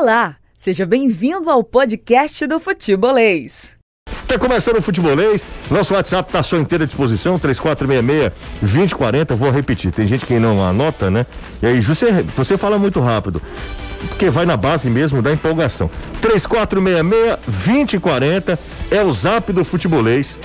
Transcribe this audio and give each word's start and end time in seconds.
Olá, 0.00 0.36
seja 0.56 0.86
bem-vindo 0.86 1.50
ao 1.50 1.62
podcast 1.62 2.46
do 2.46 2.58
Futebolês. 2.58 3.76
Tá 4.26 4.38
começando 4.38 4.78
o 4.78 4.82
futebolês, 4.82 5.46
nosso 5.70 5.92
WhatsApp 5.92 6.32
tá 6.32 6.40
à 6.40 6.42
sua 6.42 6.58
inteira 6.58 6.86
disposição, 6.86 7.38
3466-2040, 7.38 9.36
vou 9.36 9.50
repetir, 9.50 9.92
tem 9.92 10.06
gente 10.06 10.24
que 10.24 10.38
não 10.38 10.64
anota, 10.64 11.10
né? 11.10 11.26
E 11.62 11.66
aí, 11.66 11.82
você, 11.82 12.22
você 12.34 12.56
fala 12.56 12.78
muito 12.78 12.98
rápido, 12.98 13.42
porque 14.08 14.30
vai 14.30 14.46
na 14.46 14.56
base 14.56 14.88
mesmo 14.88 15.20
da 15.20 15.34
empolgação. 15.34 15.90
3466-2040 16.22 18.58
é 18.90 19.02
o 19.02 19.12
zap 19.12 19.52
do 19.52 19.66
futebolês, 19.66 20.38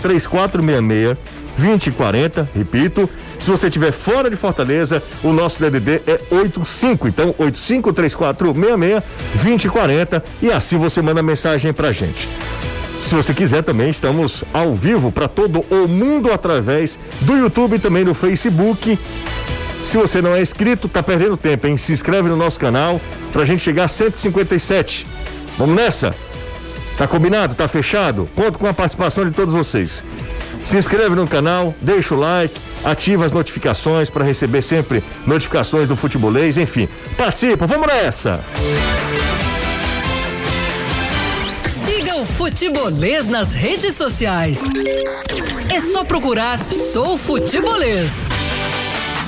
3466-2040, 1.59 2.47
repito. 2.55 3.09
Se 3.39 3.49
você 3.49 3.67
estiver 3.67 3.91
fora 3.91 4.29
de 4.29 4.35
Fortaleza, 4.35 5.01
o 5.23 5.33
nosso 5.33 5.59
DDD 5.59 6.01
é 6.07 6.19
85, 6.31 7.07
então 7.07 7.33
853466-2040 7.33 10.23
e 10.41 10.51
assim 10.51 10.77
você 10.77 11.01
manda 11.01 11.21
mensagem 11.21 11.73
pra 11.73 11.91
gente. 11.91 12.27
Se 13.03 13.13
você 13.13 13.33
quiser 13.33 13.61
também, 13.61 13.89
estamos 13.91 14.43
ao 14.51 14.73
vivo 14.73 15.11
para 15.11 15.27
todo 15.27 15.63
o 15.69 15.87
mundo 15.87 16.31
através 16.31 16.97
do 17.21 17.37
YouTube 17.37 17.75
e 17.75 17.79
também 17.79 18.03
do 18.03 18.15
Facebook. 18.15 18.97
Se 19.85 19.97
você 19.97 20.23
não 20.23 20.33
é 20.33 20.41
inscrito, 20.41 20.89
tá 20.89 21.03
perdendo 21.03 21.37
tempo, 21.37 21.67
hein? 21.67 21.77
Se 21.77 21.93
inscreve 21.93 22.29
no 22.29 22.35
nosso 22.35 22.59
canal 22.59 22.99
pra 23.31 23.45
gente 23.45 23.61
chegar 23.61 23.83
a 23.83 23.87
157. 23.87 25.05
Vamos 25.55 25.75
nessa? 25.75 26.15
Tá 26.97 27.07
combinado? 27.07 27.53
Tá 27.53 27.67
fechado? 27.67 28.27
Conto 28.33 28.57
com 28.57 28.65
a 28.65 28.73
participação 28.73 29.23
de 29.23 29.29
todos 29.35 29.53
vocês. 29.53 30.01
Se 30.65 30.77
inscreve 30.77 31.15
no 31.15 31.27
canal, 31.27 31.75
deixa 31.79 32.15
o 32.15 32.19
like, 32.19 32.59
ativa 32.83 33.25
as 33.25 33.31
notificações 33.31 34.09
para 34.09 34.25
receber 34.25 34.61
sempre 34.61 35.03
notificações 35.25 35.87
do 35.87 35.95
futebolês, 35.95 36.57
enfim. 36.57 36.89
Participa, 37.17 37.67
vamos 37.67 37.87
nessa! 37.87 38.43
Siga 41.65 42.15
o 42.15 42.25
Futebolês 42.25 43.27
nas 43.27 43.53
redes 43.53 43.95
sociais. 43.95 44.59
É 45.73 45.79
só 45.79 46.03
procurar 46.03 46.59
Sou 46.71 47.17
Futebolês. 47.17 48.29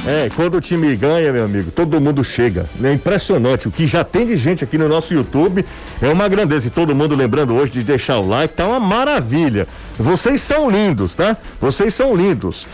É, 0.08 0.30
quando 0.33 0.55
o 0.55 0.61
time 0.61 0.95
ganha, 0.95 1.33
meu 1.33 1.44
amigo, 1.44 1.69
todo 1.69 2.00
mundo 2.00 2.23
chega. 2.23 2.66
É 2.81 2.94
impressionante. 2.94 3.67
O 3.67 3.72
que 3.72 3.86
já 3.86 4.05
tem 4.05 4.25
de 4.25 4.38
gente 4.38 4.63
aqui 4.63 4.77
no 4.77 4.88
nosso 4.88 5.13
YouTube 5.13 5.66
é 6.02 6.08
uma 6.08 6.30
grandeza. 6.30 6.67
E 6.67 6.69
todo 6.69 6.95
mundo 6.95 7.13
lembrando 7.13 7.53
hoje 7.53 7.73
de 7.73 7.83
deixar 7.83 8.17
o 8.17 8.28
like, 8.28 8.53
tá 8.53 8.66
uma 8.66 8.80
maravilha. 8.80 9.67
Vocês 10.00 10.41
são 10.41 10.69
lindos, 10.69 11.13
tá? 11.13 11.35
Vocês 11.59 11.94
são 11.94 12.16
lindos. 12.16 12.66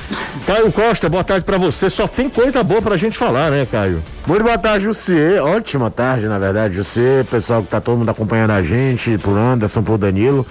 Caio 0.45 0.71
Costa, 0.71 1.09
boa 1.09 1.23
tarde 1.23 1.43
para 1.43 1.57
você. 1.57 1.89
Só 1.89 2.07
tem 2.07 2.29
coisa 2.29 2.61
boa 2.63 2.81
pra 2.81 2.97
gente 2.97 3.17
falar, 3.17 3.49
né, 3.49 3.65
Caio? 3.69 4.03
Muito 4.27 4.43
boa 4.43 4.57
tarde, 4.57 4.85
Jussier. 4.85 5.43
Ótima 5.43 5.89
tarde, 5.89 6.27
na 6.27 6.37
verdade, 6.37 6.75
Jussier. 6.75 7.25
Pessoal 7.25 7.63
que 7.63 7.69
tá 7.69 7.81
todo 7.81 7.97
mundo 7.97 8.09
acompanhando 8.09 8.51
a 8.51 8.61
gente, 8.61 9.17
por 9.17 9.35
Anderson, 9.35 9.81
por 9.81 9.97
Danilo. 9.97 10.45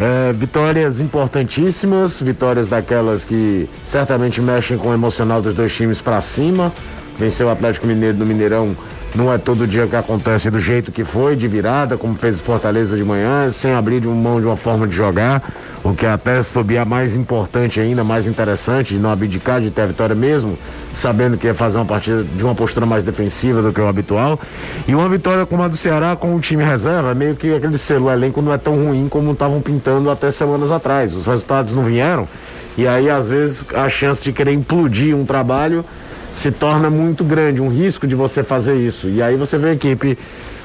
É, 0.00 0.32
vitórias 0.32 1.00
importantíssimas, 1.00 2.20
vitórias 2.20 2.66
daquelas 2.66 3.24
que 3.24 3.68
certamente 3.86 4.40
mexem 4.40 4.78
com 4.78 4.88
o 4.88 4.94
emocional 4.94 5.42
dos 5.42 5.54
dois 5.54 5.74
times 5.74 6.00
para 6.00 6.20
cima. 6.20 6.72
Venceu 7.18 7.46
o 7.46 7.50
Atlético 7.50 7.86
Mineiro 7.86 8.16
no 8.16 8.24
Mineirão 8.24 8.74
não 9.14 9.32
é 9.32 9.36
todo 9.36 9.66
dia 9.66 9.86
que 9.86 9.94
acontece 9.94 10.50
do 10.50 10.58
jeito 10.58 10.90
que 10.90 11.04
foi, 11.04 11.36
de 11.36 11.46
virada, 11.46 11.96
como 11.98 12.14
fez 12.14 12.40
o 12.40 12.42
Fortaleza 12.42 12.96
de 12.96 13.04
manhã, 13.04 13.50
sem 13.50 13.72
abrir 13.72 14.00
de 14.00 14.08
mão 14.08 14.40
de 14.40 14.46
uma 14.46 14.56
forma 14.56 14.86
de 14.86 14.96
jogar, 14.96 15.42
o 15.84 15.92
que 15.92 16.06
até 16.06 16.40
se 16.40 16.50
for 16.50 16.64
mais 16.86 17.14
importante 17.14 17.78
ainda, 17.78 18.02
mais 18.02 18.26
interessante, 18.26 18.94
de 18.94 19.00
não 19.00 19.10
abdicar 19.10 19.60
de 19.60 19.70
ter 19.70 19.82
a 19.82 19.86
vitória 19.86 20.14
mesmo, 20.14 20.56
sabendo 20.94 21.36
que 21.36 21.46
ia 21.46 21.54
fazer 21.54 21.76
uma 21.76 21.84
partida 21.84 22.22
de 22.22 22.42
uma 22.42 22.54
postura 22.54 22.86
mais 22.86 23.04
defensiva 23.04 23.60
do 23.60 23.72
que 23.72 23.80
o 23.80 23.86
habitual. 23.86 24.40
E 24.88 24.94
uma 24.94 25.08
vitória 25.08 25.44
como 25.44 25.62
a 25.62 25.68
do 25.68 25.76
Ceará 25.76 26.16
com 26.16 26.34
o 26.34 26.40
time 26.40 26.64
reserva, 26.64 27.14
meio 27.14 27.34
que 27.36 27.52
aquele 27.54 27.76
selo, 27.76 28.06
o 28.06 28.10
elenco 28.10 28.40
não 28.40 28.52
é 28.52 28.58
tão 28.58 28.74
ruim 28.74 29.08
como 29.08 29.32
estavam 29.32 29.60
pintando 29.60 30.10
até 30.10 30.30
semanas 30.30 30.70
atrás. 30.70 31.12
Os 31.12 31.26
resultados 31.26 31.72
não 31.74 31.84
vieram, 31.84 32.26
e 32.78 32.88
aí 32.88 33.10
às 33.10 33.28
vezes 33.28 33.62
a 33.74 33.88
chance 33.88 34.24
de 34.24 34.32
querer 34.32 34.52
implodir 34.52 35.14
um 35.14 35.26
trabalho 35.26 35.84
se 36.34 36.50
torna 36.50 36.88
muito 36.90 37.22
grande, 37.24 37.60
um 37.60 37.68
risco 37.68 38.06
de 38.06 38.14
você 38.14 38.42
fazer 38.42 38.76
isso. 38.76 39.08
E 39.08 39.22
aí 39.22 39.36
você 39.36 39.58
vê 39.58 39.70
a 39.70 39.72
equipe 39.72 40.18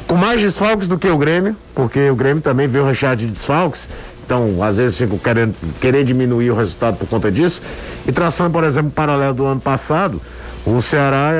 com 0.07 0.15
mais 0.15 0.41
desfalques 0.41 0.87
do 0.87 0.97
que 0.97 1.09
o 1.09 1.17
Grêmio, 1.17 1.55
porque 1.75 2.09
o 2.09 2.15
Grêmio 2.15 2.41
também 2.41 2.67
veio 2.67 2.85
recheado 2.85 3.21
de 3.21 3.27
desfalques. 3.27 3.87
Então, 4.25 4.61
às 4.61 4.75
vezes, 4.77 4.97
fico 4.97 5.17
querendo 5.17 5.55
querer 5.79 6.03
diminuir 6.03 6.51
o 6.51 6.55
resultado 6.55 6.97
por 6.97 7.07
conta 7.07 7.31
disso. 7.31 7.61
E 8.05 8.11
traçando, 8.11 8.51
por 8.51 8.63
exemplo, 8.63 8.89
o 8.89 8.93
paralelo 8.93 9.33
do 9.33 9.45
ano 9.45 9.61
passado, 9.61 10.21
o 10.65 10.81
Ceará 10.81 11.31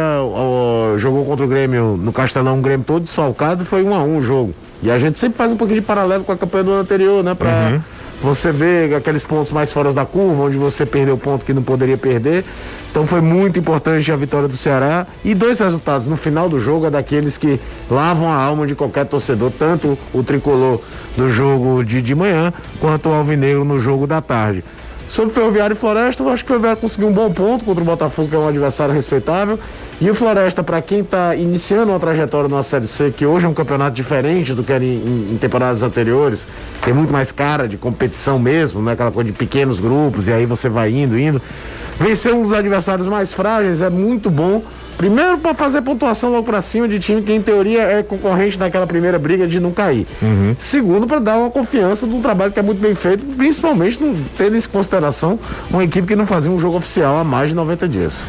jogou 0.97 1.25
contra 1.25 1.45
o 1.45 1.47
Grêmio 1.49 1.97
no 1.97 2.13
Castelão, 2.13 2.59
o 2.59 2.61
Grêmio 2.61 2.85
todo 2.85 3.03
desfalcado, 3.03 3.65
foi 3.65 3.83
um 3.83 3.93
a 3.93 4.01
um 4.03 4.17
o 4.17 4.21
jogo. 4.21 4.53
E 4.81 4.89
a 4.89 4.97
gente 4.99 5.19
sempre 5.19 5.37
faz 5.37 5.51
um 5.51 5.57
pouquinho 5.57 5.81
de 5.81 5.85
paralelo 5.85 6.23
com 6.23 6.31
a 6.31 6.37
campanha 6.37 6.63
do 6.63 6.71
ano 6.71 6.81
anterior, 6.81 7.23
né? 7.23 7.33
Pra, 7.33 7.49
uhum. 7.49 7.81
Você 8.21 8.51
vê 8.51 8.95
aqueles 8.95 9.23
pontos 9.23 9.51
mais 9.51 9.71
fora 9.71 9.93
da 9.93 10.03
curva, 10.03 10.43
onde 10.43 10.57
você 10.57 10.85
perdeu 10.85 11.13
o 11.13 11.17
ponto 11.17 11.45
que 11.45 11.53
não 11.53 11.61
poderia 11.61 11.97
perder. 11.97 12.43
Então 12.89 13.05
foi 13.05 13.21
muito 13.21 13.59
importante 13.59 14.11
a 14.11 14.15
vitória 14.15 14.47
do 14.47 14.57
Ceará. 14.57 15.05
E 15.23 15.35
dois 15.35 15.59
resultados 15.59 16.07
no 16.07 16.17
final 16.17 16.49
do 16.49 16.59
jogo 16.59 16.87
é 16.87 16.89
daqueles 16.89 17.37
que 17.37 17.59
lavam 17.89 18.27
a 18.27 18.35
alma 18.35 18.65
de 18.65 18.73
qualquer 18.73 19.05
torcedor, 19.05 19.51
tanto 19.51 19.97
o 20.13 20.23
tricolor 20.23 20.81
no 21.15 21.29
jogo 21.29 21.83
de, 21.83 22.01
de 22.01 22.15
manhã, 22.15 22.51
quanto 22.79 23.09
o 23.09 23.13
Alvinegro 23.13 23.63
no 23.63 23.79
jogo 23.79 24.07
da 24.07 24.19
tarde. 24.19 24.63
Sobre 25.07 25.33
Ferroviário 25.33 25.73
e 25.73 25.77
Floresta, 25.77 26.21
eu 26.21 26.29
acho 26.29 26.43
que 26.43 26.47
o 26.47 26.53
Ferroviário 26.53 26.81
conseguiu 26.81 27.07
um 27.07 27.13
bom 27.13 27.31
ponto 27.31 27.63
contra 27.63 27.81
o 27.81 27.85
Botafogo, 27.85 28.27
que 28.27 28.35
é 28.35 28.39
um 28.39 28.47
adversário 28.47 28.93
respeitável. 28.93 29.59
E 29.99 30.09
o 30.11 30.13
Floresta, 30.13 30.63
para 30.63 30.79
quem 30.79 30.99
está 30.99 31.35
iniciando 31.35 31.91
uma 31.91 31.99
trajetória 31.99 32.47
na 32.47 32.61
Série 32.61 32.85
C, 32.85 33.11
que 33.11 33.25
hoje 33.25 33.47
é 33.47 33.49
um 33.49 33.53
campeonato 33.53 33.95
diferente 33.95 34.53
do 34.53 34.63
que 34.63 34.71
era 34.71 34.83
em, 34.83 35.31
em, 35.31 35.37
temporadas 35.41 35.81
anteriores, 35.81 36.45
tem 36.83 36.93
muito 36.93 37.11
mais 37.11 37.31
cara 37.31 37.67
de 37.67 37.77
competição 37.77 38.37
mesmo, 38.37 38.79
né? 38.79 38.91
aquela 38.91 39.11
coisa 39.11 39.31
de 39.31 39.35
pequenos 39.35 39.79
grupos, 39.79 40.27
e 40.27 40.33
aí 40.33 40.45
você 40.45 40.69
vai 40.69 40.91
indo, 40.91 41.17
indo. 41.17 41.41
Vencer 41.99 42.31
um 42.31 42.43
dos 42.43 42.53
adversários 42.53 43.07
mais 43.07 43.33
frágeis 43.33 43.81
é 43.81 43.89
muito 43.89 44.29
bom 44.29 44.61
Primeiro, 44.97 45.37
para 45.37 45.53
fazer 45.53 45.83
pontuação 45.83 46.31
logo 46.31 46.43
para 46.43 46.59
cima 46.59 46.87
de 46.87 46.99
time 46.99 47.21
que, 47.21 47.31
em 47.31 47.39
teoria, 47.39 47.83
é 47.83 48.01
concorrente 48.01 48.57
daquela 48.57 48.87
primeira 48.87 49.19
briga 49.19 49.45
de 49.47 49.59
não 49.59 49.71
cair. 49.71 50.07
Uhum. 50.19 50.55
Segundo, 50.57 51.05
para 51.05 51.19
dar 51.19 51.37
uma 51.37 51.51
confiança 51.51 52.07
de 52.07 52.15
um 52.15 52.21
trabalho 52.21 52.51
que 52.51 52.59
é 52.59 52.63
muito 52.63 52.81
bem 52.81 52.95
feito, 52.95 53.23
principalmente 53.35 53.99
tendo 54.35 54.57
em 54.57 54.61
consideração 54.61 55.39
uma 55.69 55.83
equipe 55.83 56.07
que 56.07 56.15
não 56.15 56.25
fazia 56.25 56.51
um 56.51 56.59
jogo 56.59 56.77
oficial 56.77 57.15
há 57.15 57.23
mais 57.23 57.49
de 57.49 57.55
90 57.55 57.87
dias. 57.87 58.19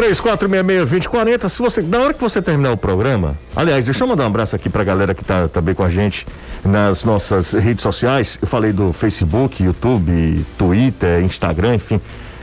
3466-2040. 0.00 1.48
Se 1.48 1.58
você, 1.60 1.82
na 1.82 1.98
hora 1.98 2.14
que 2.14 2.20
você 2.20 2.40
terminar 2.40 2.72
o 2.72 2.76
programa, 2.76 3.36
aliás, 3.54 3.84
deixa 3.84 4.02
eu 4.02 4.08
mandar 4.08 4.24
um 4.24 4.28
abraço 4.28 4.56
aqui 4.56 4.70
para 4.70 4.80
a 4.80 4.84
galera 4.84 5.14
que 5.14 5.20
está 5.20 5.46
também 5.46 5.74
com 5.74 5.84
a 5.84 5.90
gente 5.90 6.26
nas 6.64 7.04
nossas 7.04 7.52
redes 7.52 7.82
sociais. 7.82 8.38
Eu 8.40 8.48
falei 8.48 8.72
do 8.72 8.94
Facebook, 8.94 9.62
YouTube, 9.62 10.44
Twitter, 10.56 11.22
Instagram, 11.22 11.74
enfim. 11.74 12.00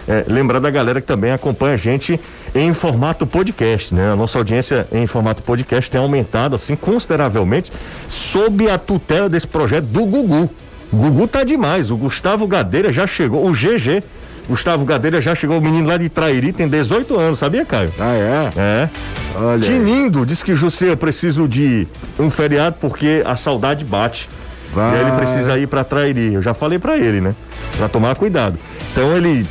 É, 0.07 0.23
lembrar 0.28 0.59
da 0.59 0.69
galera 0.69 1.01
que 1.01 1.07
também 1.07 1.31
acompanha 1.31 1.73
a 1.73 1.78
gente 1.78 2.19
em 2.56 2.73
formato 2.73 3.25
podcast, 3.25 3.94
né? 3.94 4.13
A 4.13 4.16
nossa 4.16 4.38
audiência 4.38 4.88
em 4.91 5.06
formato 5.06 5.44
podcast 5.44 5.90
tem 5.91 6.00
aumentado 6.00 6.56
assim 6.56 6.75
consideravelmente 6.75 7.73
sob 8.07 8.69
a 8.69 8.78
tutela 8.78 9.28
desse 9.28 9.47
projeto 9.47 9.85
do 9.85 10.06
Gugu. 10.06 10.50
Gugu 10.94 11.28
tá 11.28 11.44
demais, 11.44 11.91
o 11.91 11.97
Gustavo 11.97 12.47
Gadeira 12.47 12.94
já 12.94 13.06
chegou, 13.06 13.46
o 13.46 13.51
GG 13.51 14.01
Gustavo 14.47 14.85
Gadeira 14.85 15.19
já 15.22 15.35
chegou, 15.35 15.58
o 15.58 15.62
menino 15.62 15.88
lá 15.88 15.97
de 15.97 16.08
Trairi, 16.09 16.53
tem 16.53 16.68
18 16.68 17.19
anos, 17.19 17.40
sabia, 17.40 17.66
Caio? 17.66 17.94
Ah, 18.00 18.13
é? 18.13 18.52
É. 18.56 18.90
Olha. 19.35 19.59
Tinindo 19.59 20.25
disse 20.25 20.44
que 20.44 20.56
José 20.56 20.91
eu 20.91 20.97
preciso 20.97 21.47
de 21.47 21.88
um 22.18 22.30
feriado 22.30 22.78
porque 22.80 23.22
a 23.25 23.35
saudade 23.35 23.84
bate. 23.84 24.30
Vai. 24.74 24.94
E 24.94 25.00
aí 25.00 25.02
ele 25.02 25.12
precisa 25.18 25.58
ir 25.58 25.68
para 25.68 25.84
Trairi. 25.84 26.34
Eu 26.34 26.41
já 26.41 26.53
falei 26.53 26.80
para 26.80 26.97
ele, 26.97 27.22
né? 27.22 27.35
Pra 27.78 27.88
tomar 27.90 28.16
cuidado. 28.16 28.58
Então 28.91 29.16
ele 29.16 29.46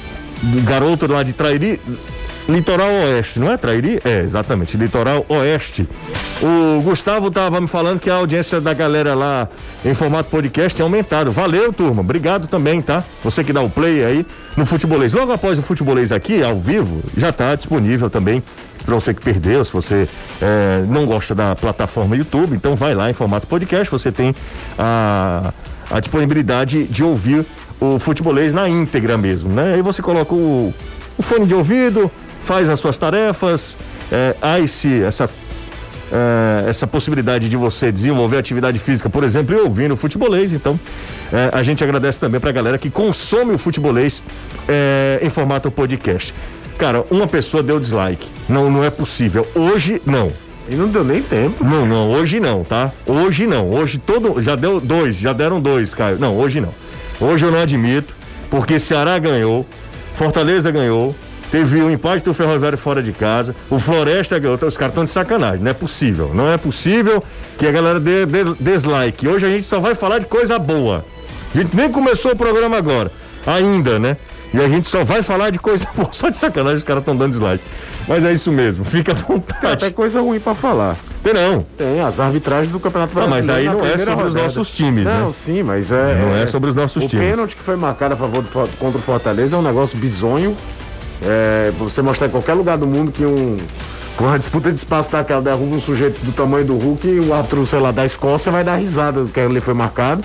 garoto 0.65 1.11
lá 1.11 1.23
de 1.23 1.33
Trairi, 1.33 1.81
Litoral 2.49 2.89
Oeste, 2.89 3.41
não 3.41 3.51
é 3.51 3.57
Trairi? 3.57 4.01
É, 4.05 4.21
exatamente, 4.21 4.77
Litoral 4.77 5.27
Oeste. 5.29 5.89
O 6.41 6.81
Gustavo 6.83 7.29
estava 7.29 7.61
me 7.61 7.67
falando 7.67 7.99
que 7.99 8.09
a 8.09 8.15
audiência 8.15 8.61
da 8.61 8.73
galera 8.73 9.15
lá 9.15 9.49
em 9.85 9.95
formato 9.95 10.31
podcast 10.31 10.77
tem 10.77 10.85
aumentado. 10.85 11.33
Valeu, 11.33 11.73
turma. 11.73 12.03
Obrigado 12.03 12.47
também, 12.47 12.81
tá? 12.81 13.03
Você 13.25 13.43
que 13.43 13.53
dá 13.53 13.63
o 13.63 13.71
play 13.71 14.05
aí 14.05 14.27
no 14.57 14.65
Futebolês. 14.65 15.13
Logo 15.13 15.33
após 15.33 15.59
o 15.59 15.63
Futebolês 15.63 16.13
aqui, 16.13 16.43
ao 16.43 16.57
vivo, 16.57 17.03
já 17.17 17.31
está 17.31 17.55
disponível 17.55 18.09
também 18.09 18.43
para 18.85 18.95
você 18.95 19.13
que 19.13 19.21
perdeu, 19.21 19.65
se 19.65 19.73
você 19.73 20.09
é, 20.41 20.85
não 20.87 21.05
gosta 21.05 21.35
da 21.35 21.57
plataforma 21.57 22.17
YouTube, 22.17 22.55
então 22.55 22.77
vai 22.77 22.95
lá 22.95 23.11
em 23.11 23.13
formato 23.13 23.45
podcast, 23.49 23.91
você 23.91 24.13
tem 24.13 24.33
a, 24.79 25.53
a 25.91 25.99
disponibilidade 25.99 26.85
de 26.85 27.03
ouvir 27.03 27.45
o 27.81 27.99
futebolês 27.99 28.55
na 28.55 28.69
íntegra 28.69 29.19
mesmo, 29.19 29.51
né? 29.51 29.75
Aí 29.75 29.83
você 29.83 30.01
coloca 30.01 30.33
o, 30.33 30.73
o 31.19 31.23
fone 31.23 31.47
de 31.47 31.55
ouvido, 31.55 32.09
faz 32.47 32.69
as 32.69 32.79
suas 32.79 32.97
tarefas, 32.97 33.77
é, 34.11 34.37
há 34.41 34.61
esse, 34.61 35.03
essa, 35.03 35.29
é, 36.13 36.71
essa 36.71 36.87
possibilidade 36.87 37.49
de 37.49 37.57
você 37.57 37.91
desenvolver 37.91 38.39
atividade 38.39 38.79
física, 38.79 39.11
por 39.11 39.25
exemplo, 39.25 39.55
e 39.55 39.61
ouvindo 39.61 39.95
o 39.95 39.97
futebolês. 39.97 40.53
Então, 40.53 40.79
é, 41.33 41.51
a 41.53 41.63
gente 41.65 41.83
agradece 41.83 42.21
também 42.21 42.41
para 42.41 42.51
a 42.51 42.53
galera 42.53 42.79
que 42.79 42.89
consome 42.89 43.53
o 43.53 43.59
futebolês 43.59 44.23
é, 44.69 45.19
em 45.21 45.29
formato 45.29 45.71
podcast. 45.73 46.33
Cara, 46.79 47.05
uma 47.11 47.27
pessoa 47.27 47.65
deu 47.65 47.81
dislike. 47.81 48.29
Não, 48.49 48.71
não 48.71 48.85
é 48.85 48.91
possível. 48.91 49.45
Hoje, 49.53 50.01
não. 50.07 50.31
E 50.69 50.77
não 50.77 50.89
deu 50.89 51.03
nem 51.03 51.23
tempo. 51.23 51.65
Não, 51.65 51.85
não, 51.85 52.11
hoje 52.13 52.39
não, 52.39 52.63
tá? 52.63 52.93
Hoje 53.07 53.47
não. 53.47 53.71
Hoje 53.71 53.99
todo. 53.99 54.41
Já 54.41 54.55
deu 54.55 54.81
dois, 54.81 55.17
já 55.17 55.33
deram 55.33 55.61
dois, 55.61 55.95
Caio. 55.95 56.19
Não, 56.19 56.37
hoje 56.37 56.61
não. 56.61 56.73
Hoje 57.21 57.45
eu 57.45 57.51
não 57.51 57.61
admito, 57.61 58.15
porque 58.51 58.79
Ceará 58.79 59.19
ganhou, 59.19 59.67
Fortaleza 60.17 60.71
ganhou, 60.71 61.15
teve 61.51 61.81
o 61.83 61.91
empate 61.91 62.25
do 62.25 62.35
Ferroviário 62.35 62.77
fora 62.79 63.03
de 63.03 63.13
casa, 63.13 63.55
o 63.71 63.79
Floresta 63.79 64.39
ganhou. 64.39 64.59
Os 64.61 64.77
caras 64.77 64.93
estão 64.93 65.05
de 65.05 65.11
sacanagem. 65.11 65.61
Não 65.61 65.71
é 65.71 65.75
possível. 65.75 66.31
Não 66.35 66.51
é 66.53 66.57
possível 66.57 67.23
que 67.59 67.67
a 67.67 67.73
galera 67.73 68.01
dê, 68.01 68.27
dê 68.27 68.45
dislike. 68.61 69.27
Hoje 69.29 69.47
a 69.47 69.51
gente 69.51 69.65
só 69.65 69.79
vai 69.81 69.95
falar 69.95 70.19
de 70.19 70.27
coisa 70.27 70.59
boa. 70.59 71.05
A 71.55 71.59
gente 71.59 71.75
nem 71.77 71.91
começou 71.91 72.33
o 72.33 72.37
programa 72.37 72.77
agora. 72.77 73.11
Ainda, 73.47 73.99
né? 73.99 74.17
E 74.55 74.59
a 74.59 74.69
gente 74.69 74.89
só 74.89 75.05
vai 75.05 75.23
falar 75.23 75.51
de 75.51 75.59
coisa 75.59 75.87
boa. 75.95 76.09
Só 76.13 76.29
de 76.31 76.39
sacanagem 76.39 76.79
os 76.79 76.85
caras 76.85 77.03
estão 77.03 77.17
dando 77.17 77.33
dislike. 77.33 77.63
Mas 78.09 78.25
é 78.25 78.33
isso 78.33 78.53
mesmo, 78.53 78.85
fica 78.85 79.13
à 79.13 79.15
Tem 79.17 79.25
até 79.25 79.33
vontade. 79.35 79.91
coisa 79.91 80.21
ruim 80.21 80.39
pra 80.39 80.55
falar. 80.55 80.97
Tem 81.25 81.35
não. 81.35 81.67
Tem 81.77 82.01
as 82.01 82.21
arbitragens 82.21 82.71
do 82.71 82.79
Campeonato 82.79 83.19
Ah, 83.19 83.27
Brasileiro. 83.27 83.37
mas 83.43 83.51
aí 83.51 83.65
não 83.67 83.85
é 83.85 83.99
sobre 83.99 84.11
os 84.13 84.17
rodada. 84.29 84.43
nossos 84.45 84.71
times, 84.71 85.05
Não, 85.05 85.27
né? 85.27 85.33
sim, 85.35 85.63
mas 85.65 85.91
é. 85.91 86.15
Não 86.15 86.37
é 86.37 86.47
sobre 86.47 86.71
os 86.71 86.77
nossos 86.77 87.03
o 87.05 87.09
times. 87.09 87.29
pênalti 87.31 87.57
que 87.57 87.63
foi 87.63 87.75
marcado 87.75 88.15
a 88.15 88.17
favor 88.17 88.43
do, 88.43 88.49
contra 88.79 88.99
o 88.99 89.03
Fortaleza 89.03 89.57
é 89.57 89.59
um 89.59 89.63
negócio 89.63 89.99
bizonho. 89.99 90.57
É, 91.23 91.73
você 91.79 92.03
mostrar 92.03 92.27
em 92.27 92.31
qualquer 92.31 92.55
lugar 92.55 92.77
do 92.79 92.87
mundo 92.87 93.13
que 93.13 93.25
um. 93.25 93.57
Com 94.17 94.25
uma 94.25 94.39
disputa 94.39 94.71
de 94.71 94.79
espaço 94.79 95.13
daquela 95.13 95.43
derruba 95.43 95.77
um 95.77 95.81
sujeito 95.81 96.25
do 96.25 96.33
tamanho 96.33 96.65
do 96.65 96.79
Hulk 96.79 97.07
e 97.07 97.21
o 97.21 97.35
árbitro, 97.35 97.67
sei 97.67 97.79
lá, 97.79 97.91
da 97.91 98.03
Escócia 98.03 98.51
vai 98.51 98.65
dar 98.65 98.77
risada 98.77 99.23
do 99.23 99.29
que 99.29 99.39
ali 99.39 99.61
foi 99.61 99.75
marcado. 99.75 100.25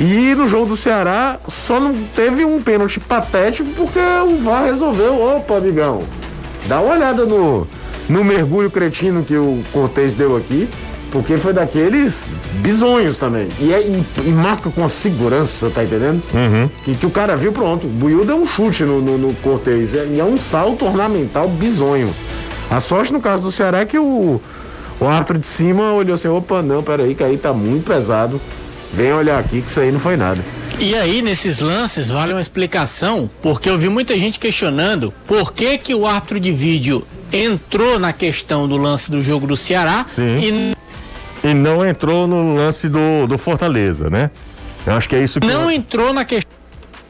E 0.00 0.34
no 0.34 0.48
jogo 0.48 0.66
do 0.66 0.76
Ceará 0.76 1.38
só 1.46 1.78
não 1.78 1.94
teve 2.16 2.44
um 2.44 2.60
pênalti 2.60 2.98
patético 2.98 3.68
porque 3.76 3.98
o 3.98 4.42
VAR 4.42 4.64
resolveu. 4.64 5.22
Opa, 5.22 5.58
amigão, 5.58 6.02
dá 6.66 6.80
uma 6.80 6.94
olhada 6.94 7.24
no, 7.24 7.68
no 8.08 8.24
mergulho 8.24 8.70
cretino 8.70 9.22
que 9.22 9.36
o 9.36 9.62
Cortez 9.72 10.14
deu 10.14 10.36
aqui, 10.36 10.68
porque 11.10 11.36
foi 11.36 11.52
daqueles 11.52 12.26
bizonhos 12.60 13.18
também. 13.18 13.48
E, 13.60 13.72
é, 13.72 13.80
e, 13.80 14.04
e 14.26 14.30
marca 14.30 14.70
com 14.70 14.84
a 14.84 14.88
segurança, 14.88 15.70
tá 15.70 15.82
entendendo? 15.84 16.22
Que, 16.84 16.94
que 16.94 17.06
o 17.06 17.10
cara 17.10 17.36
viu, 17.36 17.52
pronto. 17.52 17.86
O 17.86 17.90
Buiu 17.90 18.24
deu 18.24 18.36
um 18.36 18.46
chute 18.46 18.84
no, 18.84 19.00
no, 19.00 19.18
no 19.18 19.34
Cortez. 19.34 19.94
E 19.94 20.20
é 20.20 20.24
um 20.24 20.38
salto 20.38 20.84
ornamental 20.84 21.48
bizonho. 21.48 22.14
A 22.70 22.78
sorte 22.80 23.12
no 23.12 23.20
caso 23.20 23.42
do 23.42 23.50
Ceará 23.50 23.80
é 23.80 23.84
que 23.84 23.98
o, 23.98 24.40
o 25.00 25.04
árbitro 25.06 25.38
de 25.38 25.46
cima 25.46 25.92
olhou 25.92 26.14
assim: 26.14 26.28
opa, 26.28 26.62
não, 26.62 26.82
peraí, 26.82 27.14
que 27.14 27.24
aí 27.24 27.36
tá 27.36 27.52
muito 27.52 27.86
pesado. 27.86 28.40
Vem 28.92 29.12
olhar 29.12 29.38
aqui 29.38 29.62
que 29.62 29.70
isso 29.70 29.80
aí 29.80 29.92
não 29.92 30.00
foi 30.00 30.16
nada. 30.16 30.42
E 30.78 30.96
aí, 30.96 31.22
nesses 31.22 31.60
lances, 31.60 32.10
vale 32.10 32.32
uma 32.32 32.40
explicação, 32.40 33.30
porque 33.40 33.70
eu 33.70 33.78
vi 33.78 33.88
muita 33.88 34.18
gente 34.18 34.38
questionando 34.38 35.12
por 35.26 35.52
que, 35.52 35.78
que 35.78 35.94
o 35.94 36.06
árbitro 36.06 36.40
de 36.40 36.50
vídeo 36.50 37.04
entrou 37.32 37.98
na 37.98 38.12
questão 38.12 38.66
do 38.66 38.76
lance 38.76 39.10
do 39.10 39.22
jogo 39.22 39.46
do 39.46 39.56
Ceará 39.56 40.06
Sim. 40.08 40.40
e 40.40 40.74
E 41.42 41.54
não 41.54 41.86
entrou 41.86 42.26
no 42.26 42.54
lance 42.54 42.88
do, 42.88 43.26
do 43.26 43.38
Fortaleza, 43.38 44.10
né? 44.10 44.30
Eu 44.86 44.94
acho 44.94 45.08
que 45.08 45.16
é 45.16 45.22
isso 45.22 45.40
que. 45.40 45.46
não 45.46 45.70
entrou 45.70 46.12
na 46.12 46.24
questão. 46.24 46.50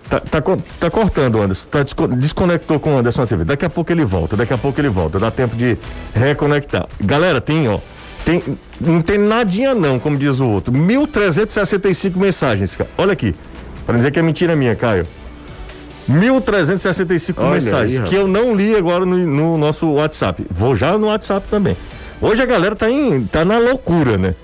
Tá, 0.09 0.19
tá, 0.21 0.43
tá 0.81 0.91
cortando, 0.91 1.41
Anderson. 1.41 1.67
Tá 1.71 1.83
desco- 1.85 2.09
desconectou 2.09 2.81
com 2.81 2.95
o 2.95 2.99
Anderson 2.99 3.23
Acevedo. 3.23 3.47
Daqui 3.47 3.65
a 3.65 3.71
pouco 3.71 3.93
ele 3.93 4.05
volta, 4.05 4.37
daqui 4.37 4.53
a 4.53 4.59
pouco 4.59 4.81
ele 4.81 4.89
volta. 4.89 5.19
Dá 5.21 5.31
tempo 5.31 5.55
de 5.55 5.77
reconectar. 6.15 6.87
Galera, 7.01 7.41
tem, 7.41 7.69
ó. 7.69 7.79
Tem, 8.25 8.43
não 8.81 9.01
tem 9.03 9.19
nadinha 9.19 9.75
não, 9.75 9.99
como 9.99 10.17
diz 10.19 10.41
o 10.41 10.47
outro. 10.47 10.73
1.365 10.75 12.17
mensagens, 12.17 12.75
cara. 12.77 12.91
Olha 12.99 13.13
aqui. 13.13 13.35
Pra 13.87 13.93
não 13.93 13.99
dizer 14.01 14.11
que 14.11 14.19
é 14.19 14.23
mentira 14.23 14.55
minha, 14.57 14.75
Caio. 14.75 15.07
1.365 16.09 17.35
Olha 17.39 17.47
aí, 17.55 17.65
mensagens 17.65 17.95
rapaz. 17.99 18.11
que 18.11 18.17
eu 18.21 18.27
não 18.27 18.55
li 18.55 18.75
agora 18.77 19.07
no, 19.07 19.17
no 19.17 19.57
nosso 19.59 19.87
WhatsApp. 19.93 20.45
Vou 20.51 20.75
já 20.75 20.99
no 20.99 21.07
WhatsApp 21.07 21.47
também. 21.49 21.77
Hoje 22.21 22.43
a 22.43 22.47
galera 22.47 22.77
tá, 22.77 22.91
em, 22.91 23.25
tá 23.25 23.45
na 23.45 23.59
loucura, 23.59 24.19
né? 24.19 24.35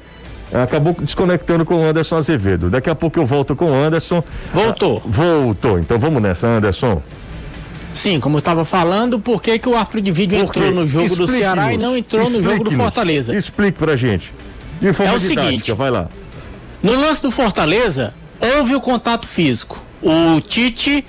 Acabou 0.52 0.96
desconectando 0.98 1.64
com 1.64 1.74
o 1.74 1.84
Anderson 1.84 2.16
Azevedo. 2.16 2.70
Daqui 2.70 2.88
a 2.88 2.94
pouco 2.94 3.18
eu 3.18 3.26
volto 3.26 3.54
com 3.56 3.66
o 3.70 3.74
Anderson. 3.74 4.22
Voltou. 4.54 5.02
Ah, 5.04 5.08
voltou. 5.08 5.78
Então 5.78 5.98
vamos 5.98 6.22
nessa, 6.22 6.46
Anderson. 6.46 7.02
Sim, 7.92 8.20
como 8.20 8.36
eu 8.36 8.38
estava 8.40 8.64
falando, 8.64 9.18
por 9.18 9.42
que, 9.42 9.58
que 9.58 9.68
o 9.68 9.76
árbitro 9.76 10.00
de 10.00 10.12
vídeo 10.12 10.38
entrou 10.38 10.70
no 10.70 10.86
jogo 10.86 11.08
do 11.08 11.24
Explique-nos. 11.24 11.30
Ceará 11.38 11.72
e 11.72 11.76
não 11.78 11.96
entrou 11.96 12.28
no 12.30 12.42
jogo 12.42 12.64
do. 12.64 12.70
Fortaleza? 12.70 13.34
Explique 13.36 13.78
pra 13.78 13.96
gente. 13.96 14.32
De 14.80 14.92
forma 14.92 15.12
É 15.12 15.16
o 15.16 15.18
didática, 15.18 15.42
seguinte. 15.50 15.72
vai 15.72 15.90
lá. 15.90 16.08
No 16.82 16.92
lance 16.94 17.22
do 17.22 17.30
Fortaleza, 17.30 18.14
houve 18.38 18.74
o 18.74 18.80
contato 18.80 19.26
físico. 19.26 19.82
O 20.02 20.40
Tite 20.42 21.04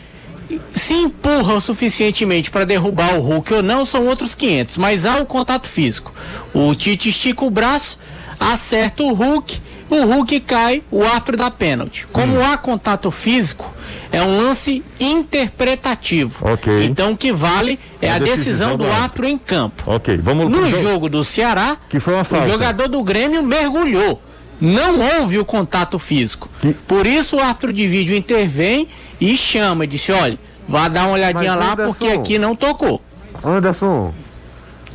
se 0.73 0.93
empurra 0.93 1.55
o 1.55 1.61
suficientemente 1.61 2.49
para 2.51 2.65
derrubar 2.65 3.15
o 3.15 3.21
Hulk 3.21 3.53
ou 3.55 3.63
não, 3.63 3.85
são 3.85 4.05
outros 4.05 4.33
500, 4.33 4.77
mas 4.77 5.05
há 5.05 5.17
o 5.17 5.25
contato 5.25 5.67
físico. 5.67 6.13
O 6.53 6.73
Tite 6.75 7.09
estica 7.09 7.43
o 7.45 7.49
braço, 7.49 7.97
acerta 8.39 9.03
o 9.03 9.13
Hulk, 9.13 9.61
o 9.89 10.03
Hulk 10.05 10.39
cai, 10.41 10.83
o 10.91 11.03
árbitro 11.03 11.37
dá 11.37 11.49
pênalti. 11.51 12.05
Hum. 12.05 12.09
Como 12.11 12.43
há 12.43 12.57
contato 12.57 13.09
físico, 13.11 13.73
é 14.11 14.21
um 14.21 14.37
lance 14.37 14.83
interpretativo. 14.99 16.47
Ok. 16.47 16.85
Então 16.85 17.11
o 17.11 17.17
que 17.17 17.31
vale 17.33 17.79
é 18.01 18.07
É 18.07 18.11
a 18.11 18.15
a 18.15 18.19
decisão, 18.19 18.35
decisão 18.69 18.77
do 18.77 18.85
árbitro 18.91 19.25
em 19.25 19.37
campo. 19.37 19.83
Ok, 19.85 20.17
vamos 20.17 20.49
No 20.49 20.69
jogo 20.69 21.09
do 21.09 21.23
Ceará, 21.23 21.77
Que 21.89 21.99
foi 21.99 22.13
uma 22.13 22.23
falta. 22.23 22.47
o 22.47 22.49
jogador 22.49 22.87
do 22.87 23.03
Grêmio 23.03 23.43
mergulhou. 23.43 24.21
Não 24.59 24.99
houve 25.21 25.37
o 25.37 25.45
contato 25.45 25.99
físico. 25.99 26.49
Por 26.87 27.05
isso 27.05 27.35
o 27.37 27.39
árbitro 27.39 27.71
de 27.71 27.87
vídeo 27.87 28.15
intervém 28.15 28.87
e 29.21 29.37
chama 29.37 29.83
e 29.83 29.87
disse: 29.87 30.11
olha, 30.11 30.37
vá 30.67 30.87
dar 30.87 31.03
uma 31.05 31.13
olhadinha 31.13 31.51
Mas, 31.55 31.59
lá 31.59 31.73
Anderson- 31.73 31.91
porque 31.93 32.07
aqui 32.13 32.37
não 32.39 32.55
tocou. 32.55 33.01
Anderson, 33.43 34.13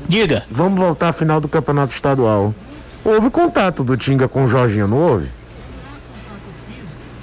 Diga. 0.08 0.44
vamos 0.50 0.78
voltar 0.78 1.10
à 1.10 1.12
final 1.12 1.40
do 1.40 1.48
campeonato 1.48 1.94
estadual. 1.94 2.52
Houve 3.04 3.30
contato 3.30 3.82
do 3.84 3.96
Tinga 3.96 4.28
com 4.28 4.44
o 4.44 4.46
Jorginho, 4.46 4.88
não 4.88 4.98
houve? 4.98 5.28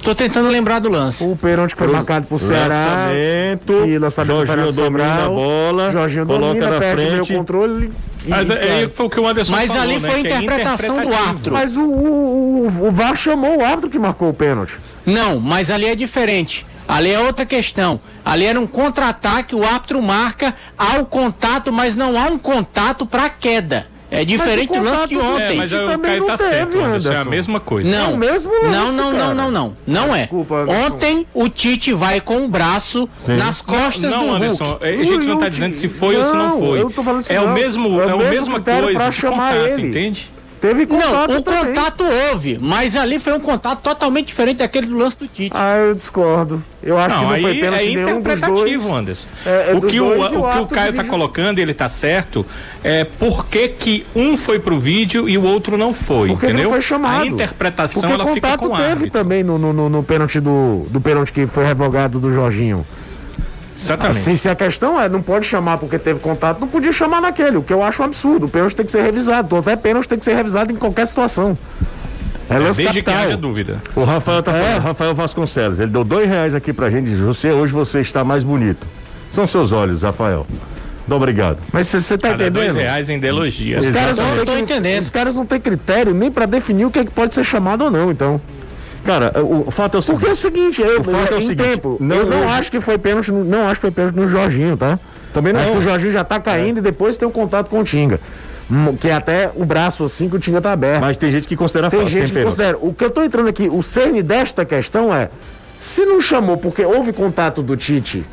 Tô 0.09 0.15
tentando 0.15 0.49
lembrar 0.49 0.79
do 0.79 0.89
lance. 0.89 1.23
O 1.23 1.35
pênalti 1.35 1.73
que 1.75 1.77
foi 1.77 1.87
marcado 1.87 2.25
pro 2.25 2.39
Ceará. 2.39 2.75
Lançamento. 3.05 3.73
E 3.87 3.99
lançamento 3.99 4.37
do 4.39 4.45
Jorginho 4.47 4.73
domina 4.73 5.25
a 5.25 5.29
bola. 5.29 5.91
Jorginho 5.91 6.25
coloca 6.25 6.47
domina, 6.47 6.69
na 6.71 6.79
perde 6.79 7.05
frente. 7.09 7.33
controle. 7.35 7.93
e- 8.25 8.29
Mas 8.29 8.49
e 8.49 8.53
é, 8.53 8.81
é, 8.85 8.89
foi 8.89 9.05
o 9.05 9.09
que 9.11 9.19
o 9.19 9.27
Anderson 9.27 9.51
Mas 9.51 9.67
falou, 9.67 9.83
ali 9.83 9.99
né, 9.99 10.09
foi 10.09 10.21
que 10.23 10.27
é 10.29 10.37
interpretação 10.37 10.95
do 10.95 11.01
interpretativo. 11.03 11.29
árbitro. 11.29 11.53
Mas 11.53 11.77
o, 11.77 11.81
o, 11.83 12.67
o, 12.67 12.87
o 12.87 12.91
VAR 12.91 13.15
chamou 13.15 13.59
o 13.59 13.63
árbitro 13.63 13.87
que 13.91 13.99
marcou 13.99 14.29
o 14.29 14.33
pênalti. 14.33 14.73
Não, 15.05 15.39
mas 15.39 15.69
ali 15.69 15.85
é 15.85 15.93
diferente. 15.93 16.65
Ali 16.87 17.11
é 17.11 17.19
outra 17.19 17.45
questão. 17.45 17.99
Ali 18.25 18.45
era 18.45 18.59
um 18.59 18.65
contra-ataque, 18.65 19.53
o 19.55 19.63
árbitro 19.63 20.01
marca, 20.01 20.55
há 20.75 20.97
o 20.97 21.05
contato, 21.05 21.71
mas 21.71 21.95
não 21.95 22.17
há 22.19 22.23
um 22.25 22.39
contato 22.39 23.05
para 23.05 23.29
queda. 23.29 23.85
É 24.11 24.25
diferente 24.25 24.73
do 24.73 24.81
lance 24.83 25.07
de 25.07 25.17
ontem. 25.17 25.53
É, 25.53 25.55
mas 25.55 25.69
já 25.69 25.77
o 25.83 25.87
também 25.87 25.99
Caio 26.11 26.19
não 26.21 26.27
tá 26.27 26.37
teve, 26.37 26.49
certo, 26.49 26.77
Anderson. 26.79 27.09
É 27.09 27.11
a 27.11 27.13
Anderson. 27.15 27.29
mesma 27.29 27.59
coisa. 27.59 27.89
Não, 27.91 28.09
É 28.09 28.13
o 28.13 28.17
mesmo 28.17 28.51
não, 28.51 28.71
lance, 28.71 28.97
não, 28.97 29.11
cara. 29.11 29.33
não, 29.35 29.35
não, 29.35 29.51
não, 29.51 29.77
não 30.05 30.15
é. 30.15 30.19
Desculpa, 30.21 30.55
Anderson. 30.55 30.85
Ontem 30.87 31.27
o 31.33 31.47
Tite 31.49 31.93
vai 31.93 32.19
com 32.19 32.43
o 32.43 32.47
braço 32.47 33.07
nas 33.27 33.61
costas 33.61 34.09
não, 34.11 34.27
do 34.27 34.31
Anderson, 34.35 34.63
Hulk. 34.65 34.83
a 34.85 35.05
gente 35.05 35.27
não 35.27 35.37
tá 35.37 35.47
dizendo 35.49 35.73
se 35.73 35.87
foi 35.87 36.15
ou 36.17 36.23
se 36.25 36.33
não 36.35 36.49
Não, 36.49 36.59
foi. 36.59 36.81
eu 36.81 36.89
tô 36.89 37.03
falando 37.03 37.19
assim, 37.19 37.33
é 37.33 37.39
o 37.41 37.45
não. 37.47 37.53
mesmo, 37.53 38.01
É 38.01 38.05
o 38.05 38.09
é 38.09 38.13
o 38.15 38.17
mesmo 38.17 38.29
mesma 38.29 38.59
coisa 38.61 38.93
pra 38.99 39.09
de 39.09 39.15
chamar 39.15 39.53
contato, 39.53 39.69
ele. 39.79 39.87
entende? 39.87 40.29
Teve 40.61 40.85
Não, 40.85 40.97
contato 40.97 41.31
o 41.37 41.41
também. 41.41 41.65
contato 41.73 42.03
houve, 42.29 42.59
mas 42.61 42.95
ali 42.97 43.17
foi 43.17 43.31
um 43.33 43.39
contato 43.39 43.79
totalmente 43.81 44.27
diferente 44.27 44.57
daquele 44.57 44.87
do 44.87 44.97
lance 44.97 45.17
do 45.17 45.25
Tite. 45.27 45.51
Ah, 45.55 45.77
eu 45.77 45.95
discordo. 45.95 46.61
Eu 46.83 46.97
acho 46.97 47.09
Não, 47.15 47.17
que 47.27 47.33
não 47.33 47.41
foi 47.41 47.51
aí 47.51 47.59
pênalti 47.61 47.81
é 47.81 47.85
nenhum 47.85 48.01
dos 48.03 48.09
interpretativo, 48.17 48.83
dois. 48.83 48.97
Anderson. 48.97 49.27
É, 49.45 49.71
é 49.71 49.75
o 49.75 49.81
que 49.81 49.99
o, 50.01 50.05
o 50.05 50.09
o 50.09 50.29
que 50.29 50.35
o 50.35 50.45
árbitro 50.45 50.75
Caio 50.75 50.91
de 50.91 50.95
tá 50.97 51.01
vídeo. 51.03 51.09
colocando, 51.17 51.59
ele 51.59 51.73
tá 51.73 51.87
certo, 51.87 52.45
é 52.83 53.03
por 53.05 53.45
que 53.45 53.67
que 53.69 54.05
um 54.15 54.35
foi 54.35 54.59
pro 54.59 54.77
vídeo 54.79 55.29
e 55.29 55.37
o 55.37 55.43
outro 55.43 55.77
não 55.77 55.93
foi, 55.93 56.29
Porque 56.29 56.47
entendeu? 56.47 56.65
não 56.65 56.71
foi 56.71 56.81
chamado. 56.81 57.21
A 57.23 57.25
interpretação 57.27 58.01
Porque 58.01 58.13
ela 58.21 58.33
fica 58.33 58.47
contato 58.49 58.59
com 58.59 58.73
o 58.73 58.77
teve 58.77 58.89
árbitro. 58.89 59.11
também 59.11 59.43
no, 59.43 59.57
no, 59.57 59.71
no, 59.71 59.89
no 59.89 60.03
pênalti 60.03 60.39
do, 60.41 60.85
do 60.89 60.99
pênalti 60.99 61.31
que 61.31 61.47
foi 61.47 61.63
revogado 61.65 62.19
do 62.19 62.33
Jorginho. 62.33 62.85
Exatamente. 63.81 64.17
Assim, 64.17 64.35
se 64.35 64.49
a 64.49 64.55
questão 64.55 64.99
é, 64.99 65.07
não 65.07 65.21
pode 65.21 65.45
chamar 65.45 65.77
porque 65.77 65.97
teve 65.97 66.19
contato, 66.19 66.59
não 66.59 66.67
podia 66.67 66.91
chamar 66.91 67.21
naquele, 67.21 67.57
o 67.57 67.63
que 67.63 67.71
eu 67.73 67.81
acho 67.83 68.01
um 68.01 68.05
absurdo. 68.05 68.45
O 68.45 68.49
pênalti 68.49 68.75
tem 68.75 68.85
que 68.85 68.91
ser 68.91 69.01
revisado. 69.01 69.55
Até 69.57 69.75
pênalti 69.75 70.07
tem 70.09 70.19
que 70.19 70.25
ser 70.25 70.35
revisado 70.35 70.71
em 70.71 70.75
qualquer 70.75 71.05
situação. 71.07 71.57
É 72.49 72.57
lance 72.57 72.77
Desde 72.81 72.99
que 72.99 73.03
capital. 73.03 73.27
haja 73.27 73.37
dúvida. 73.37 73.77
O 73.95 74.03
Rafael 74.03 74.41
tá 74.41 74.51
É. 74.55 74.61
falando, 74.63 74.83
Rafael 74.83 75.15
Vasconcelos, 75.15 75.79
ele 75.79 75.91
deu 75.91 76.03
dois 76.03 76.27
reais 76.27 76.55
aqui 76.55 76.73
pra 76.73 76.89
gente 76.89 77.07
e 77.07 77.11
disse, 77.11 77.21
você, 77.23 77.51
hoje 77.51 77.71
você 77.71 78.01
está 78.01 78.23
mais 78.23 78.43
bonito. 78.43 78.85
São 79.31 79.45
seus 79.45 79.71
olhos, 79.71 80.01
Rafael. 80.01 80.45
Muito 80.49 81.15
obrigado. 81.15 81.57
Mas 81.71 81.87
você 81.87 82.17
tá 82.17 82.29
Cada 82.29 82.49
dois 82.51 82.69
entendendo? 82.69 82.81
reais 82.83 83.09
em 83.09 83.23
elogia. 83.23 83.79
Os 83.79 83.89
caras, 83.91 84.17
não 84.17 84.25
Eu 84.29 84.35
têm 84.37 84.45
tô 84.45 84.51
cri- 84.53 84.61
entendendo. 84.61 85.01
os 85.01 85.09
caras 85.09 85.35
não 85.35 85.45
têm 85.45 85.59
critério 85.59 86.13
nem 86.13 86.29
pra 86.31 86.45
definir 86.45 86.85
o 86.85 86.91
que, 86.91 86.99
é 86.99 87.05
que 87.05 87.11
pode 87.11 87.33
ser 87.33 87.43
chamado 87.43 87.83
ou 87.85 87.91
não, 87.91 88.11
então. 88.11 88.41
Cara, 89.05 89.31
o, 89.43 89.71
fato 89.71 89.95
é 89.95 89.99
o 89.99 90.01
seguinte. 90.01 90.19
Porque 90.19 90.29
é 90.29 90.33
o 90.33 90.35
seguinte, 90.35 90.81
eu, 90.81 90.99
O 90.99 91.03
fato 91.03 91.33
é 91.33 91.35
o 91.35 91.39
em 91.39 91.41
seguinte, 91.41 91.63
tempo, 91.69 91.97
não 91.99 92.15
eu 92.17 92.25
não 92.25 92.37
houve- 92.41 92.49
acho 92.53 92.71
que 92.71 92.81
foi 92.81 92.97
pênalti, 92.97 93.31
no- 93.31 93.43
não 93.43 93.63
acho 93.67 93.75
que 93.75 93.81
foi 93.81 93.91
pênalti 93.91 94.15
no 94.15 94.27
Jorginho, 94.27 94.75
tá? 94.77 94.99
Também 95.33 95.53
não. 95.53 95.59
Acho 95.61 95.71
que 95.71 95.77
o 95.77 95.81
Jorginho 95.81 96.11
já 96.11 96.23
tá 96.23 96.39
caindo 96.39 96.79
e 96.79 96.81
depois 96.81 97.15
tem 97.17 97.27
um 97.27 97.31
contato 97.31 97.69
com 97.69 97.79
o 97.79 97.83
Tinga. 97.83 98.19
Hum, 98.71 98.95
Que 98.99 99.07
é 99.09 99.13
até 99.13 99.49
o 99.55 99.65
braço 99.65 100.03
assim 100.03 100.29
que 100.29 100.35
o 100.35 100.39
Tinga 100.39 100.61
tá 100.61 100.71
aberto. 100.71 101.01
Mas 101.01 101.17
tem 101.17 101.31
gente 101.31 101.47
que 101.47 101.55
considera 101.55 101.89
Tem 101.89 102.01
gente 102.07 102.27
que 102.27 102.33
pênalti. 102.33 102.45
considera. 102.45 102.77
O 102.79 102.93
que 102.93 103.03
eu 103.03 103.09
tô 103.09 103.23
entrando 103.23 103.47
aqui, 103.49 103.67
o 103.71 103.81
cerne 103.81 104.21
desta 104.21 104.63
questão 104.65 105.13
é: 105.15 105.29
se 105.77 106.05
não 106.05 106.21
chamou 106.21 106.57
porque 106.57 106.83
houve 106.85 107.11
contato 107.13 107.63
do 107.63 107.75
Tite 107.77 108.23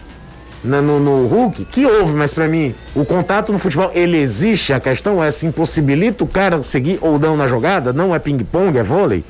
na- 0.65 0.83
no, 0.83 0.99
no 1.01 1.27
Hulk, 1.27 1.65
que 1.67 1.87
houve, 1.87 2.13
mas 2.13 2.35
pra 2.35 2.49
mim, 2.49 2.75
o 2.95 3.05
contato 3.05 3.53
no 3.53 3.59
futebol, 3.59 3.91
ele 3.95 4.19
existe, 4.19 4.73
a 4.73 4.81
questão 4.81 5.23
é 5.23 5.31
se 5.31 5.47
impossibilita 5.47 6.25
o 6.25 6.27
cara 6.27 6.63
seguir 6.63 6.99
ou 7.01 7.19
não 7.19 7.37
na 7.37 7.47
jogada, 7.47 7.93
não 7.93 8.15
é 8.15 8.19
ping-pong, 8.19 8.77
é 8.77 8.83
vôlei, 8.83 9.25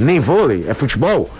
nem 0.00 0.18
vôlei, 0.20 0.64
é 0.68 0.74
futebol. 0.74 1.30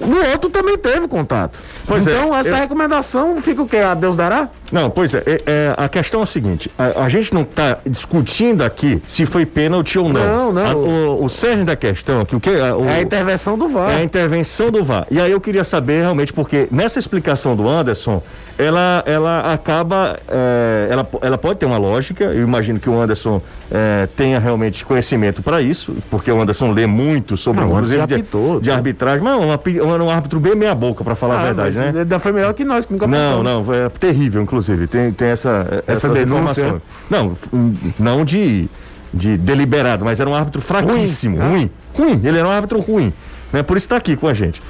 No 0.00 0.16
outro 0.30 0.48
também 0.48 0.78
teve 0.78 1.08
contato. 1.08 1.58
Pois 1.84 2.06
é, 2.06 2.12
então, 2.12 2.36
essa 2.36 2.50
eu- 2.50 2.54
recomendação 2.56 3.42
fica 3.42 3.62
o 3.62 3.66
quê? 3.66 3.78
A 3.78 3.94
Deus 3.94 4.16
dará? 4.16 4.48
Não, 4.70 4.88
pois 4.88 5.12
é, 5.12 5.18
é, 5.26 5.42
é, 5.44 5.74
a 5.76 5.88
questão 5.88 6.20
é 6.20 6.22
a 6.22 6.26
seguinte, 6.26 6.70
a, 6.78 7.02
a 7.04 7.08
gente 7.08 7.34
não 7.34 7.42
está 7.42 7.78
discutindo 7.84 8.62
aqui 8.62 9.02
se 9.08 9.26
foi 9.26 9.44
pênalti 9.44 9.98
ou 9.98 10.08
não. 10.08 10.52
Não, 10.52 10.52
não. 10.52 10.66
A- 10.66 10.74
o, 10.76 11.24
o 11.24 11.28
cerne 11.28 11.64
da 11.64 11.74
questão 11.74 12.20
aqui, 12.20 12.36
o 12.36 12.40
que 12.40 12.50
a- 12.50 12.76
o- 12.76 12.84
É 12.88 12.96
a 12.96 13.00
intervenção 13.02 13.58
do 13.58 13.66
VAR. 13.66 13.90
é 13.90 13.96
a 13.96 14.04
intervenção 14.04 14.70
do 14.70 14.84
VAR. 14.84 15.04
E 15.10 15.20
aí 15.20 15.32
eu 15.32 15.40
queria 15.40 15.64
saber 15.64 16.02
realmente, 16.02 16.32
porque 16.32 16.68
nessa 16.70 17.00
explicação 17.00 17.56
do 17.56 17.68
Anderson, 17.68 18.22
ela, 18.58 19.02
ela 19.06 19.52
acaba. 19.52 20.18
é, 20.28 20.88
ela, 20.90 21.08
ela 21.22 21.38
pode 21.38 21.58
ter 21.60 21.66
uma 21.66 21.78
lógica, 21.78 22.24
eu 22.24 22.42
imagino 22.42 22.80
que 22.80 22.90
o 22.90 23.00
Anderson 23.00 23.40
é, 23.70 24.08
tenha 24.16 24.38
realmente 24.40 24.84
conhecimento 24.84 25.42
para 25.42 25.62
isso, 25.62 25.94
porque 26.10 26.30
o 26.30 26.40
Anderson 26.40 26.72
lê 26.72 26.86
muito 26.86 27.36
sobre 27.36 27.60
Não, 27.64 27.70
o 27.70 27.76
Anderson 27.76 28.06
de, 28.06 28.14
apitou, 28.14 28.60
de 28.60 28.68
tá? 28.70 28.76
arbitragem, 28.76 29.22
mas 29.22 29.40
um, 29.40 29.52
api- 29.52 29.80
um, 29.80 29.88
um 30.04 30.10
árbitro 30.10 30.40
bem 30.40 30.56
meia 30.56 30.74
boca, 30.74 31.04
para 31.04 31.14
falar 31.14 31.40
a 31.40 31.44
verdade, 31.44 31.78
né? 31.78 31.92
ainda 32.00 32.18
foi 32.18 32.32
melhor 32.32 32.52
que 32.52 32.64
nós, 32.64 32.84
que 32.84 32.92
nunca 32.92 33.06
Não, 33.06 33.42
não, 33.42 33.64
é 33.72 33.88
terrível, 33.90 34.42
inclusive. 34.42 34.86
Tem, 34.88 35.12
tem 35.12 35.28
essa, 35.28 35.82
essas 35.86 36.12
denúncia? 36.12 36.62
informações. 36.62 36.82
Não, 37.08 37.36
não 37.98 38.24
de, 38.24 38.68
de 39.14 39.36
deliberado, 39.36 40.04
mas 40.04 40.18
era 40.18 40.28
um 40.28 40.34
árbitro 40.34 40.60
fraquíssimo, 40.60 41.36
Ruim, 41.38 41.48
ruim. 41.48 41.70
Ruim, 41.94 42.20
ele 42.24 42.38
era 42.38 42.48
um 42.48 42.50
árbitro 42.50 42.80
ruim. 42.80 43.12
Né? 43.52 43.62
Por 43.62 43.76
isso 43.76 43.86
está 43.86 43.96
aqui 43.96 44.16
com 44.16 44.26
a 44.28 44.34
gente. 44.34 44.60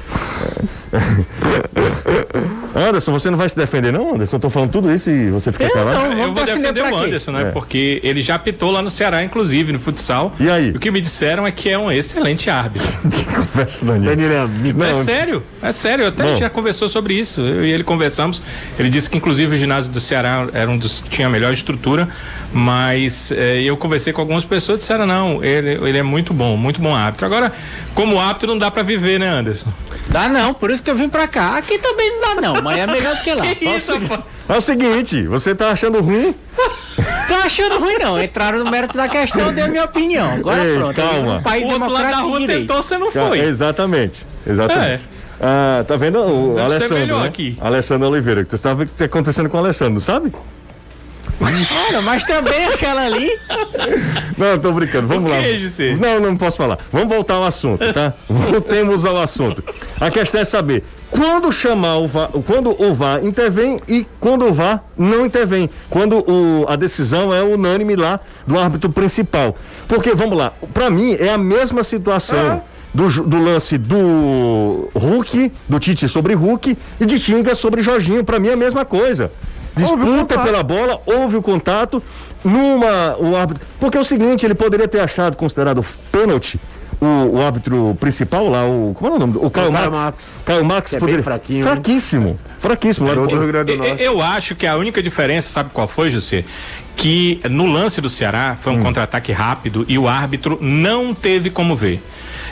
É. 0.64 0.78
Anderson, 2.75 3.12
você 3.12 3.30
não 3.30 3.38
vai 3.38 3.49
se 3.49 3.57
defender, 3.57 3.92
não, 3.92 4.14
Anderson? 4.14 4.37
Eu 4.37 4.40
tô 4.40 4.50
falando 4.50 4.71
tudo 4.71 4.92
isso 4.92 5.11
e 5.11 5.30
você 5.30 5.50
fica 5.50 5.64
Eu 5.64 5.71
calado. 5.73 5.97
não. 5.99 6.12
Eu 6.18 6.33
vou 6.33 6.45
defender 6.45 6.83
o? 6.83 6.97
Anderson, 6.97 7.33
né? 7.33 7.42
É. 7.49 7.50
Porque 7.50 8.00
ele 8.04 8.23
já 8.23 8.35
apitou 8.37 8.71
lá 8.71 8.80
no 8.83 8.90
Ceará, 8.90 9.25
inclusive, 9.25 9.73
no 9.73 9.80
futsal. 9.80 10.35
E 10.38 10.49
aí? 10.49 10.71
O 10.71 10.78
que 10.78 10.90
me 10.90 11.00
disseram 11.00 11.47
é 11.47 11.50
que 11.50 11.68
é 11.68 11.78
um 11.78 11.90
excelente 11.90 12.49
árbitro. 12.50 12.88
Que 13.18 13.25
conversa, 13.25 13.85
Daniel. 13.85 14.11
Danilo 14.14 14.33
é 14.33 14.38
amigo. 14.38 14.83
é 14.85 14.95
sério, 14.95 15.42
é 15.62 15.73
sério. 15.73 16.07
Até 16.07 16.23
Bom. 16.23 16.37
já 16.37 16.49
conversou 16.49 16.88
sobre 16.88 17.14
isso. 17.14 17.40
Eu 17.40 17.64
e 17.64 17.71
ele 17.73 17.83
conversamos. 17.83 18.40
Ele 18.78 18.88
disse 18.88 19.11
que, 19.11 19.16
inclusive, 19.16 19.54
o 19.57 19.59
ginásio 19.59 19.90
do 19.90 19.99
Ceará 19.99 20.47
era 20.52 20.71
um 20.71 20.78
dos 20.78 21.00
que 21.00 21.09
tinha 21.11 21.26
a 21.26 21.30
melhor 21.30 21.52
estrutura. 21.52 22.09
Mas 22.52 23.33
eh, 23.33 23.62
eu 23.62 23.76
conversei 23.76 24.12
com 24.12 24.21
algumas 24.21 24.45
pessoas 24.45 24.78
e 24.78 24.80
disseram: 24.83 25.07
não, 25.07 25.42
ele, 25.42 25.78
ele 25.88 25.99
é 25.99 26.02
muito 26.02 26.33
bom, 26.33 26.57
muito 26.57 26.80
bom 26.80 26.95
árbitro. 26.95 27.26
Agora, 27.26 27.52
como 27.95 28.21
árbitro, 28.21 28.49
não 28.49 28.59
dá 28.59 28.71
pra 28.71 28.83
viver, 28.83 29.18
né, 29.18 29.28
Anderson? 29.28 29.71
Dá 30.09 30.28
não, 30.28 30.54
por 30.54 30.71
isso 30.71 30.77
que 30.82 30.90
eu 30.90 30.97
vim 30.97 31.08
pra 31.08 31.26
cá. 31.28 31.56
Aqui 31.56 31.78
também 31.78 32.11
não 32.12 32.20
dá 32.35 32.40
não, 32.40 32.62
mas 32.62 32.78
é 32.78 32.87
melhor 32.87 33.14
do 33.16 33.23
que 33.23 33.32
lá. 33.35 33.44
Que 33.54 33.64
isso, 33.68 33.99
rapaz? 33.99 34.20
É 34.49 34.56
o 34.56 34.61
seguinte, 34.61 35.26
você 35.26 35.54
tá 35.54 35.70
achando 35.70 36.00
ruim? 36.00 36.35
Tô 37.28 37.35
achando 37.35 37.78
ruim 37.78 37.99
não, 37.99 38.20
entraram 38.23 38.58
no 38.64 38.70
mérito 38.70 38.97
da 38.97 39.06
questão, 39.08 39.52
dei 39.52 39.62
a 39.64 39.68
minha 39.68 39.85
opinião. 39.85 40.32
Agora 40.37 40.64
Ei, 40.64 40.76
pronto, 40.76 40.97
calma. 40.97 41.35
num 41.37 41.42
país 41.42 41.66
O 41.66 41.70
outro 41.70 41.88
lado 41.90 42.11
da 42.11 42.16
rua 42.18 42.38
direito. 42.40 42.61
tentou, 42.61 42.82
você 42.82 42.97
não 42.99 43.12
foi. 43.12 43.40
exatamente, 43.40 44.26
exatamente. 44.47 45.02
É. 45.04 45.18
Ah, 45.40 45.85
tá 45.87 45.97
vendo 45.97 46.18
o 46.18 46.54
Deve 46.56 46.68
ser 46.70 46.75
Alessandro, 46.76 46.99
melhor 46.99 47.20
né? 47.23 47.28
aqui. 47.28 47.58
Alessandro 47.61 48.08
Oliveira, 48.08 48.44
que 48.44 48.50
você 48.50 48.58
sabe 48.58 48.82
o 48.85 48.87
que 48.87 48.92
tá 48.92 49.04
acontecendo 49.04 49.49
com 49.49 49.56
o 49.56 49.61
Alessandro, 49.61 49.94
não 49.94 50.00
sabe? 50.00 50.32
Cara, 51.68 52.02
mas 52.02 52.25
também 52.25 52.64
aquela 52.66 53.02
ali. 53.04 53.30
Não, 54.37 54.59
tô 54.59 54.73
brincando. 54.73 55.07
Vamos 55.07 55.30
O 55.30 55.35
lá. 55.35 55.42
José? 55.42 55.95
Não, 55.97 56.18
não 56.21 56.37
posso 56.37 56.57
falar. 56.57 56.78
Vamos 56.92 57.09
voltar 57.14 57.35
ao 57.35 57.45
assunto, 57.45 57.92
tá? 57.92 58.12
Voltemos 58.28 59.04
ao 59.04 59.16
assunto. 59.16 59.62
A 60.00 60.11
questão 60.11 60.40
é 60.40 60.45
saber 60.45 60.85
quando 61.11 61.50
chamar 61.52 61.97
o 61.99 62.07
VAR, 62.07 62.28
quando 62.47 62.71
o 62.83 62.92
VAR 62.92 63.25
intervém 63.25 63.78
e 63.88 64.04
quando 64.21 64.47
o 64.47 64.52
VAR 64.52 64.83
não 64.97 65.25
intervém. 65.25 65.71
Quando 65.88 66.18
o, 66.18 66.66
a 66.68 66.76
decisão 66.76 67.33
é 67.35 67.42
unânime 67.42 67.95
lá 67.97 68.21
do 68.47 68.59
árbitro 68.59 68.90
principal. 68.90 69.57
Porque, 69.87 70.14
vamos 70.14 70.37
lá, 70.37 70.52
pra 70.75 70.90
mim 70.90 71.14
é 71.18 71.30
a 71.30 71.38
mesma 71.38 71.85
situação. 71.85 72.62
Do, 72.92 73.11
ju- 73.11 73.23
do 73.25 73.38
lance 73.38 73.76
do 73.76 74.88
Hulk, 74.95 75.52
do 75.68 75.78
Tite 75.78 76.09
sobre 76.09 76.33
Hulk 76.33 76.76
e 76.99 77.04
de 77.04 77.18
Tinga 77.21 77.54
sobre 77.54 77.83
Jorginho. 77.83 78.25
Pra 78.25 78.40
mim 78.40 78.49
é 78.49 78.54
a 78.54 78.57
mesma 78.57 78.83
coisa. 78.85 79.30
Disputa 79.78 80.38
pela 80.40 80.62
bola, 80.62 81.00
houve 81.06 81.37
o 81.37 81.42
contato, 81.42 82.02
numa. 82.44 83.16
O 83.18 83.37
árbitro. 83.37 83.64
Porque 83.80 83.97
é 83.97 84.00
o 84.00 84.04
seguinte, 84.04 84.44
ele 84.47 84.54
poderia 84.54 84.88
ter 84.88 85.00
achado 85.00 85.37
considerado 85.37 85.85
pênalti 86.12 86.58
o, 87.00 87.37
o 87.38 87.42
árbitro 87.42 87.97
principal 88.00 88.49
lá, 88.49 88.64
o. 88.64 88.92
Como 88.94 89.12
é 89.12 89.16
o 89.16 89.18
nome? 89.18 89.32
do- 89.35 89.44
O 89.44 89.50
Caio 89.50 89.73
Caio 89.73 89.90
Max. 89.90 89.97
Max. 90.04 90.38
Caio 90.44 90.64
Max 90.64 90.90
Que 90.90 90.97
é 90.97 90.99
poderia. 90.99 91.23
fraquinho, 91.23 91.58
hein? 91.58 91.62
Fraquíssimo. 91.64 92.38
Fraquíssimo. 92.58 93.08
Lá 93.08 93.14
Do 93.14 93.26
do- 93.26 93.38
Rio 93.38 93.47
Grande 93.49 93.76
do 93.76 93.85
Eu, 93.85 93.97
eu 93.97 94.23
acho 94.23 94.54
que 94.56 94.66
a 94.66 94.76
única 94.76 95.02
diferença, 95.02 95.49
sabe 95.49 95.70
qual 95.73 95.87
foi, 95.87 96.11
José? 96.11 96.44
Que 96.97 97.40
no 97.49 97.66
lance 97.66 98.00
do 98.00 98.08
Ceará 98.11 98.56
foi 98.58 98.73
um 98.73 98.82
contra-ataque 98.82 99.30
rápido 99.30 99.85
e 99.87 99.97
o 99.97 100.08
árbitro 100.08 100.58
não 100.61 101.14
teve 101.14 101.49
como 101.49 101.76
ver. 101.76 102.02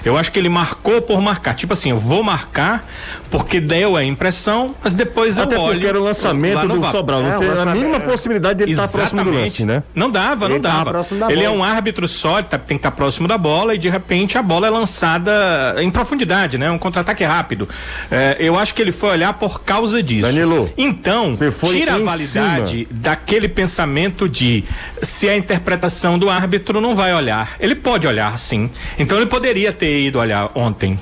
Eu 0.07 0.17
acho 0.17 0.31
que 0.33 0.39
ele 0.39 0.49
marcou 0.49 1.03
por 1.03 1.21
marcar. 1.21 1.55
Tipo 1.55 1.73
assim, 1.73 1.91
eu 1.91 1.99
vou 1.99 2.23
marcar 2.23 2.87
porque 3.31 3.61
deu 3.61 3.97
a 3.97 4.05
impressão, 4.05 4.75
mas 4.83 4.95
depois 4.95 5.39
Até 5.39 5.57
eu 5.57 5.61
olho. 5.61 5.73
porque 5.73 5.87
era 5.87 6.01
o 6.01 6.03
lançamento 6.05 6.67
do. 6.69 6.87
Sobral. 6.91 7.23
Não 7.23 7.33
É, 7.35 7.39
tem 7.39 7.49
a 7.51 7.67
mínima 7.67 8.01
possibilidade 8.01 8.59
de 8.59 8.65
ele 8.65 8.73
estar 8.73 8.89
próximo 8.89 9.25
do 9.25 9.31
lance, 9.31 9.65
né? 9.65 9.83
Não 9.95 10.11
dava, 10.11 10.49
não 10.49 10.57
Ele 10.57 10.63
tava 10.63 10.93
dava. 10.93 11.33
Ele 11.33 11.43
é 11.43 11.51
um 11.51 11.63
árbitro 11.65 12.07
só, 12.07 12.39
ele 12.39 12.47
tá- 12.49 12.57
tem 12.59 12.77
que 12.77 12.81
estar 12.81 12.93
próximo 12.93 13.27
da 13.27 13.37
bola 13.37 13.75
e 13.75 13.79
de 13.79 13.89
repente 13.89 14.39
a 14.39 14.43
bola 14.43 14.67
é 14.69 14.71
lançada 14.71 15.75
em 15.79 15.91
profundidade, 15.91 16.57
né? 16.57 16.71
Um 16.71 16.79
contra-ataque 16.79 17.25
rápido. 17.25 17.69
É, 18.11 18.37
eu 18.39 18.57
acho 18.59 18.75
que 18.75 18.81
ele 18.83 18.93
foi 18.93 19.11
olhar 19.11 19.33
por 19.35 19.63
causa 19.63 20.03
disso. 20.03 20.23
Danilo, 20.23 20.71
então, 20.79 21.37
tira 21.71 21.95
a 21.95 21.99
validade 21.99 22.87
daquele 22.91 23.49
pensamento 23.49 24.29
de 24.29 24.65
se 25.03 25.29
a 25.29 25.37
interpretação 25.37 26.19
do 26.19 26.31
árbitro 26.31 26.81
não 26.81 26.95
vai 26.95 27.13
olhar. 27.15 27.57
Ele 27.59 27.75
pode 27.75 28.07
olhar, 28.07 28.39
sim. 28.39 28.71
Então 28.99 29.17
ele 29.19 29.27
poderia 29.27 29.73
ter 29.73 29.96
ido 30.01 30.19
olhar 30.19 30.51
ontem. 30.55 30.99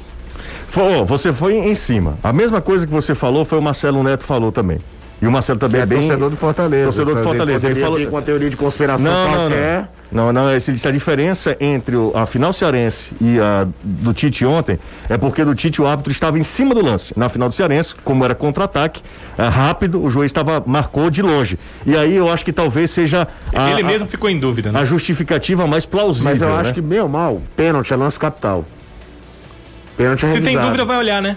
Foi- 0.69 1.05
você 1.05 1.33
foi 1.33 1.55
em 1.57 1.75
cima. 1.75 2.19
A 2.23 2.33
mesma 2.33 2.61
coisa 2.61 2.87
que 2.87 2.93
você 2.93 3.15
falou 3.15 3.45
foi 3.45 3.59
o 3.59 3.63
Marcelo 3.63 4.03
Neto 4.03 4.25
falou 4.25 4.51
também. 4.51 4.79
E 5.23 5.27
o 5.27 5.31
Marcelo 5.31 5.59
também 5.59 5.81
é, 5.81 5.85
É 5.85 5.87
bem. 5.87 6.01
torcedor 6.01 6.29
do 6.29 6.37
Fortaleza. 6.37 6.85
Torcedor 6.85 7.07
do 7.15 7.21
Então, 7.21 7.25
Fortaleza. 7.33 7.67
Ele 7.67 7.75
poderia 7.77 7.85
falou. 7.85 8.11
com 8.11 8.17
uma 8.17 8.23
teoria 8.23 8.51
de 8.51 8.57
conspiração 8.57 9.11
Não, 9.11 9.25
não, 9.31 9.39
qualquer. 9.39 9.89
não. 10.13 10.25
Não, 10.27 10.33
não, 10.33 10.55
esse- 10.55 10.73
esse- 10.73 10.87
a 10.87 10.91
diferença 10.91 11.57
entre 11.61 11.95
a 12.15 12.27
final 12.27 12.53
cearense 12.53 13.11
e 13.21 13.39
a 13.41 13.67
do 13.83 14.13
Tite 14.13 14.45
ontem 14.45 14.79
é 15.09 15.17
porque 15.17 15.45
do 15.45 15.55
Tite 15.55 15.81
o 15.81 15.87
árbitro 15.87 16.13
estava 16.13 16.39
em 16.39 16.43
cima 16.45 16.75
do 16.75 16.85
lance. 16.85 17.13
Na 17.17 17.29
final 17.29 17.49
do 17.49 17.55
cearense, 17.55 17.95
como 18.05 18.25
era 18.25 18.35
contra-ataque, 18.35 19.01
é, 19.39 19.45
rápido, 19.49 20.03
o 20.03 20.11
juiz 20.11 20.27
estava 20.27 20.63
marcou 20.67 21.09
de 21.09 21.23
longe. 21.23 21.59
E 21.87 21.97
aí 21.97 22.15
eu 22.17 22.31
acho 22.31 22.45
que 22.45 22.53
talvez 22.53 22.91
seja 22.91 23.27
a, 23.55 23.71
ele 23.71 23.83
a- 23.83 23.87
mesmo 23.87 24.07
ficou 24.07 24.29
em 24.29 24.39
dúvida, 24.39 24.71
né? 24.73 24.81
a 24.81 24.85
justificativa 24.85 25.67
mais 25.67 25.87
plausível. 25.87 26.31
Mas 26.31 26.43
eu 26.43 26.49
né? 26.49 26.57
acho 26.61 26.75
que, 26.75 26.81
bem 26.81 27.01
ou 27.01 27.09
mal, 27.09 27.41
pênalti 27.57 27.93
é 27.93 27.97
lance 27.97 28.19
capital. 28.19 28.65
Pênalti 29.97 30.25
é 30.25 30.29
Se 30.29 30.35
tem 30.35 30.43
revisado. 30.43 30.67
dúvida, 30.67 30.85
vai 30.85 30.99
olhar, 30.99 31.23
né? 31.23 31.37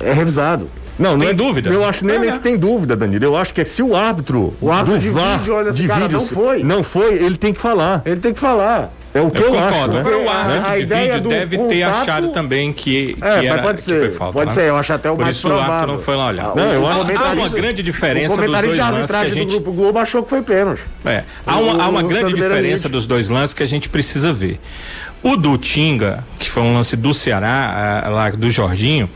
É 0.00 0.12
revisado. 0.12 0.70
Não, 0.98 1.12
não 1.12 1.18
Tem 1.18 1.28
é- 1.30 1.34
dúvida? 1.34 1.70
Eu 1.70 1.84
acho 1.84 2.04
nem, 2.04 2.16
É. 2.16 2.18
nem 2.20 2.32
que 2.32 2.38
tem 2.38 2.56
dúvida, 2.56 2.94
Danilo. 2.94 3.24
Eu 3.24 3.36
acho 3.36 3.52
que 3.52 3.60
é 3.60 3.64
se 3.64 3.82
o 3.82 3.96
árbitro, 3.96 4.54
O 4.60 4.70
árbitro 4.70 4.94
do 4.94 5.00
de 5.02 5.10
VAR, 5.10 5.42
olha 5.50 5.72
vídeo, 5.72 6.08
não 6.10 6.26
foi. 6.26 6.62
Não 6.62 6.82
foi, 6.84 7.14
ele 7.14 7.36
tem 7.36 7.52
que 7.52 7.60
falar. 7.60 8.00
Ele 8.04 8.20
tem 8.20 8.32
que 8.32 8.38
falar. 8.38 8.92
É 9.12 9.20
o 9.20 9.30
que 9.30 9.40
eu, 9.42 9.52
Eu 9.54 9.58
acho. 9.58 9.68
concordo. 9.72 9.94
né? 9.94 10.00
Agora 10.00 10.16
o 10.16 10.20
Porque 10.24 10.32
a- 10.32 10.40
árbitro 10.40 10.70
a 10.72 10.76
de 10.76 10.82
ideia 10.82 11.04
vídeo 11.06 11.20
do 11.22 11.28
deve 11.28 11.58
ter 11.58 11.84
contato- 11.84 12.00
achado 12.02 12.28
também 12.30 12.72
que, 12.72 13.14
que 13.14 13.24
É, 13.24 13.44
era, 13.46 13.62
pode 13.62 13.78
que 13.78 13.84
ser. 13.84 13.98
foi 13.98 14.10
falta. 14.10 14.32
pode 14.34 14.48
né? 14.48 14.54
ser, 14.54 14.68
eu 14.68 14.76
acho 14.76 14.92
até 14.92 15.10
o 15.10 15.14
Por 15.16 15.22
mais 15.24 15.36
isso 15.36 15.48
o 15.48 15.50
árbitro 15.52 15.68
provável. 15.72 15.94
não 15.94 16.02
foi 16.02 16.16
lá 16.16 16.26
olhar. 16.28 16.46
Ah, 16.46 16.52
Não, 16.56 16.72
eu 16.72 16.82
o 16.82 16.86
acho- 16.86 16.98
Há 17.24 17.30
uma 17.32 17.48
grande 17.48 17.82
diferença 17.82 18.36
dos 18.36 18.46
dois 18.66 18.88
lances 18.88 19.08
que 19.10 19.16
a 19.16 19.28
gente 19.28 19.38
do 19.46 19.46
Grupo 19.52 19.72
Globo 19.72 19.98
achou 20.00 20.22
que 20.24 20.30
foi 20.30 20.42
pênalti. 20.42 20.80
É, 21.04 21.22
há 21.46 21.56
uma, 21.58 21.84
há 21.84 21.88
uma 21.88 22.00
O 22.04 22.08
grande 22.08 22.34
diferença 22.34 22.88
dos 22.88 23.06
dois 23.06 23.28
lances 23.28 23.54
que 23.54 23.62
a 23.62 23.66
gente 23.66 23.88
precisa 23.88 24.32
ver. 24.32 24.58
O 25.24 25.38
do 25.38 25.56
Tinga, 25.56 26.22
que 26.38 26.50
foi 26.50 26.62
um 26.62 26.74
lance 26.74 26.98
do 26.98 27.14
Ceará, 27.14 28.02
ah, 28.04 28.08
lá 28.10 28.30
do 28.30 28.50
Jorginho, 28.50 29.08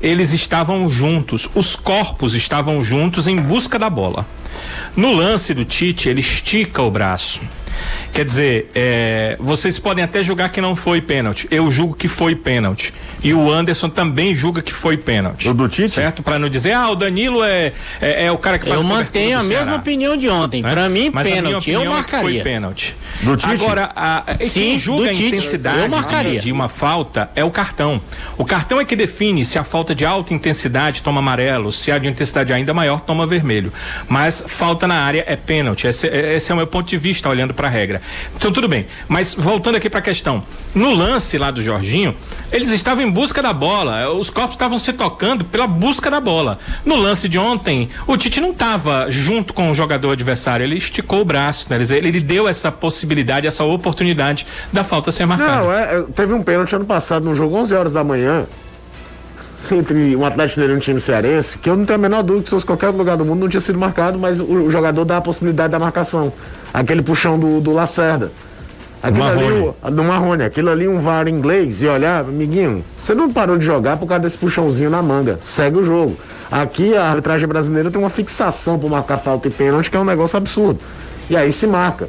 eles 0.00 0.32
estavam 0.32 0.88
juntos, 0.88 1.48
os 1.56 1.74
corpos 1.74 2.36
estavam 2.36 2.84
juntos 2.84 3.26
em 3.26 3.34
busca 3.34 3.76
da 3.76 3.90
bola. 3.90 4.24
No 4.94 5.12
lance 5.12 5.52
do 5.52 5.64
Tite, 5.64 6.08
ele 6.08 6.20
estica 6.20 6.82
o 6.82 6.90
braço. 6.90 7.40
Quer 8.16 8.24
dizer, 8.24 8.70
é, 8.74 9.36
vocês 9.38 9.78
podem 9.78 10.02
até 10.02 10.22
julgar 10.24 10.48
que 10.48 10.58
não 10.58 10.74
foi 10.74 11.02
pênalti. 11.02 11.46
Eu 11.50 11.70
julgo 11.70 11.94
que 11.94 12.08
foi 12.08 12.34
pênalti. 12.34 12.90
E 13.22 13.34
o 13.34 13.50
Anderson 13.52 13.90
também 13.90 14.34
julga 14.34 14.62
que 14.62 14.72
foi 14.72 14.96
pênalti. 14.96 15.46
O 15.50 15.52
do 15.52 15.68
Tite? 15.68 15.90
Certo? 15.90 16.22
Pra 16.22 16.38
não 16.38 16.48
dizer, 16.48 16.72
ah, 16.72 16.88
o 16.88 16.94
Danilo 16.96 17.44
é, 17.44 17.74
é, 18.00 18.24
é 18.24 18.32
o 18.32 18.38
cara 18.38 18.58
que 18.58 18.66
faz 18.66 18.80
Eu 18.80 18.86
mantenho 18.86 19.38
a 19.38 19.42
mesma 19.42 19.64
Ceará. 19.64 19.76
opinião 19.76 20.16
de 20.16 20.30
ontem. 20.30 20.62
né? 20.62 20.70
Pra 20.70 20.88
mim, 20.88 21.10
Mas 21.12 21.28
pênalti. 21.28 21.70
Eu 21.70 21.80
é 21.80 21.84
que 21.84 21.88
Foi 21.90 21.94
marcaria. 21.94 22.42
pênalti. 22.42 22.96
Do 23.20 23.36
Tite? 23.36 23.52
Agora, 23.52 23.90
a, 23.94 24.18
a- 24.18 24.34
quem 24.36 24.48
Sim, 24.48 24.78
julga 24.78 25.04
do 25.04 25.10
a 25.10 25.12
Tite. 25.14 25.26
intensidade 25.28 25.78
Eu 25.80 25.88
marcaria. 25.90 26.40
de, 26.40 26.46
de 26.46 26.52
uma 26.52 26.70
falta 26.70 27.30
é 27.36 27.44
o 27.44 27.50
cartão. 27.50 28.00
O 28.38 28.46
cartão 28.46 28.80
é 28.80 28.84
que 28.86 28.96
define 28.96 29.44
se 29.44 29.58
a 29.58 29.64
falta 29.64 29.94
de 29.94 30.06
alta 30.06 30.32
intensidade 30.32 31.02
toma 31.02 31.18
amarelo, 31.18 31.70
se 31.70 31.92
a 31.92 31.98
de 31.98 32.08
intensidade 32.08 32.50
ainda 32.50 32.72
maior 32.72 33.00
toma 33.00 33.26
vermelho. 33.26 33.70
Mas 34.08 34.42
falta 34.46 34.86
na 34.86 34.94
área 35.02 35.22
é 35.26 35.36
pênalti. 35.36 35.86
Esse, 35.86 36.06
esse 36.06 36.50
é 36.50 36.54
o 36.54 36.56
meu 36.56 36.66
ponto 36.66 36.88
de 36.88 36.96
vista 36.96 37.28
olhando 37.28 37.52
para 37.52 37.66
a 37.66 37.70
regra. 37.70 38.00
Então 38.34 38.52
tudo 38.52 38.68
bem. 38.68 38.86
Mas 39.08 39.34
voltando 39.34 39.76
aqui 39.76 39.88
para 39.88 40.00
a 40.00 40.02
questão, 40.02 40.42
no 40.74 40.92
lance 40.92 41.38
lá 41.38 41.50
do 41.50 41.62
Jorginho, 41.62 42.14
eles 42.52 42.70
estavam 42.70 43.04
em 43.04 43.10
busca 43.10 43.42
da 43.42 43.52
bola. 43.52 44.10
Os 44.10 44.30
corpos 44.30 44.54
estavam 44.54 44.78
se 44.78 44.92
tocando 44.92 45.44
pela 45.44 45.66
busca 45.66 46.10
da 46.10 46.20
bola. 46.20 46.58
No 46.84 46.96
lance 46.96 47.28
de 47.28 47.38
ontem, 47.38 47.88
o 48.06 48.16
Tite 48.16 48.40
não 48.40 48.50
estava 48.50 49.10
junto 49.10 49.52
com 49.52 49.70
o 49.70 49.74
jogador 49.74 50.10
adversário. 50.10 50.64
Ele 50.64 50.76
esticou 50.76 51.20
o 51.20 51.24
braço, 51.24 51.66
né? 51.70 51.76
ele, 51.76 52.08
ele 52.08 52.20
deu 52.20 52.48
essa 52.48 52.70
possibilidade, 52.72 53.46
essa 53.46 53.64
oportunidade 53.64 54.46
da 54.72 54.84
falta 54.84 55.10
ser 55.12 55.26
marcada. 55.26 55.62
Não, 55.62 55.72
é, 55.72 56.02
teve 56.14 56.32
um 56.32 56.42
pênalti 56.42 56.74
ano 56.74 56.84
passado 56.84 57.24
no 57.24 57.34
jogo 57.34 57.56
11 57.56 57.74
horas 57.74 57.92
da 57.92 58.04
manhã 58.04 58.46
entre 59.74 60.16
um 60.16 60.24
Atlético 60.24 60.60
Mineiro 60.60 60.74
e 60.74 60.76
um 60.76 60.80
time 60.80 61.00
cearense, 61.00 61.58
que 61.58 61.68
eu 61.68 61.76
não 61.76 61.84
tenho 61.84 61.98
a 61.98 62.02
menor 62.02 62.22
dúvida 62.22 62.42
que 62.44 62.48
se 62.48 62.54
fosse 62.54 62.66
qualquer 62.66 62.88
lugar 62.88 63.16
do 63.16 63.24
mundo 63.24 63.40
não 63.40 63.48
tinha 63.48 63.60
sido 63.60 63.78
marcado, 63.78 64.18
mas 64.18 64.40
o, 64.40 64.70
jogador 64.70 65.04
dá 65.04 65.18
a 65.18 65.20
possibilidade 65.20 65.70
da 65.70 65.78
marcação. 65.78 66.32
Aquele 66.72 67.02
puxão 67.02 67.38
do, 67.38 67.60
do 67.60 67.72
Lacerda. 67.72 68.30
Aquilo 69.02 69.24
Marrone. 69.24 69.74
ali, 69.82 69.94
do 69.94 70.04
Marrone, 70.04 70.42
aquilo 70.44 70.70
ali 70.70 70.88
um 70.88 70.98
VAR 70.98 71.28
inglês 71.28 71.82
e 71.82 71.86
olhar, 71.86 72.20
amiguinho, 72.20 72.82
você 72.96 73.14
não 73.14 73.30
parou 73.30 73.56
de 73.58 73.64
jogar 73.64 73.96
por 73.98 74.06
causa 74.06 74.22
desse 74.22 74.38
puxãozinho 74.38 74.90
na 74.90 75.02
manga. 75.02 75.38
Segue 75.42 75.78
o 75.78 75.84
jogo. 75.84 76.16
Aqui 76.50 76.96
a 76.96 77.04
arbitragem 77.04 77.46
brasileira 77.46 77.90
tem 77.90 78.00
uma 78.00 78.10
fixação 78.10 78.78
por 78.78 78.90
marcar 78.90 79.18
falta 79.18 79.48
e 79.48 79.50
pênalti, 79.50 79.90
que 79.90 79.96
é 79.96 80.00
um 80.00 80.04
negócio 80.04 80.36
absurdo. 80.36 80.80
E 81.28 81.36
aí 81.36 81.52
se 81.52 81.66
marca. 81.66 82.08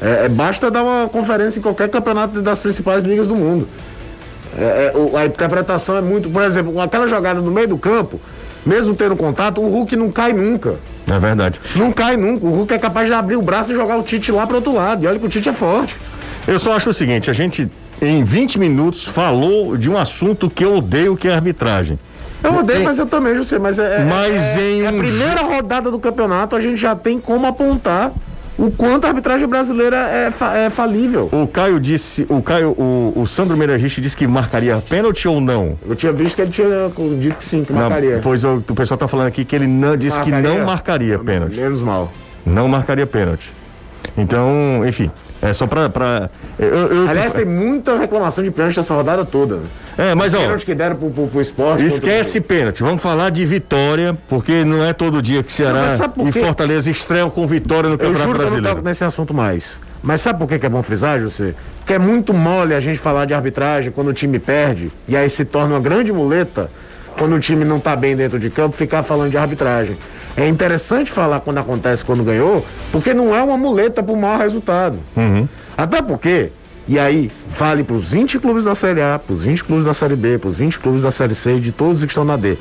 É, 0.00 0.26
é, 0.26 0.28
basta 0.28 0.70
dar 0.70 0.84
uma 0.84 1.08
conferência 1.08 1.58
em 1.58 1.62
qualquer 1.62 1.88
campeonato 1.88 2.40
das 2.40 2.60
principais 2.60 3.02
ligas 3.02 3.26
do 3.26 3.34
mundo. 3.34 3.66
É, 4.58 4.92
é, 5.14 5.18
a 5.18 5.26
interpretação 5.26 5.96
é 5.96 6.00
muito. 6.00 6.28
Por 6.28 6.42
exemplo, 6.42 6.80
aquela 6.80 7.06
jogada 7.06 7.40
no 7.40 7.50
meio 7.50 7.68
do 7.68 7.78
campo, 7.78 8.20
mesmo 8.66 8.94
tendo 8.94 9.16
contato, 9.16 9.60
o 9.60 9.68
Hulk 9.68 9.94
não 9.96 10.10
cai 10.10 10.32
nunca. 10.32 10.76
É 11.10 11.18
verdade. 11.18 11.60
Não 11.76 11.92
cai 11.92 12.16
nunca. 12.16 12.44
O 12.46 12.50
Hulk 12.50 12.74
é 12.74 12.78
capaz 12.78 13.06
de 13.06 13.14
abrir 13.14 13.36
o 13.36 13.42
braço 13.42 13.72
e 13.72 13.74
jogar 13.74 13.96
o 13.96 14.02
Tite 14.02 14.30
lá 14.32 14.46
pro 14.46 14.56
outro 14.56 14.74
lado. 14.74 15.04
E 15.04 15.06
olha 15.06 15.18
que 15.18 15.24
o 15.24 15.28
Tite 15.28 15.48
é 15.48 15.52
forte. 15.52 15.96
Eu 16.46 16.58
só 16.58 16.74
acho 16.74 16.90
o 16.90 16.94
seguinte, 16.94 17.30
a 17.30 17.32
gente 17.32 17.68
em 18.00 18.22
20 18.24 18.58
minutos 18.58 19.04
falou 19.04 19.76
de 19.76 19.90
um 19.90 19.96
assunto 19.96 20.48
que 20.48 20.64
eu 20.64 20.76
odeio, 20.76 21.16
que 21.16 21.28
é 21.28 21.32
a 21.32 21.34
arbitragem. 21.34 21.98
Eu 22.42 22.54
odeio, 22.56 22.84
mas 22.84 22.98
eu 22.98 23.06
também, 23.06 23.34
José. 23.34 23.58
Mas 23.58 23.78
é, 23.78 24.00
é- 24.00 24.04
Mas 24.04 24.56
é, 24.56 24.70
em 24.70 24.82
é 24.82 24.88
a 24.88 24.92
primeira 24.92 25.42
rodada 25.42 25.90
do 25.90 25.98
campeonato, 25.98 26.54
a 26.54 26.60
gente 26.60 26.76
já 26.76 26.94
tem 26.94 27.18
como 27.18 27.46
apontar 27.46 28.12
o 28.58 28.70
quanto 28.72 29.04
a 29.04 29.08
arbitragem 29.08 29.46
brasileira 29.46 29.96
é, 29.96 30.30
fa- 30.30 30.56
é 30.56 30.68
falível. 30.68 31.28
O 31.32 31.46
Caio 31.46 31.78
disse, 31.78 32.26
o 32.28 32.42
Caio, 32.42 32.70
o, 32.70 33.12
o 33.16 33.26
Sandro 33.26 33.56
Meiragiste 33.56 34.00
disse 34.00 34.16
que 34.16 34.26
marcaria 34.26 34.76
pênalti 34.78 35.28
ou 35.28 35.40
não? 35.40 35.78
Eu 35.88 35.94
tinha 35.94 36.12
visto 36.12 36.34
que 36.36 36.42
ele 36.42 36.50
tinha 36.50 36.66
dito 37.20 37.36
que 37.36 37.44
sim, 37.44 37.62
que 37.64 37.72
Não, 37.72 37.82
marcaria. 37.82 38.20
pois 38.22 38.42
o, 38.44 38.56
o 38.56 38.74
pessoal 38.74 38.98
tá 38.98 39.06
falando 39.06 39.28
aqui 39.28 39.44
que 39.44 39.54
ele 39.54 39.66
não 39.68 39.96
disse 39.96 40.20
que 40.20 40.30
Marcaria? 40.30 40.58
não 40.58 40.66
marcaria 40.66 41.18
pênalti. 41.18 41.56
Menos 41.56 41.80
mal. 41.80 42.12
Não 42.44 42.66
marcaria 42.66 43.06
pênalti. 43.06 43.48
Então, 44.16 44.82
enfim, 44.86 45.10
é 45.40 45.52
só 45.54 45.66
pra. 45.66 45.88
pra 45.88 46.30
eu, 46.58 46.66
eu- 46.68 47.08
Aliás, 47.08 47.32
tem 47.32 47.44
muita 47.44 47.96
reclamação 47.98 48.42
de 48.42 48.50
pênalti 48.50 48.78
essa 48.80 48.94
rodada 48.94 49.24
toda. 49.24 49.60
É, 49.96 50.14
mas 50.14 50.34
ó. 50.34 50.38
Pênalti 50.38 50.64
que 50.66 50.74
deram 50.74 50.96
pro, 50.96 51.10
pro, 51.10 51.26
pro 51.28 51.40
esporte. 51.40 51.84
Esquece 51.86 52.40
pênalti, 52.40 52.82
vamos 52.82 53.00
falar 53.02 53.30
de 53.30 53.44
vitória, 53.46 54.16
porque 54.28 54.64
não 54.64 54.84
é 54.84 54.92
todo 54.92 55.20
dia 55.22 55.42
que 55.42 55.50
Não, 55.62 55.72
Ceará 55.72 56.08
por 56.08 56.28
e? 56.28 56.32
Fortaleza 56.32 56.90
estreiam 56.90 57.30
com 57.30 57.46
vitória 57.46 57.88
no 57.88 57.94
Eu 57.94 57.98
Campeonato 57.98 58.24
juro 58.24 58.38
que 58.38 58.42
eu 58.42 58.44
não 58.44 58.50
Brasileiro. 58.52 58.76
toco 58.76 58.88
nesse 58.88 59.04
assunto 59.04 59.32
mais. 59.34 59.78
Mas 60.02 60.20
sabe 60.20 60.38
por 60.38 60.48
que 60.48 60.58
que 60.58 60.66
é 60.66 60.68
bom 60.68 60.82
frisar, 60.82 61.18
José? 61.18 61.54
Porque 61.80 61.92
é 61.94 61.98
muito 61.98 62.32
mole 62.32 62.74
a 62.74 62.80
gente 62.80 62.98
falar 62.98 63.24
de 63.24 63.34
arbitragem 63.34 63.90
quando 63.90 64.08
o 64.08 64.12
time 64.12 64.38
perde, 64.38 64.92
e 65.08 65.16
aí 65.16 65.28
se 65.28 65.44
torna 65.44 65.74
uma 65.74 65.80
grande 65.80 66.12
muleta 66.12 66.70
quando 67.18 67.34
o 67.34 67.40
time 67.40 67.64
não 67.64 67.80
tá 67.80 67.96
bem 67.96 68.14
dentro 68.14 68.38
de 68.38 68.48
campo, 68.50 68.76
ficar 68.76 69.02
falando 69.02 69.30
de 69.30 69.36
arbitragem. 69.38 69.96
É 70.38 70.46
interessante 70.46 71.10
falar 71.10 71.40
quando 71.40 71.58
acontece 71.58 72.04
quando 72.04 72.22
ganhou, 72.22 72.64
porque 72.92 73.12
não 73.12 73.34
é 73.34 73.42
uma 73.42 73.58
muleta 73.58 74.04
pro 74.04 74.14
mau 74.14 74.38
resultado. 74.38 74.96
Até 75.76 76.00
porque, 76.00 76.52
e 76.86 76.96
aí, 76.96 77.28
vale 77.50 77.82
pros 77.82 78.12
20 78.12 78.38
clubes 78.38 78.64
da 78.64 78.72
Série 78.72 79.02
A, 79.02 79.18
pros 79.18 79.42
20 79.42 79.64
clubes 79.64 79.84
da 79.84 79.92
Série 79.92 80.14
B, 80.14 80.38
pros 80.38 80.58
20 80.58 80.78
clubes 80.78 81.02
da 81.02 81.10
Série 81.10 81.34
C 81.34 81.56
e 81.56 81.60
de 81.60 81.72
todos 81.72 81.98
os 81.98 82.04
que 82.04 82.12
estão 82.12 82.24
na 82.24 82.36
D. 82.36 82.56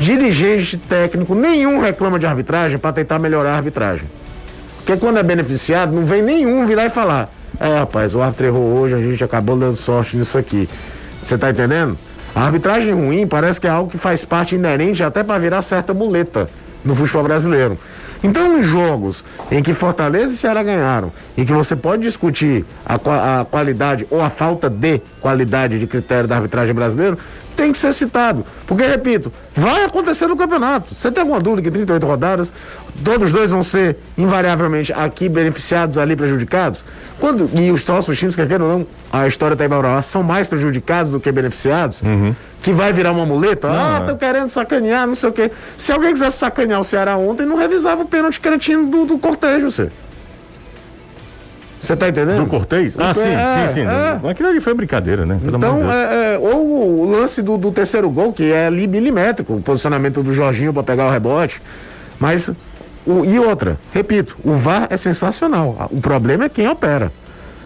Dirigente 0.00 0.78
técnico 0.78 1.34
nenhum 1.34 1.80
reclama 1.80 2.18
de 2.18 2.24
arbitragem 2.24 2.78
para 2.78 2.94
tentar 2.94 3.18
melhorar 3.18 3.50
a 3.50 3.56
arbitragem. 3.56 4.08
Porque 4.78 4.96
quando 4.96 5.18
é 5.18 5.22
beneficiado, 5.22 5.92
não 5.92 6.06
vem 6.06 6.22
nenhum 6.22 6.66
virar 6.66 6.86
e 6.86 6.90
falar: 6.90 7.30
É, 7.60 7.80
rapaz, 7.80 8.14
o 8.14 8.22
árbitro 8.22 8.46
errou 8.46 8.78
hoje, 8.78 8.94
a 8.94 8.98
gente 8.98 9.22
acabou 9.22 9.54
dando 9.54 9.76
sorte 9.76 10.16
nisso 10.16 10.38
aqui. 10.38 10.66
Você 11.22 11.36
tá 11.36 11.50
entendendo? 11.50 11.98
A 12.34 12.46
arbitragem 12.46 12.94
ruim 12.94 13.26
parece 13.26 13.60
que 13.60 13.66
é 13.66 13.70
algo 13.70 13.90
que 13.90 13.98
faz 13.98 14.24
parte 14.24 14.54
inerente 14.54 15.02
até 15.02 15.22
para 15.22 15.38
virar 15.38 15.60
certa 15.60 15.92
muleta 15.92 16.48
no 16.88 16.94
futebol 16.94 17.22
brasileiro. 17.22 17.78
Então, 18.24 18.58
em 18.58 18.62
jogos 18.62 19.22
em 19.50 19.62
que 19.62 19.74
Fortaleza 19.74 20.32
e 20.32 20.36
Ceará 20.36 20.62
ganharam, 20.62 21.12
em 21.36 21.44
que 21.44 21.52
você 21.52 21.76
pode 21.76 22.02
discutir 22.02 22.64
a, 22.84 23.40
a 23.40 23.44
qualidade 23.44 24.06
ou 24.10 24.20
a 24.20 24.30
falta 24.30 24.68
de 24.68 25.00
qualidade 25.20 25.78
de 25.78 25.86
critério 25.86 26.26
da 26.26 26.36
arbitragem 26.36 26.74
brasileira, 26.74 27.16
tem 27.58 27.72
que 27.72 27.78
ser 27.78 27.92
citado. 27.92 28.46
Porque, 28.68 28.86
repito, 28.86 29.32
vai 29.52 29.82
acontecer 29.82 30.28
no 30.28 30.36
campeonato. 30.36 30.94
Você 30.94 31.10
tem 31.10 31.22
alguma 31.22 31.40
dúvida 31.40 31.62
que 31.62 31.70
38 31.72 32.06
rodadas, 32.06 32.52
todos 33.04 33.26
os 33.26 33.32
dois 33.32 33.50
vão 33.50 33.64
ser 33.64 33.96
invariavelmente 34.16 34.92
aqui 34.92 35.28
beneficiados, 35.28 35.98
ali 35.98 36.14
prejudicados? 36.14 36.84
Quando, 37.18 37.50
e 37.52 37.72
os 37.72 37.84
nossos 37.84 38.16
times, 38.16 38.36
quer 38.36 38.46
queira 38.46 38.62
ou 38.62 38.70
não, 38.70 38.86
a 39.12 39.26
história 39.26 39.54
está 39.54 39.64
aí 39.64 39.68
pra 39.68 39.80
provar, 39.80 40.02
são 40.02 40.22
mais 40.22 40.48
prejudicados 40.48 41.10
do 41.10 41.18
que 41.18 41.32
beneficiados, 41.32 42.00
que 42.62 42.72
vai 42.72 42.92
virar 42.92 43.10
uma 43.10 43.26
muleta? 43.26 43.68
ah, 43.68 43.96
é. 43.96 44.00
estão 44.02 44.16
querendo 44.16 44.48
sacanear, 44.50 45.04
não 45.04 45.16
sei 45.16 45.28
o 45.28 45.32
quê. 45.32 45.50
Se 45.76 45.90
alguém 45.90 46.12
quisesse 46.12 46.38
sacanear 46.38 46.80
o 46.80 46.84
Ceará 46.84 47.16
ontem, 47.16 47.44
não 47.44 47.56
revisava 47.56 48.02
o 48.02 48.06
pênalti 48.06 48.38
cretino 48.38 48.86
do, 48.86 49.04
do 49.04 49.18
cortejo, 49.18 49.72
você. 49.72 49.90
Você 51.80 51.94
tá 51.96 52.08
entendendo? 52.08 52.38
Do 52.44 52.46
Cortez? 52.46 52.94
Ah, 52.98 53.14
sim, 53.14 53.20
É, 53.28 53.68
sim, 53.68 53.74
sim. 53.74 53.86
é. 53.86 54.30
Aquilo 54.30 54.48
ali 54.48 54.60
foi 54.60 54.74
brincadeira, 54.74 55.24
né? 55.24 55.38
Pelo 55.42 55.56
Então, 55.58 55.90
é, 55.92 56.34
é, 56.34 56.38
ou 56.38 57.00
o 57.02 57.10
lance 57.10 57.40
do, 57.40 57.56
do 57.56 57.70
terceiro 57.70 58.10
gol, 58.10 58.32
que 58.32 58.52
é 58.52 58.66
ali 58.66 58.86
milimétrico, 58.86 59.54
o 59.54 59.60
posicionamento 59.62 60.22
do 60.22 60.34
Jorginho 60.34 60.72
para 60.72 60.82
pegar 60.82 61.06
o 61.06 61.10
rebote. 61.10 61.62
Mas, 62.18 62.48
o- 63.06 63.24
e 63.24 63.38
outra, 63.38 63.78
repito, 63.94 64.36
o 64.44 64.54
VAR 64.54 64.88
é 64.90 64.96
sensacional. 64.96 65.88
O 65.92 66.00
problema 66.00 66.44
é 66.46 66.48
quem 66.48 66.66
opera. 66.68 67.12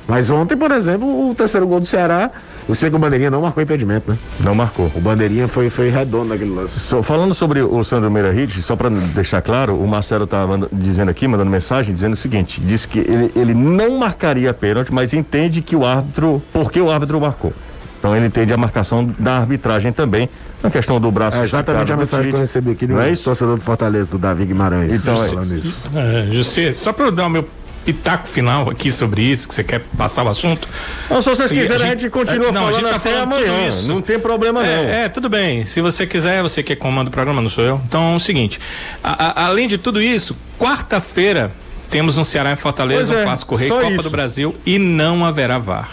Mas 0.07 0.31
ontem, 0.31 0.57
por 0.57 0.71
exemplo, 0.73 1.31
o 1.31 1.35
terceiro 1.35 1.67
gol 1.67 1.79
do 1.81 1.87
Ceará, 1.87 2.31
o 2.69 2.73
que 2.75 2.87
o 2.87 2.99
Bandeirinha 2.99 3.31
não 3.31 3.43
marcou 3.43 3.63
impedimento, 3.63 4.11
né? 4.11 4.19
Não 4.41 4.55
marcou. 4.55 4.91
O 4.95 5.01
Bandeirinha 5.01 5.47
foi, 5.47 5.71
foi 5.71 5.91
redondo 5.91 6.31
naquele 6.31 6.51
lance. 6.51 6.81
Só- 6.81 7.03
falando 7.03 7.33
sobre 7.35 7.61
o 7.63 7.83
Sandro 7.85 8.11
Meira 8.11 8.33
Hit, 8.33 8.61
só 8.63 8.75
para 8.75 8.91
deixar 8.91 9.41
claro, 9.43 9.77
o 9.77 9.87
Marcelo 9.87 10.27
tá 10.27 10.45
manda- 10.47 10.69
dizendo 10.73 11.09
aqui, 11.11 11.27
mandando 11.29 11.51
mensagem, 11.51 11.95
dizendo 11.95 12.15
o 12.15 12.17
seguinte: 12.17 12.61
diz 12.61 12.85
que 12.85 12.99
ele, 12.99 13.31
ele 13.37 13.55
não 13.55 13.97
marcaria 13.99 14.53
pênalti, 14.53 14.93
mas 14.93 15.13
entende 15.15 15.63
que 15.63 15.77
o 15.77 15.87
árbitro. 15.87 16.43
Por 16.53 16.71
que 16.73 16.81
o 16.81 16.91
árbitro 16.91 17.21
marcou? 17.21 17.53
Então 17.99 18.17
ele 18.17 18.27
entende 18.27 18.53
a 18.53 18.57
marcação 18.57 19.09
da 19.17 19.37
arbitragem 19.39 19.93
também, 19.93 20.29
na 20.61 20.69
questão 20.69 21.01
do 21.01 21.09
braço. 21.13 21.37
É 21.37 21.45
exatamente 21.45 21.93
a 21.93 21.97
mensagem 21.97 22.31
que 22.31 22.37
eu 22.37 22.41
recebi 22.41 22.73
aqui 22.73 22.85
do 22.89 22.95
Não 22.95 23.01
é 23.03 23.13
isso? 23.13 23.23
torcedor 23.25 23.57
do 23.57 23.63
Fortaleza, 23.63 24.11
do 24.11 24.19
Davi 24.19 24.45
Guimarães. 24.45 24.93
Então, 24.95 25.23
é 25.23 25.29
falando 25.29 25.55
isso. 25.57 25.69
isso. 25.69 25.83
É, 25.95 26.27
José, 26.33 26.75
só 26.75 26.93
para 26.93 27.05
eu 27.07 27.13
dar 27.13 27.27
o 27.27 27.31
meu 27.31 27.47
pitaco 27.85 28.27
final 28.29 28.71
aqui 28.71 28.91
sobre 28.93 29.23
isso, 29.23 29.49
que 29.49 29.55
você 29.55 29.65
quer 29.65 29.81
passar 29.99 30.25
o 30.25 30.29
assunto. 30.29 30.69
Não, 31.11 31.21
se 31.21 31.29
vocês 31.29 31.51
quiserem, 31.51 31.83
a 31.85 31.87
a 31.87 31.91
gente 31.91 32.03
gente- 32.03 32.11
continua 32.11 32.53
Não, 32.53 32.67
a 32.69 32.73
falando 32.73 32.75
gente 32.81 32.91
tá 32.91 32.97
até 32.97 33.11
falando 33.13 33.33
amanhã. 33.35 33.69
isso. 33.69 33.89
Não 33.89 34.01
tem 34.01 34.19
problema, 34.19 34.63
não. 34.63 34.69
É, 34.69 35.05
é, 35.05 35.09
tudo 35.09 35.29
bem. 35.29 35.65
Se 35.65 35.81
você 35.81 36.07
quiser, 36.07 36.43
você 36.43 36.63
que 36.63 36.75
comanda 36.77 37.09
o 37.09 37.13
programa, 37.13 37.41
não 37.41 37.49
sou 37.51 37.65
eu. 37.65 37.81
Então 37.87 38.15
é 38.15 38.17
o 38.17 38.21
seguinte: 38.21 38.61
a- 39.03 39.43
a- 39.43 39.47
além 39.47 39.67
de 39.69 39.79
tudo 39.79 40.01
isso, 40.01 40.37
quarta-feira 40.59 41.53
temos 41.91 42.17
um 42.19 42.25
Ceará 42.25 42.53
em 42.53 42.57
Fortaleza, 42.57 43.09
Pois 43.13 43.19
é, 43.19 43.21
um 43.21 43.25
Clássico 43.25 43.55
Rei, 43.55 43.69
Copa 43.69 43.91
isso. 43.91 44.03
do 44.05 44.11
Brasil 44.11 44.57
e 44.65 44.79
não 44.79 45.25
haverá 45.25 45.59
VAR. 45.59 45.89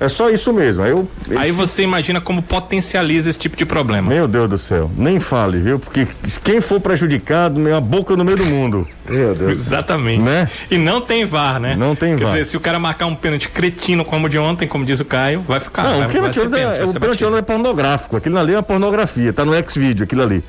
É 0.00 0.08
só 0.08 0.30
isso 0.30 0.52
mesmo. 0.52 0.82
Aí, 0.82 0.90
eu, 0.90 1.08
Aí 1.36 1.48
esse- 1.48 1.52
você 1.52 1.82
imagina 1.82 2.20
como 2.20 2.40
potencializa 2.40 3.28
esse 3.30 3.38
tipo 3.38 3.56
de 3.56 3.66
problema. 3.66 4.08
Meu 4.08 4.28
Deus 4.28 4.48
do 4.48 4.56
céu, 4.58 4.88
nem 4.96 5.18
fale, 5.18 5.58
viu? 5.58 5.78
Porque 5.78 6.06
quem 6.44 6.60
for 6.60 6.80
prejudicado, 6.80 7.58
minha 7.58 7.80
boca 7.80 8.16
no 8.16 8.24
meio 8.24 8.36
do 8.36 8.44
mundo. 8.44 8.86
Meu 9.08 9.34
Deus. 9.34 9.52
Exatamente. 9.52 10.22
Né? 10.22 10.48
E 10.70 10.78
não 10.78 11.00
tem 11.00 11.24
VAR, 11.24 11.58
né? 11.58 11.74
Não 11.74 11.96
tem 11.96 12.14
Quer 12.16 12.24
VAR. 12.24 12.32
dizer, 12.32 12.44
se 12.44 12.56
o 12.56 12.60
cara 12.60 12.78
marcar 12.78 13.06
um 13.06 13.14
pênalti 13.14 13.48
cretino 13.48 14.04
como 14.04 14.26
o 14.26 14.28
de 14.28 14.38
ontem, 14.38 14.68
como 14.68 14.84
diz 14.84 15.00
o 15.00 15.04
Caio, 15.04 15.40
vai 15.48 15.58
ficar. 15.58 15.82
Não, 15.84 15.90
vai, 15.90 15.98
o 15.98 16.02
vai 16.02 16.12
pênalti 16.12 16.34
ser 16.34 16.46
ontem 16.46 16.56
é, 16.56 16.58
pênalti, 16.60 16.78
vai 16.78 16.86
o 16.88 17.00
pênalti 17.00 17.24
é 17.38 17.42
pornográfico. 17.42 18.16
Aquilo 18.16 18.38
ali 18.38 18.52
é 18.52 18.56
uma 18.56 18.62
pornografia, 18.62 19.32
tá 19.32 19.44
no 19.44 19.54
X-Video, 19.54 20.04
aquilo 20.04 20.22
ali. 20.22 20.44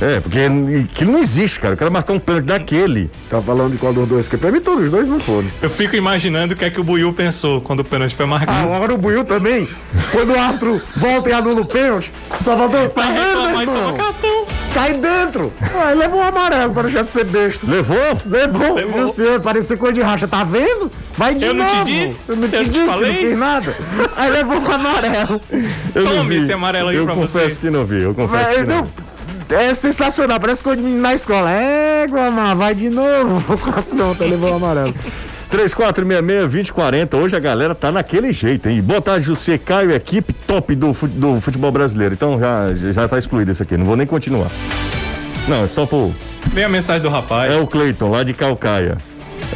É, 0.00 0.20
porque 0.20 0.38
aquilo 0.92 1.12
não 1.12 1.18
existe, 1.18 1.58
cara. 1.58 1.74
Eu 1.74 1.78
quero 1.78 1.90
marcar 1.90 2.12
um 2.12 2.18
pênalti 2.20 2.44
daquele. 2.44 3.10
Tá 3.28 3.40
falando 3.42 3.72
de 3.72 3.78
qual 3.78 3.92
dos 3.92 4.08
dois? 4.08 4.28
Que 4.28 4.36
pra 4.36 4.52
mim 4.52 4.60
todos 4.60 4.84
os 4.84 4.90
dois 4.90 5.08
não 5.08 5.18
foram. 5.18 5.48
Eu 5.60 5.68
fico 5.68 5.96
imaginando 5.96 6.54
o 6.54 6.56
que 6.56 6.64
é 6.64 6.70
que 6.70 6.80
o 6.80 6.84
Buiu 6.84 7.12
pensou 7.12 7.60
quando 7.60 7.80
o 7.80 7.84
pênalti 7.84 8.14
foi 8.14 8.24
Ah, 8.24 8.28
marcado. 8.28 8.72
agora 8.72 8.94
o 8.94 8.98
Buiu 8.98 9.24
também. 9.24 9.68
Quando 10.12 10.32
o 10.34 10.38
árbitro 10.38 10.80
volta 10.96 11.30
e 11.30 11.32
anula 11.32 11.60
o 11.62 11.66
pênalti, 11.66 12.12
só 12.40 12.56
faltou. 12.56 12.88
Tá 12.90 13.02
Vai 13.02 13.12
vendo, 13.14 13.42
meu 13.50 13.60
irmão? 13.60 13.94
cartão. 13.96 14.46
Cai 14.72 14.92
dentro. 14.94 15.52
Ah, 15.60 15.92
levou 15.94 16.20
um 16.20 16.22
amarelo 16.22 16.72
para 16.72 16.82
deixar 16.84 17.02
de 17.02 17.10
ser 17.10 17.24
besta. 17.24 17.66
Levou? 17.68 17.96
Levou, 18.26 18.74
Levou. 18.74 18.94
viu, 18.98 19.08
senhor? 19.08 19.40
Parecia 19.40 19.76
coisa 19.76 19.94
de 19.94 20.00
racha, 20.02 20.28
tá 20.28 20.44
vendo? 20.44 20.92
Vai 21.16 21.34
de 21.34 21.44
Eu 21.44 21.54
não 21.54 21.66
te 21.66 21.72
novo. 21.74 21.84
disse? 21.86 22.30
Eu 22.30 22.36
não 22.36 22.48
te 22.48 22.54
Eu 22.56 22.64
te 22.64 22.70
disse, 22.70 22.86
falei? 22.86 23.10
não 23.12 23.18
fiz 23.30 23.38
nada. 23.38 23.76
Aí 24.16 24.30
levou 24.30 24.58
um 24.60 24.70
amarelo. 24.70 25.40
Eu 25.94 26.04
não 26.04 26.16
Tome 26.18 26.36
esse 26.36 26.52
amarelo 26.52 26.90
aí 26.90 26.96
eu 26.96 27.04
pra 27.04 27.14
confesso 27.14 27.54
você. 27.56 27.60
que 27.60 27.70
não 27.70 27.84
vi, 27.84 28.02
eu 28.02 28.14
confesso 28.14 28.44
Vai, 28.44 28.54
que 28.56 28.62
não. 28.64 28.76
não, 28.82 28.88
é 29.50 29.74
sensacional, 29.74 30.38
parece 30.38 30.62
coisa 30.62 30.76
de 30.76 30.82
menino 30.82 31.02
na 31.02 31.14
escola. 31.14 31.50
É, 31.50 32.06
Guamar, 32.06 32.56
vai 32.56 32.74
de 32.74 32.88
novo. 32.90 33.42
Pronto, 33.88 34.24
levou 34.24 34.52
o 34.52 34.54
amarelo. 34.54 34.94
3466-2040. 35.50 37.14
Hoje 37.14 37.36
a 37.36 37.40
galera 37.40 37.74
tá 37.74 37.90
naquele 37.90 38.32
jeito, 38.32 38.68
hein? 38.68 38.82
Boa 38.82 39.00
tarde, 39.00 39.26
José 39.26 39.56
Caio, 39.56 39.92
equipe 39.92 40.32
top 40.32 40.74
do, 40.74 40.92
do 40.92 41.40
futebol 41.40 41.72
brasileiro. 41.72 42.14
Então 42.14 42.38
já, 42.38 42.66
já 42.92 43.08
tá 43.08 43.18
excluído 43.18 43.50
isso 43.50 43.62
aqui, 43.62 43.76
não 43.76 43.86
vou 43.86 43.96
nem 43.96 44.06
continuar. 44.06 44.50
Não, 45.48 45.64
é 45.64 45.66
só 45.66 45.86
por. 45.86 46.12
Vem 46.52 46.64
a 46.64 46.68
mensagem 46.68 47.02
do 47.02 47.08
rapaz. 47.08 47.52
É 47.52 47.56
o 47.56 47.66
Cleiton, 47.66 48.10
lá 48.10 48.22
de 48.22 48.34
Calcaia. 48.34 48.98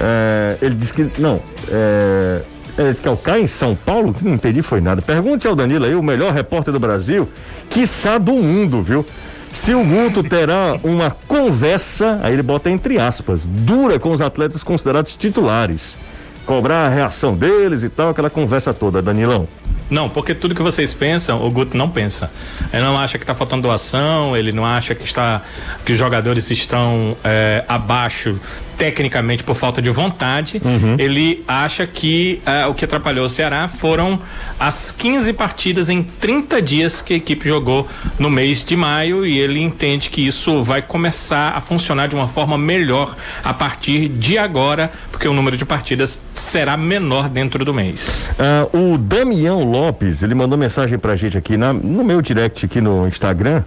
É, 0.00 0.56
ele 0.62 0.74
disse 0.74 0.94
que. 0.94 1.10
Não, 1.20 1.40
é. 1.70 2.42
É 2.78 2.94
Calcaia, 3.02 3.42
em 3.42 3.46
São 3.46 3.74
Paulo? 3.74 4.16
Não 4.22 4.32
entendi, 4.32 4.62
foi 4.62 4.80
nada. 4.80 5.02
Pergunte 5.02 5.46
ao 5.46 5.54
Danilo 5.54 5.84
aí, 5.84 5.94
o 5.94 6.02
melhor 6.02 6.32
repórter 6.32 6.72
do 6.72 6.80
Brasil, 6.80 7.28
quiçá 7.68 8.16
do 8.16 8.32
mundo, 8.32 8.80
viu? 8.80 9.04
Se 9.54 9.74
o 9.74 9.84
Guto 9.84 10.22
terá 10.22 10.78
uma 10.82 11.10
conversa, 11.10 12.18
aí 12.22 12.32
ele 12.32 12.42
bota 12.42 12.70
entre 12.70 12.98
aspas, 12.98 13.46
dura 13.46 13.98
com 13.98 14.10
os 14.10 14.20
atletas 14.20 14.64
considerados 14.64 15.16
titulares. 15.16 15.96
Cobrar 16.44 16.86
a 16.86 16.88
reação 16.88 17.36
deles 17.36 17.82
e 17.84 17.88
tal, 17.88 18.10
aquela 18.10 18.28
conversa 18.28 18.74
toda, 18.74 19.00
Danilão. 19.00 19.46
Não, 19.88 20.08
porque 20.08 20.34
tudo 20.34 20.54
que 20.54 20.62
vocês 20.62 20.94
pensam, 20.94 21.46
o 21.46 21.50
Guto 21.50 21.76
não 21.76 21.88
pensa. 21.88 22.30
Ele 22.72 22.82
não 22.82 22.98
acha 22.98 23.18
que 23.18 23.24
está 23.24 23.34
faltando 23.34 23.62
doação, 23.62 24.36
ele 24.36 24.50
não 24.50 24.64
acha 24.64 24.94
que 24.94 25.04
está 25.04 25.42
que 25.84 25.92
os 25.92 25.98
jogadores 25.98 26.50
estão 26.50 27.16
é, 27.22 27.62
abaixo 27.68 28.40
tecnicamente 28.76 29.42
por 29.44 29.54
falta 29.54 29.80
de 29.80 29.90
vontade. 29.90 30.60
Uhum. 30.64 30.96
Ele 30.98 31.44
acha 31.46 31.86
que 31.86 32.40
uh, 32.46 32.70
o 32.70 32.74
que 32.74 32.84
atrapalhou 32.84 33.26
o 33.26 33.28
Ceará 33.28 33.68
foram 33.68 34.20
as 34.58 34.90
15 34.90 35.32
partidas 35.32 35.88
em 35.88 36.02
30 36.02 36.62
dias 36.62 37.02
que 37.02 37.14
a 37.14 37.16
equipe 37.16 37.46
jogou 37.46 37.86
no 38.18 38.30
mês 38.30 38.64
de 38.64 38.76
maio 38.76 39.26
e 39.26 39.38
ele 39.38 39.60
entende 39.60 40.10
que 40.10 40.26
isso 40.26 40.62
vai 40.62 40.82
começar 40.82 41.50
a 41.50 41.60
funcionar 41.60 42.08
de 42.08 42.14
uma 42.14 42.28
forma 42.28 42.56
melhor 42.58 43.16
a 43.44 43.54
partir 43.54 44.08
de 44.08 44.38
agora, 44.38 44.90
porque 45.10 45.28
o 45.28 45.32
número 45.32 45.56
de 45.56 45.64
partidas 45.64 46.20
será 46.34 46.76
menor 46.76 47.28
dentro 47.28 47.64
do 47.64 47.72
mês. 47.72 48.30
Uh, 48.72 48.94
o 48.94 48.98
Damião 48.98 49.64
Lopes, 49.64 50.22
ele 50.22 50.34
mandou 50.34 50.58
mensagem 50.58 50.98
pra 50.98 51.16
gente 51.16 51.36
aqui 51.36 51.56
na, 51.56 51.72
no 51.72 52.04
meu 52.04 52.20
direct 52.20 52.66
aqui 52.66 52.80
no 52.80 53.06
Instagram. 53.06 53.62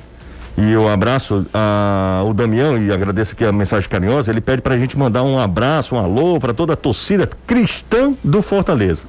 E 0.58 0.72
eu 0.72 0.88
abraço 0.88 1.46
a, 1.54 2.24
o 2.26 2.34
Damião 2.34 2.78
e 2.78 2.92
agradeço 2.92 3.34
aqui 3.34 3.44
a 3.44 3.52
mensagem 3.52 3.90
carinhosa. 3.90 4.32
Ele 4.32 4.40
pede 4.40 4.62
para 4.62 4.76
a 4.76 4.78
gente 4.78 4.98
mandar 4.98 5.24
um 5.24 5.38
abraço, 5.38 5.96
um 5.96 6.00
alô 6.00 6.40
para 6.40 6.54
toda 6.54 6.74
a 6.74 6.76
torcida 6.78 7.30
cristã 7.46 8.14
do 8.24 8.42
Fortaleza. 8.42 9.06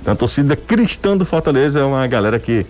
Então, 0.00 0.14
a 0.14 0.16
torcida 0.16 0.56
cristã 0.56 1.16
do 1.16 1.26
Fortaleza 1.26 1.80
é 1.80 1.84
uma 1.84 2.06
galera 2.06 2.38
que 2.38 2.64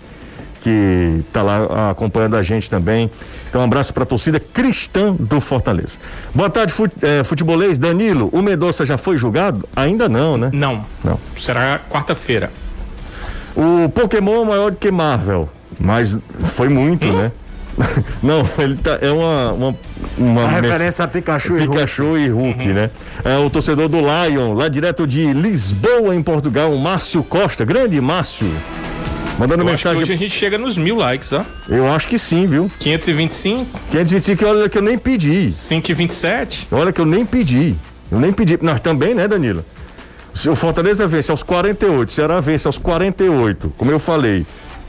que 0.67 1.21
está 1.29 1.43
lá 1.43 1.91
acompanhando 1.93 2.35
a 2.35 2.43
gente 2.43 2.69
também. 2.69 3.09
Então, 3.49 3.61
um 3.61 3.65
abraço 3.65 3.95
para 3.95 4.03
a 4.03 4.07
torcida 4.07 4.41
cristã 4.41 5.15
do 5.15 5.41
Fortaleza. 5.41 5.93
Boa 6.35 6.51
tarde, 6.51 6.73
fut, 6.73 6.93
é, 7.03 7.23
futebolês. 7.23 7.79
Danilo, 7.79 8.29
o 8.33 8.43
Medoça 8.43 8.85
já 8.85 8.99
foi 8.99 9.17
julgado? 9.17 9.65
Ainda 9.77 10.09
não, 10.09 10.37
né? 10.37 10.51
Não. 10.53 10.85
Não. 11.05 11.21
Será 11.39 11.79
quarta-feira. 11.89 12.51
O 13.55 13.89
Pokémon 13.91 14.43
é 14.43 14.45
maior 14.45 14.71
do 14.73 14.77
que 14.77 14.91
Marvel, 14.91 15.49
mas 15.79 16.19
foi 16.47 16.69
muito, 16.69 17.07
hum? 17.07 17.17
né? 17.17 17.33
Não, 18.23 18.49
ele 18.59 18.77
tá, 18.77 18.99
é 19.01 19.11
uma. 19.11 19.53
uma, 19.53 19.77
uma 20.17 20.49
referência 20.49 21.05
a 21.05 21.09
Pikachu, 21.09 21.55
Pikachu 21.55 22.17
e 22.17 22.29
Hulk, 22.29 22.29
e 22.29 22.29
Hulk 22.29 22.69
uhum. 22.69 22.75
né? 22.75 22.91
É 23.25 23.37
o 23.39 23.51
torcedor 23.51 23.89
do 23.89 23.99
Lion, 23.99 24.55
lá 24.55 24.69
direto 24.69 25.07
de 25.07 25.33
Lisboa, 25.33 26.15
em 26.15 26.23
Portugal, 26.23 26.73
o 26.73 26.79
Márcio 26.79 27.23
Costa. 27.23 27.65
Grande 27.65 28.01
Márcio. 28.01 28.51
Mandando 29.39 29.63
eu 29.63 29.67
mensagem. 29.67 30.01
hoje 30.01 30.13
a 30.15 30.17
gente 30.17 30.33
chega 30.33 30.57
nos 30.57 30.79
mil 30.79 30.97
likes, 30.97 31.33
ó. 31.33 31.45
Eu 31.69 31.93
acho 31.93 32.09
que 32.09 32.19
sim, 32.19 32.47
viu? 32.47 32.71
525? 32.79 33.81
525, 33.91 34.47
olha 34.47 34.69
que 34.69 34.79
eu 34.79 34.83
nem 34.83 34.97
pedi. 34.97 35.47
527? 35.47 36.69
Olha 36.73 36.91
que 36.91 37.01
eu 37.01 37.05
nem 37.05 37.27
pedi. 37.27 37.77
Eu 38.11 38.19
nem 38.19 38.33
pedi. 38.33 38.59
Nós 38.63 38.81
também, 38.81 39.15
né, 39.15 39.29
Danilo? 39.29 39.63
Se 40.35 40.49
o 40.49 40.55
Fortaleza 40.55 41.07
vence 41.07 41.31
aos 41.31 41.43
48, 41.43 42.09
o 42.09 42.13
Ceará 42.13 42.41
vence 42.41 42.67
aos 42.67 42.79
48, 42.79 43.73
como 43.77 43.91
eu 43.91 43.99
falei. 43.99 44.47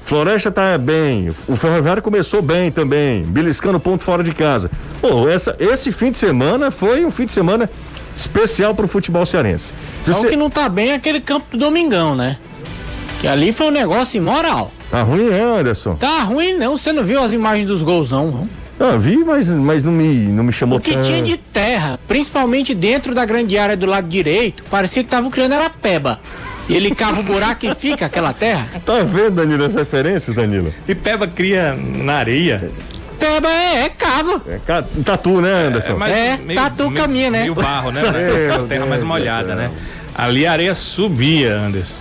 Floresta 0.07 0.49
tá 0.49 0.77
bem, 0.77 1.35
o 1.49 1.57
Ferroviário 1.57 2.01
começou 2.01 2.41
bem 2.41 2.71
também, 2.71 3.23
beliscando 3.23 3.77
ponto 3.77 4.01
fora 4.01 4.23
de 4.23 4.33
casa. 4.33 4.71
Pô, 5.01 5.27
essa, 5.27 5.53
esse 5.59 5.91
fim 5.91 6.13
de 6.13 6.17
semana 6.17 6.71
foi 6.71 7.03
um 7.03 7.11
fim 7.11 7.25
de 7.25 7.33
semana 7.33 7.69
especial 8.15 8.73
pro 8.73 8.87
futebol 8.87 9.25
cearense. 9.25 9.73
Só 10.01 10.13
você... 10.13 10.29
que 10.29 10.37
não 10.37 10.49
tá 10.49 10.69
bem 10.69 10.91
é 10.91 10.93
aquele 10.93 11.19
campo 11.19 11.47
do 11.51 11.57
Domingão, 11.57 12.15
né? 12.15 12.37
Que 13.19 13.27
ali 13.27 13.51
foi 13.51 13.67
um 13.67 13.71
negócio 13.71 14.17
imoral. 14.17 14.71
Tá 14.89 15.01
ruim, 15.01 15.29
é, 15.29 15.41
Anderson? 15.41 15.95
Tá 15.95 16.23
ruim 16.23 16.53
não, 16.53 16.77
você 16.77 16.93
não 16.93 17.03
viu 17.03 17.21
as 17.21 17.33
imagens 17.33 17.67
dos 17.67 17.83
gols 17.83 18.09
não, 18.09 18.31
não? 18.31 18.49
Ah, 18.79 18.95
vi, 18.95 19.17
mas, 19.17 19.49
mas 19.49 19.83
não, 19.83 19.91
me, 19.91 20.19
não 20.19 20.43
me 20.45 20.53
chamou 20.53 20.77
O 20.77 20.81
que 20.81 20.95
tinha 21.01 21.21
de 21.21 21.35
terra, 21.35 21.99
principalmente 22.07 22.73
dentro 22.73 23.13
da 23.13 23.25
grande 23.25 23.57
área 23.57 23.75
do 23.75 23.85
lado 23.85 24.07
direito, 24.07 24.63
parecia 24.71 25.03
que 25.03 25.07
estavam 25.07 25.29
criando 25.29 25.55
era 25.55 25.69
peba. 25.69 26.17
E 26.69 26.75
ele 26.75 26.93
cava 26.93 27.21
o 27.21 27.23
buraco 27.23 27.65
e 27.65 27.73
fica 27.73 28.05
aquela 28.05 28.33
terra. 28.33 28.67
Tá 28.85 29.01
vendo, 29.03 29.35
Danilo, 29.35 29.65
as 29.65 29.73
referências, 29.73 30.35
Danilo? 30.35 30.73
E 30.87 30.93
peba 30.93 31.27
cria 31.27 31.73
na 31.73 32.15
areia. 32.15 32.69
Peba 33.17 33.49
é, 33.49 33.85
é 33.85 33.89
cava. 33.89 34.41
É, 34.47 34.59
tatu, 35.03 35.41
né, 35.41 35.67
Anderson? 35.67 36.03
É, 36.05 36.27
é 36.33 36.37
meio, 36.37 36.59
tatu 36.59 36.89
meio, 36.89 36.95
caminha, 36.95 37.31
né? 37.31 37.45
E 37.45 37.49
o 37.49 37.55
barro, 37.55 37.91
né? 37.91 38.01
a 38.53 38.67
terra 38.67 38.85
mais 38.85 39.01
molhada, 39.01 39.55
né? 39.55 39.71
Ali 40.13 40.45
a 40.45 40.51
areia 40.51 40.75
subia, 40.75 41.55
Anderson. 41.57 41.95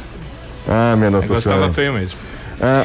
Ah, 0.68 0.94
minha 0.96 1.11
nossa 1.11 1.29
Gostava 1.29 1.72
feio 1.72 1.92
mesmo. 1.92 2.18
Ah, 2.61 2.85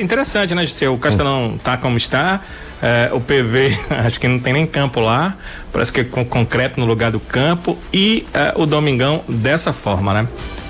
Interessante, 0.00 0.54
né, 0.54 0.66
Gisele? 0.66 0.90
O 0.90 0.98
Castelão 0.98 1.58
tá 1.62 1.76
como 1.76 1.96
está. 1.96 2.40
É, 2.82 3.10
o 3.12 3.20
PV, 3.20 3.78
acho 4.04 4.18
que 4.18 4.26
não 4.26 4.38
tem 4.38 4.52
nem 4.52 4.66
campo 4.66 5.00
lá. 5.00 5.36
Parece 5.72 5.92
que 5.92 6.00
é 6.00 6.04
com 6.04 6.24
concreto 6.24 6.78
no 6.78 6.86
lugar 6.86 7.10
do 7.10 7.20
campo. 7.20 7.78
E 7.92 8.26
é, 8.34 8.52
o 8.56 8.66
Domingão 8.66 9.22
dessa 9.28 9.72
forma, 9.72 10.12
né? 10.12 10.28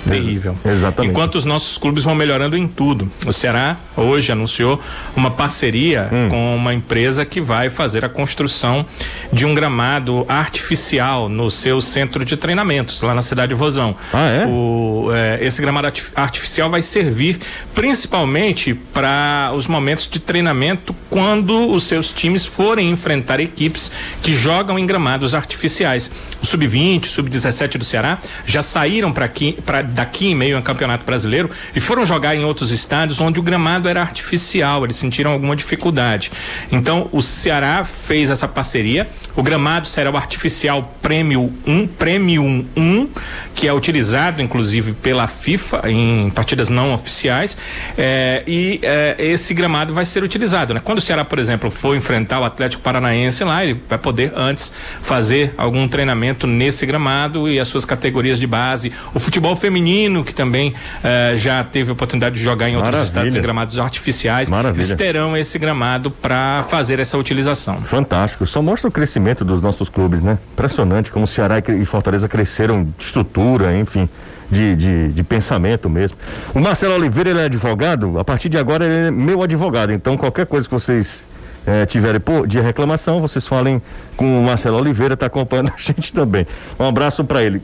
terrível. 0.09 0.55
Exatamente. 0.65 1.11
Enquanto 1.11 1.35
os 1.35 1.45
nossos 1.45 1.77
clubes 1.77 2.03
vão 2.03 2.15
melhorando 2.15 2.57
em 2.57 2.67
tudo. 2.67 3.09
O 3.25 3.33
Ceará 3.33 3.77
hoje 3.95 4.31
anunciou 4.31 4.79
uma 5.15 5.31
parceria 5.31 6.09
hum. 6.11 6.29
com 6.29 6.55
uma 6.55 6.73
empresa 6.73 7.25
que 7.25 7.41
vai 7.41 7.69
fazer 7.69 8.03
a 8.03 8.09
construção 8.09 8.85
de 9.31 9.45
um 9.45 9.53
gramado 9.53 10.25
artificial 10.27 11.29
no 11.29 11.49
seu 11.49 11.81
centro 11.81 12.25
de 12.25 12.35
treinamentos, 12.37 13.01
lá 13.01 13.13
na 13.13 13.21
cidade 13.21 13.49
de 13.49 13.55
Vozão. 13.55 13.95
Ah, 14.13 14.27
é? 14.27 14.45
O, 14.45 15.09
é, 15.13 15.39
esse 15.41 15.61
gramado 15.61 15.91
artificial 16.15 16.69
vai 16.69 16.81
servir 16.81 17.39
principalmente 17.73 18.73
para 18.73 19.51
os 19.55 19.67
momentos 19.67 20.07
de 20.07 20.19
treinamento 20.19 20.95
quando 21.09 21.71
os 21.71 21.83
seus 21.83 22.11
times 22.11 22.45
forem 22.45 22.91
enfrentar 22.91 23.39
equipes 23.39 23.91
que 24.21 24.35
jogam 24.35 24.77
em 24.77 24.85
gramados 24.93 25.33
artificiais. 25.33 26.11
O 26.39 26.45
sub-20, 26.45 27.05
o 27.05 27.07
sub-17 27.07 27.77
do 27.79 27.83
Ceará 27.83 28.19
já 28.45 28.61
saíram 28.61 29.11
para 29.11 29.25
aqui, 29.25 29.57
para 29.65 29.81
daqui 29.81 30.27
em 30.27 30.35
meio 30.35 30.55
ao 30.55 30.61
Campeonato 30.61 31.03
Brasileiro 31.03 31.49
e 31.75 31.79
foram 31.79 32.05
jogar 32.05 32.35
em 32.35 32.43
outros 32.43 32.69
estádios 32.69 33.19
onde 33.19 33.39
o 33.39 33.43
gramado 33.43 33.89
era 33.89 34.01
artificial, 34.01 34.83
eles 34.83 34.95
sentiram 34.95 35.31
alguma 35.31 35.55
dificuldade. 35.55 36.31
Então, 36.71 37.09
o 37.11 37.23
Ceará 37.23 37.83
fez 37.83 38.29
essa 38.29 38.47
parceria. 38.47 39.09
O 39.35 39.41
gramado 39.41 39.87
será 39.87 40.11
o 40.11 40.15
artificial 40.15 40.93
Premium 41.01 41.51
1, 41.65 41.87
Premium 41.87 42.63
1, 42.77 43.09
que 43.55 43.67
é 43.67 43.73
utilizado 43.73 44.43
inclusive 44.43 44.93
pela 44.93 45.25
FIFA 45.27 45.89
em 45.89 46.29
partidas 46.29 46.69
não 46.69 46.93
oficiais. 46.93 47.57
É, 47.97 48.43
e 48.45 48.79
é, 48.83 49.15
esse 49.17 49.55
gramado 49.55 49.91
vai 49.91 50.05
ser 50.05 50.23
utilizado. 50.23 50.75
Né? 50.75 50.79
Quando 50.83 50.99
o 50.99 51.01
Ceará, 51.01 51.25
por 51.25 51.39
exemplo, 51.39 51.71
for 51.71 51.97
enfrentar 51.97 52.39
o 52.39 52.43
Atlético 52.43 52.83
Paranaense 52.83 53.43
lá, 53.43 53.63
ele 53.63 53.81
vai 53.89 53.97
poder 53.97 54.31
antes 54.35 54.71
fazer 55.01 55.53
algum 55.57 55.87
treinamento 55.87 56.47
nesse 56.47 56.85
gramado 56.85 57.49
e 57.49 57.59
as 57.59 57.67
suas 57.67 57.85
categorias 57.85 58.39
de 58.39 58.47
base. 58.47 58.91
O 59.13 59.19
futebol 59.19 59.55
feminino 59.55 60.23
que 60.23 60.33
também 60.33 60.73
eh, 61.03 61.33
já 61.37 61.63
teve 61.63 61.89
a 61.89 61.93
oportunidade 61.93 62.35
de 62.35 62.43
jogar 62.43 62.69
em 62.69 62.75
outros 62.75 62.93
Maravilha. 62.93 63.07
estados 63.07 63.35
em 63.35 63.41
gramados 63.41 63.79
artificiais. 63.79 64.49
Maravilha. 64.49 64.85
Eles 64.85 64.97
terão 64.97 65.35
esse 65.35 65.57
gramado 65.59 66.11
para 66.11 66.65
fazer 66.69 66.99
essa 66.99 67.17
utilização. 67.17 67.81
Fantástico. 67.81 68.45
Só 68.45 68.61
mostra 68.61 68.87
o 68.87 68.91
crescimento 68.91 69.43
dos 69.43 69.61
nossos 69.61 69.89
clubes, 69.89 70.21
né? 70.21 70.37
Impressionante 70.53 71.11
como 71.11 71.27
Ceará 71.27 71.59
e 71.59 71.85
Fortaleza 71.85 72.27
cresceram 72.27 72.83
de 72.83 73.05
estrutura, 73.05 73.77
enfim. 73.77 74.09
De, 74.51 74.75
de, 74.75 75.07
de, 75.07 75.23
pensamento 75.23 75.89
mesmo. 75.89 76.15
O 76.53 76.59
Marcelo 76.59 76.93
Oliveira, 76.93 77.31
ele 77.31 77.39
é 77.39 77.45
advogado, 77.45 78.19
a 78.19 78.23
partir 78.23 78.49
de 78.49 78.57
agora 78.57 78.85
ele 78.85 79.07
é 79.07 79.11
meu 79.11 79.41
advogado, 79.41 79.91
então 79.91 80.15
qualquer 80.15 80.45
coisa 80.45 80.67
que 80.67 80.73
vocês 80.73 81.23
é, 81.65 81.85
tiverem 81.85 82.19
por, 82.19 82.47
de 82.47 82.59
reclamação, 82.59 83.21
vocês 83.21 83.47
falem 83.47 83.81
com 84.17 84.39
o 84.39 84.43
Marcelo 84.43 84.77
Oliveira, 84.77 85.15
tá 85.15 85.25
acompanhando 85.25 85.69
a 85.69 85.77
gente 85.81 86.11
também. 86.11 86.45
Um 86.79 86.85
abraço 86.85 87.23
para 87.23 87.43
ele. 87.43 87.61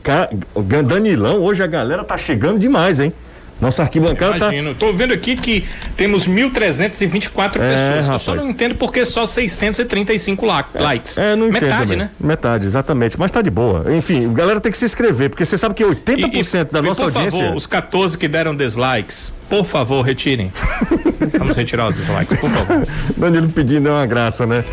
Danilão, 0.86 1.40
hoje 1.40 1.62
a 1.62 1.66
galera 1.66 2.04
tá 2.04 2.16
chegando 2.16 2.58
demais, 2.58 3.00
hein? 3.00 3.12
Nossa 3.60 3.82
arquibancada 3.82 4.38
tá 4.38 4.46
Imagino. 4.46 4.74
tá. 4.74 4.80
Tô 4.80 4.92
vendo 4.92 5.12
aqui 5.12 5.36
que 5.36 5.66
temos 5.96 6.26
1.324 6.26 7.56
é, 7.56 7.58
pessoas. 7.58 8.06
Rapaz. 8.06 8.08
Eu 8.08 8.18
só 8.18 8.34
não 8.34 8.50
entendo 8.50 8.74
porque 8.74 9.04
só 9.04 9.26
635 9.26 10.46
la 10.46 10.64
é, 10.72 10.80
likes. 10.80 11.18
É, 11.18 11.36
não 11.36 11.48
entendo. 11.48 11.62
Metade, 11.62 11.82
também. 11.82 11.98
né? 11.98 12.10
Metade, 12.18 12.66
exatamente. 12.66 13.18
Mas 13.18 13.30
tá 13.30 13.42
de 13.42 13.50
boa. 13.50 13.84
Enfim, 13.94 14.30
a 14.30 14.32
galera 14.32 14.60
tem 14.60 14.72
que 14.72 14.78
se 14.78 14.84
inscrever, 14.84 15.28
porque 15.28 15.44
você 15.44 15.58
sabe 15.58 15.74
que 15.74 15.84
80% 15.84 16.54
e, 16.54 16.58
e, 16.58 16.64
da 16.64 16.80
nossa 16.82 17.02
por 17.02 17.16
audiência. 17.16 17.30
Por 17.30 17.44
favor, 17.44 17.56
os 17.56 17.66
14 17.66 18.18
que 18.18 18.28
deram 18.28 18.56
dislikes, 18.56 19.34
por 19.48 19.64
favor, 19.64 20.02
retirem. 20.02 20.52
Vamos 21.38 21.56
retirar 21.56 21.88
os 21.88 21.94
dislikes, 21.94 22.38
por 22.38 22.50
favor. 22.50 22.86
Danilo 23.16 23.48
pedindo 23.50 23.88
é 23.88 23.92
uma 23.92 24.06
graça, 24.06 24.46
né? 24.46 24.64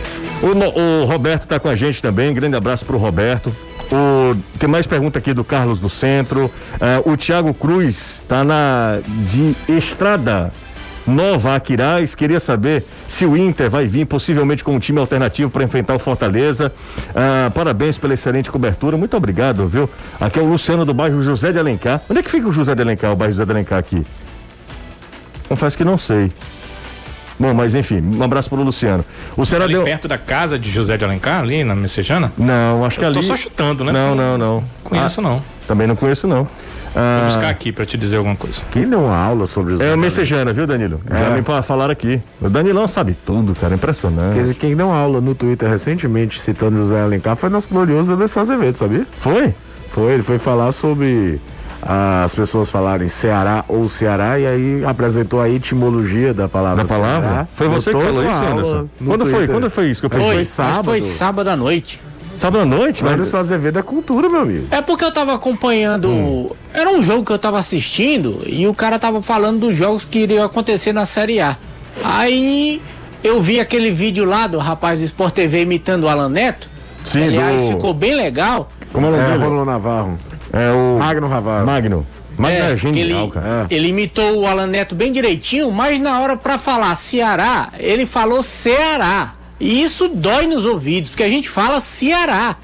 O, 0.42 1.02
o 1.02 1.06
Roberto 1.06 1.46
tá 1.46 1.60
com 1.60 1.68
a 1.68 1.76
gente 1.76 2.02
também. 2.02 2.34
Grande 2.34 2.56
abraço 2.56 2.86
pro 2.86 2.98
Roberto. 2.98 3.54
O, 3.92 4.36
tem 4.60 4.70
mais 4.70 4.86
pergunta 4.86 5.20
aqui 5.20 5.34
do 5.34 5.44
Carlos 5.44 5.80
do 5.80 5.90
Centro. 5.90 6.52
É, 6.80 7.02
o 7.06 7.16
Thiago 7.16 7.54
Cruz 7.54 8.22
tá 8.28 8.44
na 8.44 9.00
de 9.06 9.56
Estrada 9.72 10.52
Nova 11.08 11.56
Aquiraz. 11.56 12.14
Queria 12.14 12.40
saber 12.40 12.86
se 13.08 13.26
o 13.26 13.38
Inter 13.38 13.70
vai 13.70 13.88
vir 13.88 14.06
possivelmente 14.06 14.64
com 14.64 14.76
um 14.76 14.80
time 14.80 15.00
alternativo 15.00 15.50
para 15.50 15.64
enfrentar 15.64 15.96
o 15.96 16.00
Fortaleza. 16.00 16.72
Ah, 17.16 17.50
parabéns 17.54 17.98
pela 17.98 18.14
excelente 18.14 18.52
cobertura. 18.52 18.98
Muito 18.98 19.16
obrigado, 19.16 19.68
viu? 19.68 19.90
Aqui 20.20 20.38
é 20.38 20.42
o 20.42 20.46
Luciano 20.46 20.84
do 20.84 20.94
bairro 20.94 21.22
José 21.22 21.54
de 21.54 21.60
Alencar. 21.60 22.02
Onde 22.10 22.20
é 22.20 22.24
que 22.24 22.30
fica 22.30 22.48
o 22.48 22.52
José 22.52 22.76
de 22.76 22.82
Alencar, 22.82 23.14
o 23.14 23.16
bairro 23.16 23.34
José 23.34 23.46
de 23.46 23.52
Alencar 23.52 23.80
aqui? 23.80 24.06
Confesso 25.48 25.78
que 25.78 25.86
não 25.86 25.98
sei. 25.98 26.30
Bom, 27.40 27.54
mas 27.54 27.76
enfim, 27.76 28.02
um 28.16 28.24
abraço 28.24 28.50
pro 28.50 28.62
Luciano. 28.64 29.06
O 29.36 29.46
Ceará 29.46 29.66
Ali 29.66 29.74
deu. 29.76 29.84
perto 29.84 30.08
da 30.08 30.18
casa 30.18 30.58
de 30.58 30.72
José 30.72 30.98
de 30.98 31.06
Alencar, 31.06 31.42
ali 31.42 31.64
na 31.64 31.76
Messejana? 31.76 32.32
Não, 32.38 32.84
acho 32.84 32.98
que 32.98 33.04
Eu 33.06 33.10
ali. 33.10 33.16
tô 33.18 33.22
só 33.24 33.36
chutando, 33.38 33.84
né? 33.84 33.92
Não, 33.92 34.16
não, 34.16 34.38
não. 34.38 34.64
Conheço 34.84 35.22
não. 35.22 35.38
Ah, 35.38 35.68
também 35.68 35.86
não 35.88 35.96
conheço, 35.96 36.28
não. 36.28 36.44
Vou 36.44 37.04
Ah, 37.04 37.26
buscar 37.26 37.50
aqui 37.50 37.72
pra 37.72 37.86
te 37.86 37.96
dizer 37.96 38.18
alguma 38.18 38.36
coisa. 38.36 38.62
Quem 38.72 38.90
deu 38.90 39.02
uma 39.02 39.16
aula 39.16 39.46
sobre 39.46 39.74
os 39.74 39.82
é 39.82 39.94
o 39.94 39.98
Messejana, 39.98 40.52
viu, 40.52 40.66
Danilo? 40.66 41.00
Já 41.08 41.30
me 41.30 41.44
falaram 41.62 41.92
aqui. 41.92 42.20
O 42.42 42.50
Danilão 42.50 42.88
sabe 42.88 43.16
tudo, 43.24 43.54
cara. 43.54 43.76
Impressionante. 43.76 44.34
Quem, 44.46 44.54
quem 44.54 44.76
deu 44.76 44.88
uma 44.88 44.98
aula 44.98 45.22
no 45.22 45.36
Twitter 45.36 45.70
recentemente, 45.70 46.42
citando 46.42 46.78
José 46.78 47.00
Alencar, 47.00 47.36
foi 47.36 47.50
nosso 47.50 47.70
glorioso 47.70 48.14
Anderson 48.14 48.40
Azevedo, 48.40 48.78
sabia? 48.78 49.06
Foi? 49.20 49.54
Foi, 49.92 50.14
ele 50.14 50.24
foi 50.24 50.40
falar 50.40 50.72
sobre 50.72 51.40
as 51.82 52.34
pessoas 52.36 52.70
falarem 52.70 53.08
Ceará 53.08 53.64
ou 53.68 53.88
Ceará 53.88 54.40
e 54.40 54.46
aí 54.48 54.86
apresentou 54.86 55.40
a 55.42 55.50
etimologia 55.50 56.34
da 56.34 56.48
palavra 56.48 56.84
Da 56.84 56.90
palavra? 56.90 57.30
Ceará. 57.30 57.48
Foi 57.56 57.70
você 57.70 57.92
que 57.92 58.02
falou 58.02 58.24
isso, 58.24 58.32
Anderson? 58.32 58.88
Quando 59.06 59.22
foi? 59.26 59.34
Twitter. 59.34 59.56
Quando 59.56 59.70
foi 59.70 59.90
isso 59.92 60.02
que 60.02 60.06
eu 60.06 60.10
Foi? 60.10 60.34
Foi, 60.36 60.44
sábado. 60.44 60.84
Foi 60.86 61.02
sábado 61.02 61.48
à 61.50 61.56
noite. 61.56 62.02
Sábado 62.40 62.62
à 62.62 62.66
noite, 62.66 63.04
Mas. 63.04 63.14
Anderson 63.14 63.38
Azevedo 63.38 63.80
é 63.80 63.82
cultura, 63.82 64.30
meu 64.30 64.42
amigo. 64.42 64.68
É 64.70 64.82
porque 64.82 65.04
eu 65.04 65.12
tava 65.12 65.34
acompanhando. 65.34 66.08
Hum. 66.10 66.50
Era 66.74 66.92
um 66.92 67.02
jogo 67.02 67.26
que 67.26 67.32
eu 67.32 67.40
tava 67.40 67.58
assistindo 67.58 68.42
e 68.46 68.68
o 68.68 68.74
cara 68.74 69.00
tava 69.00 69.22
falando 69.22 69.62
dos 69.62 69.76
jogos 69.76 70.06
que 70.06 70.20
iriam 70.20 70.46
acontecer 70.46 70.94
na 70.94 71.06
Série 71.06 71.40
A. 71.40 71.58
Aí 72.04 72.82
eu 73.24 73.42
vi 73.42 73.60
aquele 73.60 73.92
vídeo 73.92 74.24
lá 74.26 74.46
do 74.46 74.58
rapaz 74.60 75.00
do 75.00 75.06
Sport 75.06 75.34
TV 75.34 75.62
imitando 75.64 76.04
o 76.04 76.08
Alan 76.10 76.30
Neto. 76.30 76.70
Sim, 77.06 77.24
Aliás, 77.24 77.62
do- 77.62 77.68
ficou 77.70 77.94
bem 77.94 78.14
legal. 78.16 78.70
Como 78.94 79.08
é 79.08 79.10
o 79.10 79.14
nome 79.40 79.62
É, 79.62 79.66
Navarro. 79.66 80.18
É 80.54 80.72
o. 80.72 81.00
Magno 81.00 81.28
Navarro. 81.30 81.66
Magno. 81.66 82.08
Magno 82.38 82.58
é, 82.66 82.76
que 82.76 82.82
genial, 82.94 83.24
ele, 83.24 83.32
cara. 83.32 83.68
ele 83.70 83.88
imitou 83.88 84.42
o 84.42 84.48
Alan 84.48 84.68
Neto 84.68 84.94
bem 84.94 85.12
direitinho, 85.12 85.72
mas 85.72 86.00
na 86.00 86.20
hora 86.20 86.38
pra 86.38 86.58
falar 86.60 86.96
Ceará, 86.96 87.70
ele 87.80 88.06
falou 88.06 88.44
Ceará. 88.44 89.34
E 89.60 89.82
isso 89.82 90.08
dói 90.10 90.46
nos 90.46 90.66
ouvidos, 90.66 91.10
porque 91.10 91.24
a 91.24 91.30
gente 91.30 91.50
fala 91.50 91.80
Ceará. 91.82 92.56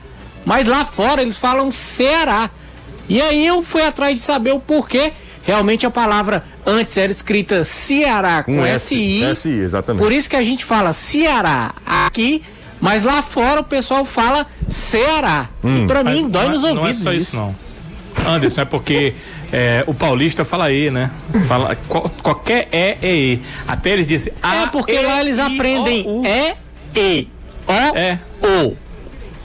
Mas 0.46 0.68
lá 0.68 0.86
fora 0.86 1.22
eles 1.24 1.38
falam 1.40 1.72
Ceará. 1.72 2.52
E 3.10 3.20
aí 3.20 3.46
eu 3.48 3.64
fui 3.64 3.82
atrás 3.82 4.18
de 4.20 4.24
saber 4.24 4.52
o 4.52 4.60
porquê. 4.60 5.12
Realmente 5.42 5.86
a 5.86 5.92
palavra 5.92 6.44
antes 6.66 6.96
era 6.96 7.12
escrita 7.12 7.64
Ceará 7.64 8.44
com 8.44 8.58
Com 8.58 8.66
S, 8.66 8.88
SI. 8.96 9.36
SI, 9.36 9.50
exatamente. 9.50 10.02
Por 10.04 10.12
isso 10.14 10.30
que 10.30 10.36
a 10.36 10.44
gente 10.44 10.64
fala 10.64 10.94
Ceará 10.94 11.74
aqui, 11.86 12.44
mas 12.80 13.04
lá 13.04 13.22
fora 13.22 13.62
o 13.62 13.64
pessoal 13.64 14.06
fala 14.06 14.46
Ceará. 14.70 15.50
Hum. 15.64 15.84
E 15.84 15.88
pra 15.88 16.04
mim 16.04 16.24
Mas 16.24 16.32
dói 16.32 16.46
é- 16.46 16.50
nos 16.50 16.64
ouvidos. 16.64 16.82
Não 16.84 16.88
é 16.88 16.94
só 16.94 17.14
isso, 17.14 17.36
não. 17.36 17.56
Anderson, 18.28 18.62
é 18.62 18.66
porque 18.66 19.14
é, 19.52 19.84
o 19.88 19.94
paulista 19.94 20.44
fala 20.46 20.72
E, 20.72 20.90
né? 20.90 21.12
Fala, 21.48 21.76
qual- 21.88 22.10
qualquer 22.22 22.68
E 22.72 22.78
é 22.78 22.98
E. 23.02 23.42
Até 23.68 23.92
eles 23.92 24.06
dizem 24.08 24.34
A, 24.42 24.64
É 24.64 24.68
porque 24.68 24.94
E, 24.94 25.02
lá 25.06 25.20
eles 25.22 25.38
I, 25.38 25.42
aprendem 25.42 26.06
O. 26.08 26.24
E, 26.26 26.56
E, 27.00 27.28
O, 27.68 27.98
É. 27.98 28.20
O. 28.42 28.76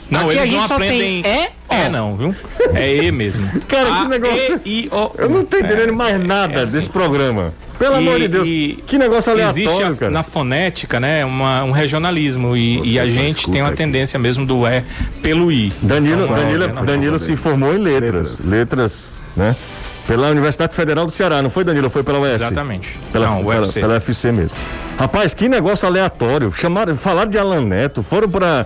Não, 0.09 0.21
Aqui 0.21 0.29
a 0.29 0.33
eles 0.41 0.49
gente 0.49 0.59
não 0.59 0.67
só 0.67 0.73
aprendem. 0.75 1.21
tem 1.21 1.31
E, 1.31 1.47
O. 1.69 1.73
É, 1.73 1.89
não, 1.89 2.17
viu? 2.17 2.35
É 2.73 2.95
E 3.03 3.11
mesmo. 3.11 3.47
Cara, 3.67 3.85
que 3.85 3.91
A, 3.91 4.05
negócio- 4.05 4.61
E, 4.65 4.85
I, 4.85 4.89
O, 4.91 5.11
Eu 5.17 5.29
não 5.29 5.45
tô 5.45 5.57
entendendo 5.57 5.93
mais 5.93 6.15
é 6.15 6.17
nada 6.17 6.61
assim. 6.61 6.73
desse 6.77 6.89
programa. 6.89 7.53
Pelo 7.79 7.95
E- 7.95 7.97
amor 7.97 8.19
de 8.19 8.27
Deus. 8.27 8.47
e 8.47 8.83
que 8.85 8.97
negócio 8.97 9.31
aleatório, 9.31 9.63
Existe 9.65 9.83
a- 9.83 9.95
cara. 9.95 10.11
na 10.11 10.21
fonética, 10.21 10.99
né, 10.99 11.23
uma, 11.25 11.63
um 11.63 11.71
regionalismo 11.71 12.55
e, 12.55 12.81
e 12.93 12.99
a 12.99 13.05
gente 13.05 13.37
escuta 13.37 13.51
tem 13.53 13.61
uma 13.61 13.69
aqui. 13.69 13.77
tendência 13.77 14.19
mesmo 14.19 14.45
do 14.45 14.67
E 14.67 14.83
pelo 15.21 15.49
I. 15.51 15.71
Danilo, 15.81 16.27
Não, 16.27 16.35
Danilo, 16.35 16.67
não, 16.67 16.75
não, 16.75 16.85
Danilo 16.85 17.11
não, 17.13 17.19
se 17.19 17.35
formou 17.37 17.73
em 17.73 17.77
letras. 17.77 18.45
Letras, 18.45 19.05
né? 19.35 19.55
Pela 20.05 20.27
Universidade 20.29 20.75
Federal 20.75 21.05
do 21.05 21.11
Ceará, 21.11 21.41
não 21.41 21.49
foi, 21.51 21.63
Danilo? 21.63 21.89
Foi 21.89 22.03
pela 22.03 22.19
UES? 22.19 22.33
Exatamente. 22.35 22.99
Pela, 23.13 23.27
não, 23.27 23.41
o 23.41 23.45
pela, 23.45 23.61
UFC. 23.61 23.79
pela 23.79 23.93
UFC 23.93 24.31
mesmo. 24.31 24.57
Rapaz, 24.97 25.33
que 25.35 25.47
negócio 25.47 25.87
aleatório. 25.87 26.51
Chamaram, 26.57 26.97
falaram 26.97 27.29
de 27.29 27.37
Alan 27.37 27.61
Neto, 27.61 28.01
foram 28.03 28.27
pra, 28.27 28.65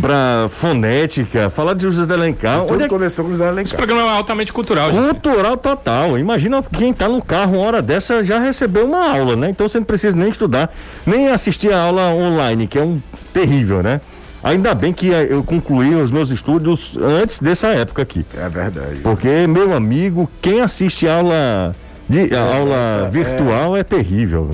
pra 0.00 0.46
fonética, 0.50 1.50
falaram 1.50 1.78
de 1.78 1.90
José 1.90 2.12
Alencar. 2.12 2.60
Tudo 2.62 2.74
Onde 2.74 2.84
é 2.84 2.88
começou 2.88 3.24
com 3.24 3.30
o 3.30 3.32
José 3.32 3.44
Esse 3.44 3.52
Alencar. 3.52 3.76
programa 3.76 4.02
é 4.02 4.16
altamente 4.16 4.52
cultural, 4.52 4.90
gente. 4.92 5.04
Cultural 5.04 5.56
total. 5.56 6.18
Imagina 6.18 6.62
quem 6.62 6.92
tá 6.92 7.08
no 7.08 7.22
carro 7.22 7.56
uma 7.56 7.66
hora 7.66 7.82
dessa 7.82 8.24
já 8.24 8.38
recebeu 8.38 8.86
uma 8.86 9.10
aula, 9.10 9.36
né? 9.36 9.50
Então 9.50 9.68
você 9.68 9.78
não 9.78 9.84
precisa 9.84 10.16
nem 10.16 10.30
estudar, 10.30 10.72
nem 11.06 11.28
assistir 11.28 11.72
a 11.72 11.80
aula 11.80 12.10
online, 12.12 12.66
que 12.66 12.78
é 12.78 12.82
um 12.82 13.00
terrível, 13.32 13.82
né? 13.82 14.00
Ainda 14.42 14.74
bem 14.74 14.92
que 14.92 15.12
eh, 15.12 15.28
eu 15.30 15.44
concluí 15.44 15.94
os 15.94 16.10
meus 16.10 16.30
estudos 16.30 16.96
antes 17.00 17.38
dessa 17.38 17.68
época 17.68 18.02
aqui. 18.02 18.26
É 18.36 18.48
verdade. 18.48 18.96
Porque, 19.02 19.46
meu 19.46 19.72
amigo, 19.72 20.28
quem 20.40 20.60
assiste 20.60 21.06
aula 21.06 21.76
de 22.08 22.34
a 22.34 22.56
aula 22.56 23.08
virtual 23.12 23.76
é 23.76 23.84
terrível. 23.84 24.50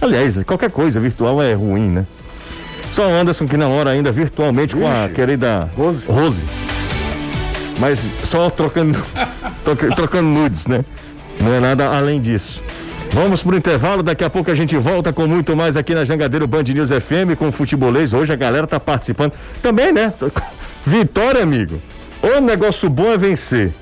Aliás, 0.00 0.42
qualquer 0.42 0.70
coisa 0.70 0.98
virtual 0.98 1.40
é 1.40 1.52
ruim, 1.54 1.88
né? 1.90 2.06
Só 2.92 3.08
o 3.08 3.14
Anderson 3.14 3.46
que 3.46 3.56
namora 3.56 3.90
ainda 3.90 4.10
virtualmente 4.10 4.74
com 4.74 4.86
a 4.86 5.08
querida 5.08 5.70
Rose. 5.76 6.06
Rose. 6.06 6.42
Mas 7.78 8.00
só 8.24 8.50
trocando, 8.50 9.02
troca- 9.64 9.94
trocando 9.94 10.28
nudes, 10.28 10.66
né? 10.66 10.84
Não 11.40 11.52
é 11.54 11.60
nada 11.60 11.88
além 11.96 12.20
disso. 12.20 12.62
Vamos 13.12 13.42
pro 13.42 13.56
intervalo, 13.56 14.02
daqui 14.02 14.22
a 14.22 14.30
pouco 14.30 14.50
a 14.50 14.54
gente 14.54 14.76
volta 14.76 15.12
com 15.12 15.26
muito 15.26 15.56
mais 15.56 15.76
aqui 15.76 15.94
na 15.94 16.04
Jangadeiro 16.04 16.46
Band 16.46 16.62
News 16.64 16.90
FM 16.90 17.36
com 17.38 17.48
o 17.48 17.52
futebolês. 17.52 18.12
Hoje 18.12 18.32
a 18.32 18.36
galera 18.36 18.66
tá 18.66 18.78
participando. 18.78 19.32
Também, 19.62 19.92
né? 19.92 20.12
Vitória, 20.86 21.42
amigo. 21.42 21.80
O 22.22 22.40
negócio 22.40 22.88
bom 22.88 23.12
é 23.12 23.16
vencer. 23.18 23.72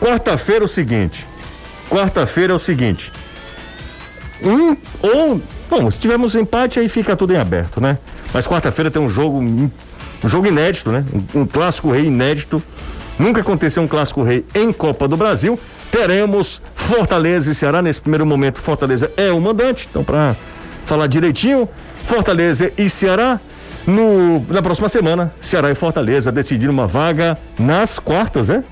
Quarta-feira 0.00 0.64
é 0.64 0.66
o 0.66 0.68
seguinte. 0.68 1.26
Quarta-feira 1.90 2.52
é 2.52 2.56
o 2.56 2.58
seguinte. 2.58 3.12
Um 4.42 4.76
ou. 5.02 5.42
Bom, 5.70 5.88
se 5.88 5.98
tivermos 5.98 6.34
empate, 6.34 6.80
aí 6.80 6.88
fica 6.88 7.14
tudo 7.14 7.32
em 7.32 7.36
aberto, 7.36 7.80
né? 7.80 7.96
Mas 8.34 8.46
quarta-feira 8.46 8.90
tem 8.90 9.00
um 9.00 9.08
jogo. 9.08 9.38
Um 9.40 10.28
jogo 10.28 10.46
inédito, 10.48 10.90
né? 10.90 11.04
Um, 11.34 11.42
um 11.42 11.46
clássico 11.46 11.92
rei 11.92 12.06
inédito. 12.06 12.60
Nunca 13.18 13.40
aconteceu 13.40 13.82
um 13.82 13.86
clássico 13.86 14.22
rei 14.22 14.44
em 14.54 14.72
Copa 14.72 15.06
do 15.06 15.16
Brasil. 15.16 15.58
Teremos 15.90 16.60
Fortaleza 16.74 17.52
e 17.52 17.54
Ceará. 17.54 17.80
Nesse 17.80 18.00
primeiro 18.00 18.26
momento, 18.26 18.60
Fortaleza 18.60 19.10
é 19.16 19.30
o 19.30 19.40
mandante. 19.40 19.86
Então, 19.88 20.02
para 20.02 20.34
falar 20.84 21.06
direitinho, 21.06 21.68
Fortaleza 22.04 22.72
e 22.76 22.90
Ceará. 22.90 23.38
No, 23.86 24.44
na 24.48 24.60
próxima 24.60 24.88
semana, 24.88 25.32
Ceará 25.40 25.70
e 25.70 25.74
Fortaleza 25.74 26.30
decidindo 26.30 26.72
uma 26.72 26.86
vaga 26.86 27.38
nas 27.58 27.98
quartas, 27.98 28.48
né? 28.48 28.62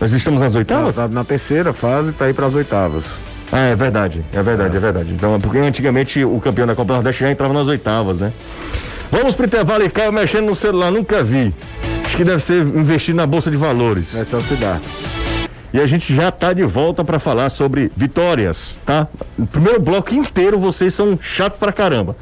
Nós 0.00 0.12
estamos 0.12 0.40
nas 0.40 0.54
oitavas? 0.54 0.96
Tá 0.96 1.08
na 1.08 1.24
terceira 1.24 1.72
fase 1.72 2.12
para 2.12 2.30
ir 2.30 2.34
para 2.34 2.46
as 2.46 2.54
oitavas. 2.54 3.04
Ah, 3.52 3.66
é 3.66 3.76
verdade, 3.76 4.24
é 4.32 4.42
verdade, 4.42 4.76
é, 4.76 4.80
verdade. 4.80 5.12
Então, 5.12 5.34
é 5.34 5.38
porque 5.38 5.58
antigamente 5.58 6.24
o 6.24 6.40
campeão 6.40 6.66
da 6.66 6.74
Copa 6.74 6.88
do 6.88 6.94
Nordeste 6.94 7.22
já 7.22 7.30
entrava 7.30 7.54
nas 7.54 7.68
oitavas, 7.68 8.16
né? 8.18 8.32
Vamos 9.10 9.34
pro 9.34 9.46
intervalo 9.46 9.84
e 9.84 9.88
Caio 9.88 10.12
mexendo 10.12 10.46
no 10.46 10.56
celular, 10.56 10.90
nunca 10.90 11.22
vi. 11.22 11.54
Acho 12.04 12.16
que 12.16 12.24
deve 12.24 12.42
ser 12.42 12.62
investir 12.62 13.14
na 13.14 13.26
Bolsa 13.26 13.50
de 13.50 13.56
Valores. 13.56 14.14
Vai 14.14 14.24
ser 14.24 14.36
o 14.36 14.40
Cidar. 14.40 14.80
E 15.72 15.80
a 15.80 15.86
gente 15.86 16.14
já 16.14 16.30
tá 16.30 16.52
de 16.52 16.62
volta 16.64 17.04
para 17.04 17.18
falar 17.18 17.50
sobre 17.50 17.92
vitórias, 17.96 18.78
tá? 18.84 19.06
No 19.36 19.46
primeiro 19.46 19.80
bloco 19.80 20.14
inteiro 20.14 20.58
vocês 20.58 20.94
são 20.94 21.18
chato 21.20 21.58
pra 21.58 21.72
caramba. 21.72 22.16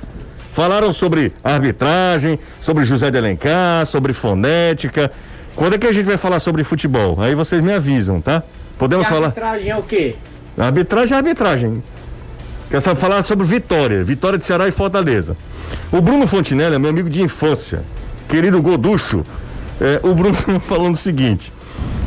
Falaram 0.52 0.92
sobre 0.92 1.32
arbitragem, 1.42 2.38
sobre 2.60 2.84
José 2.84 3.10
de 3.10 3.18
Alencar, 3.18 3.86
sobre 3.86 4.12
fonética. 4.12 5.10
Quando 5.54 5.74
é 5.74 5.78
que 5.78 5.86
a 5.86 5.92
gente 5.92 6.06
vai 6.06 6.16
falar 6.16 6.40
sobre 6.40 6.64
futebol? 6.64 7.20
Aí 7.20 7.34
vocês 7.34 7.62
me 7.62 7.72
avisam, 7.72 8.20
tá? 8.20 8.42
Podemos 8.78 9.06
falar. 9.06 9.26
arbitragem 9.26 9.70
é 9.70 9.76
o 9.76 9.82
quê? 9.82 10.16
Arbitragem 10.56 11.14
é 11.14 11.16
arbitragem. 11.18 11.82
Quer 12.70 12.80
saber 12.80 13.00
falar 13.00 13.24
sobre 13.24 13.46
vitória, 13.46 14.02
vitória 14.04 14.38
de 14.38 14.44
Ceará 14.44 14.66
e 14.68 14.70
Fortaleza. 14.72 15.36
O 15.92 16.00
Bruno 16.00 16.26
Fontinelli 16.26 16.74
é 16.74 16.78
meu 16.78 16.90
amigo 16.90 17.10
de 17.10 17.22
infância, 17.22 17.82
querido 18.28 18.60
Goducho. 18.62 19.24
É, 19.80 20.00
o 20.02 20.14
Bruno 20.14 20.34
falando 20.66 20.94
o 20.94 20.98
seguinte: 20.98 21.52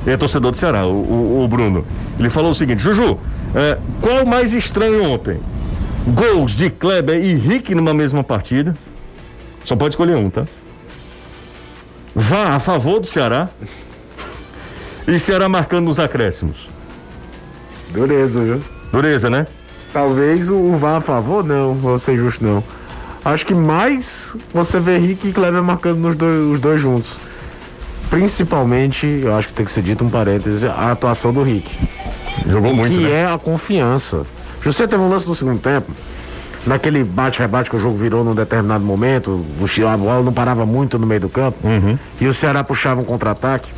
é 0.06 0.16
torcedor 0.18 0.52
do 0.52 0.58
Ceará, 0.58 0.86
o, 0.86 1.44
o- 1.44 1.48
Bruno. 1.48 1.86
Ele 2.20 2.30
falou 2.30 2.52
o 2.52 2.56
seguinte: 2.56 2.82
Juju, 2.82 3.20
é, 3.54 3.78
qual 4.02 4.26
mais 4.26 4.54
estranho 4.54 5.04
ontem? 5.04 5.40
Gols 6.08 6.54
de 6.56 6.70
Kleber 6.70 7.22
e 7.24 7.34
Rick 7.36 7.76
numa 7.76 7.94
mesma 7.94 8.24
partida. 8.24 8.76
Só 9.66 9.76
pode 9.76 9.94
escolher 9.94 10.16
um, 10.16 10.30
tá? 10.30 10.46
Vá 12.16 12.56
a 12.56 12.60
favor 12.60 13.00
do 13.02 13.08
Ceará. 13.08 13.50
E 15.08 15.20
Ceará 15.20 15.48
marcando 15.50 15.86
nos 15.86 16.00
acréscimos. 16.00 16.70
Dureza, 17.98 18.40
viu? 18.42 18.62
Dureza, 18.92 19.28
né? 19.28 19.48
Talvez 19.92 20.50
o 20.50 20.78
vá 20.78 20.98
a 20.98 21.02
favor, 21.02 21.44
não, 21.44 21.74
vou 21.74 21.98
ser 21.98 22.16
justo, 22.16 22.44
não. 22.44 22.64
Acho 23.26 23.44
que 23.44 23.56
mais 23.56 24.36
você 24.54 24.80
vê 24.80 24.98
Rick 25.00 25.28
e 25.28 25.34
Kleber 25.34 25.64
marcando 25.64 25.98
nos 25.98 26.16
dois, 26.16 26.54
os 26.54 26.60
dois 26.60 26.80
juntos. 26.80 27.18
principalmente, 28.10 29.06
eu 29.24 29.36
acho 29.36 29.48
que 29.48 29.54
tem 29.54 29.66
que 29.66 29.72
ser 29.72 29.82
dito 29.82 30.04
um 30.04 30.10
parêntese, 30.10 30.68
a 30.68 30.92
atuação 30.92 31.34
do 31.34 31.42
Rick. 31.42 31.70
Jogou 32.48 32.74
muito, 32.74 32.96
que 32.96 33.04
né? 33.04 33.12
é 33.12 33.26
a 33.26 33.38
confiança. 33.38 34.22
José 34.62 34.86
teve 34.88 35.02
um 35.02 35.10
lance 35.10 35.28
no 35.28 35.36
segundo 35.36 35.60
tempo, 35.60 35.92
naquele 36.66 37.04
bate-rebate 37.04 37.70
que 37.70 37.76
o 37.76 37.80
jogo 37.80 37.98
virou 37.98 38.24
num 38.24 38.36
determinado 38.36 38.84
momento, 38.84 39.32
o 39.32 39.88
a 39.88 39.98
bola 39.98 40.24
não 40.24 40.32
parava 40.32 40.66
muito 40.66 40.98
no 41.00 41.08
meio 41.08 41.22
do 41.22 41.30
campo, 41.30 41.58
e 42.22 42.28
o 42.28 42.34
Ceará 42.34 42.64
puxava 42.64 43.02
um 43.02 43.04
contra-ataque. 43.04 43.70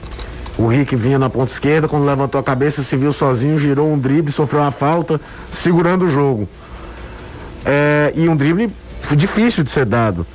O 0.59 0.67
Rick 0.67 0.93
vinha 0.95 1.17
na 1.17 1.29
ponta 1.29 1.51
esquerda, 1.51 1.87
quando 1.87 2.05
levantou 2.05 2.39
a 2.39 2.43
cabeça, 2.43 2.83
se 2.83 2.97
viu 2.97 3.11
sozinho, 3.13 3.57
girou 3.57 3.91
um 3.91 3.97
drible, 3.97 4.29
sofreu 4.31 4.61
uma 4.61 4.71
falta, 4.71 5.19
segurando 5.51 6.03
o 6.05 6.09
jogo. 6.09 6.49
É, 7.65 8.11
e 8.15 8.27
um 8.27 8.35
drible 8.35 8.69
difícil 9.15 9.63
de 9.63 9.71
ser 9.71 9.85
dado. 9.85 10.25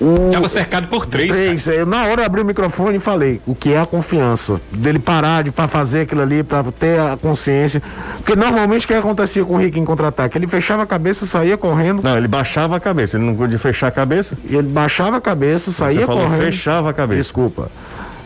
O- 0.00 0.30
Tava 0.32 0.48
cercado 0.48 0.88
por 0.88 1.06
três. 1.06 1.30
cara. 1.30 1.42
Três. 1.44 1.66
Eu, 1.68 1.86
na 1.86 2.04
hora 2.06 2.20
eu 2.22 2.26
abri 2.26 2.40
o 2.40 2.44
microfone 2.44 2.96
e 2.96 3.00
falei 3.00 3.40
o 3.46 3.54
que 3.54 3.72
é 3.72 3.80
a 3.80 3.86
confiança. 3.86 4.60
Dele 4.70 4.98
parar 4.98 5.44
de 5.44 5.50
pra 5.52 5.68
fazer 5.68 6.00
aquilo 6.02 6.20
ali, 6.20 6.42
pra 6.42 6.62
ter 6.78 7.00
a 7.00 7.16
consciência. 7.16 7.80
Porque 8.16 8.34
normalmente 8.36 8.84
o 8.84 8.88
que 8.88 8.94
acontecia 8.94 9.44
com 9.44 9.54
o 9.54 9.56
Rick 9.56 9.78
em 9.78 9.84
contra-ataque? 9.84 10.36
Ele 10.36 10.46
fechava 10.48 10.82
a 10.82 10.86
cabeça, 10.86 11.24
saía 11.26 11.56
correndo, 11.56 12.02
Não, 12.02 12.18
ele 12.18 12.28
baixava 12.28 12.76
a 12.76 12.80
cabeça, 12.80 13.16
ele 13.16 13.24
não 13.24 13.34
podia 13.36 13.58
fechar 13.58 13.86
a 13.86 13.90
cabeça. 13.90 14.36
ele 14.50 14.62
baixava 14.68 15.16
a 15.16 15.20
cabeça, 15.20 15.70
saía 15.70 16.00
Você 16.00 16.06
falou 16.06 16.24
correndo. 16.24 16.42
fechava 16.44 16.90
a 16.90 16.92
cabeça. 16.92 17.22
Desculpa. 17.22 17.70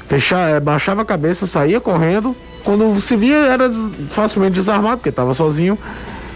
Fechar, 0.09 0.51
é, 0.51 0.59
baixava 0.61 1.03
a 1.03 1.05
cabeça, 1.05 1.47
saía 1.47 1.81
correndo. 1.81 2.35
Quando 2.65 3.01
se 3.01 3.15
via, 3.17 3.37
era 3.37 3.71
facilmente 4.11 4.55
desarmado, 4.55 4.97
porque 4.99 5.11
estava 5.11 5.33
sozinho. 5.35 5.79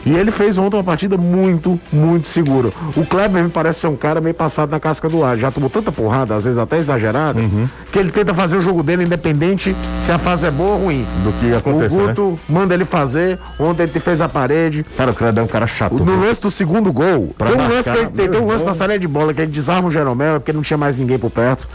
E 0.04 0.12
ele 0.12 0.32
fez 0.32 0.58
ontem 0.58 0.76
uma 0.76 0.82
partida 0.82 1.16
muito, 1.16 1.78
muito 1.92 2.26
segura. 2.26 2.70
O 2.96 3.06
Kleber 3.06 3.44
me 3.44 3.48
parece 3.50 3.80
ser 3.80 3.86
um 3.86 3.94
cara 3.94 4.20
meio 4.20 4.34
passado 4.34 4.68
na 4.68 4.80
casca 4.80 5.08
do 5.08 5.22
ar. 5.22 5.38
Já 5.38 5.48
tomou 5.52 5.70
tanta 5.70 5.92
porrada, 5.92 6.34
às 6.34 6.42
vezes 6.44 6.58
até 6.58 6.76
exagerada, 6.76 7.38
Uhum. 7.38 7.68
que 7.92 8.00
ele 8.00 8.10
tenta 8.10 8.34
fazer 8.34 8.56
o 8.56 8.60
jogo 8.60 8.82
dele 8.82 9.04
independente 9.04 9.76
se 10.00 10.10
a 10.10 10.18
fase 10.18 10.44
é 10.44 10.50
boa 10.50 10.72
ou 10.72 10.84
ruim. 10.86 11.06
Do 11.22 11.32
que 11.38 11.52
O 11.52 11.56
aconteceu, 11.56 11.98
né? 12.00 12.06
Guto 12.08 12.38
manda 12.48 12.74
ele 12.74 12.84
fazer. 12.84 13.38
Ontem 13.60 13.84
ele 13.84 14.00
fez 14.00 14.20
a 14.20 14.28
parede. 14.28 14.84
Cara, 14.96 15.12
o 15.12 15.14
Kleber 15.14 15.40
é 15.40 15.44
um 15.44 15.48
cara 15.48 15.68
chato. 15.68 15.94
No 15.94 16.20
lance 16.20 16.40
do 16.40 16.50
segundo 16.50 16.92
gol, 16.92 17.32
Pra 17.38 17.46
tem 17.50 17.54
um 17.56 17.58
marcar, 17.60 17.74
lance, 17.76 17.92
que 17.92 17.98
ele, 17.98 18.10
tem, 18.10 18.28
tem 18.28 18.40
um 18.40 18.46
lance 18.48 18.64
na 18.66 18.74
saída 18.74 18.98
de 18.98 19.06
bola 19.06 19.32
que 19.32 19.40
ele 19.40 19.52
desarma 19.52 19.86
o 19.88 19.90
Jeromel, 19.92 20.34
é 20.34 20.38
porque 20.40 20.52
não 20.52 20.62
tinha 20.62 20.76
mais 20.76 20.96
ninguém 20.96 21.16
por 21.18 21.30
perto. 21.30 21.68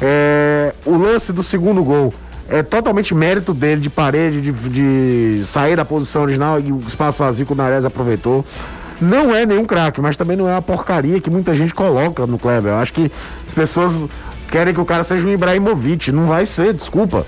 É, 0.00 0.74
o 0.84 0.96
lance 0.96 1.32
do 1.32 1.42
segundo 1.42 1.82
gol 1.82 2.12
é 2.48 2.62
totalmente 2.62 3.14
mérito 3.14 3.52
dele, 3.52 3.80
de 3.80 3.90
parede, 3.90 4.40
de, 4.40 4.52
de 4.52 5.46
sair 5.46 5.76
da 5.76 5.84
posição 5.84 6.22
original 6.22 6.60
e 6.60 6.72
o 6.72 6.80
espaço 6.86 7.18
vazio 7.18 7.44
que 7.44 7.52
o 7.52 7.56
Nares 7.56 7.84
aproveitou. 7.84 8.44
Não 9.00 9.34
é 9.34 9.44
nenhum 9.44 9.64
craque, 9.64 10.00
mas 10.00 10.16
também 10.16 10.36
não 10.36 10.48
é 10.48 10.52
uma 10.52 10.62
porcaria 10.62 11.20
que 11.20 11.28
muita 11.28 11.54
gente 11.54 11.74
coloca 11.74 12.26
no 12.26 12.38
Kleber. 12.38 12.72
Eu 12.72 12.78
acho 12.78 12.92
que 12.92 13.10
as 13.46 13.52
pessoas 13.52 14.00
querem 14.50 14.72
que 14.72 14.80
o 14.80 14.84
cara 14.84 15.04
seja 15.04 15.26
um 15.26 15.30
Ibrahimovic. 15.30 16.10
Não 16.12 16.26
vai 16.26 16.46
ser, 16.46 16.72
desculpa. 16.72 17.26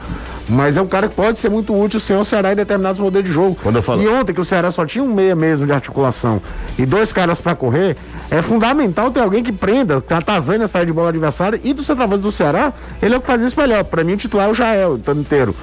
Mas 0.49 0.77
é 0.77 0.83
um 0.83 0.87
cara 0.87 1.09
que 1.09 1.15
pode 1.15 1.39
ser 1.39 1.51
muito 1.51 1.79
útil 1.79 2.01
sem 2.01 2.17
o 2.17 2.25
Ceará 2.25 2.53
em 2.53 2.57
determinados 2.57 2.99
modelos 2.99 3.27
de 3.29 3.33
jogo. 3.35 3.57
Quando 3.63 3.77
eu 3.77 3.83
falo- 3.83 4.03
E 4.03 4.09
ontem 4.09 4.33
que 4.33 4.41
o 4.41 4.45
Ceará 4.45 4.71
só 4.71 4.87
tinha 4.87 5.05
um 5.05 5.13
meia 5.13 5.35
mesmo 5.37 5.67
de 5.67 5.73
articulação 5.73 6.41
e 6.79 6.87
dois 6.87 7.13
caras 7.13 7.41
pra 7.41 7.55
correr, 7.55 7.97
é 8.31 8.41
fundamental 8.41 9.11
ter 9.11 9.21
alguém 9.21 9.43
que 9.45 9.53
prenda, 9.53 10.01
que 10.01 10.15
atazane 10.15 10.65
a 10.65 10.67
saída 10.67 10.87
de 10.87 10.93
bola 10.93 11.11
adversária 11.11 11.61
e 11.63 11.73
do 11.73 11.83
centroavante 11.83 12.23
do 12.23 12.33
Ceará, 12.33 12.73
ele 13.03 13.15
é 13.15 13.19
o 13.19 13.21
que 13.21 13.27
faz 13.27 13.43
isso 13.43 13.59
melhor. 13.61 13.85
Pra 13.85 14.03
mim 14.03 14.15
o 14.15 14.17
titular 14.17 14.49
é 14.49 14.51
o 14.51 14.55
Jael, 14.55 14.99
o 15.07 15.11
ano 15.11 15.21
inteiro. 15.21 15.55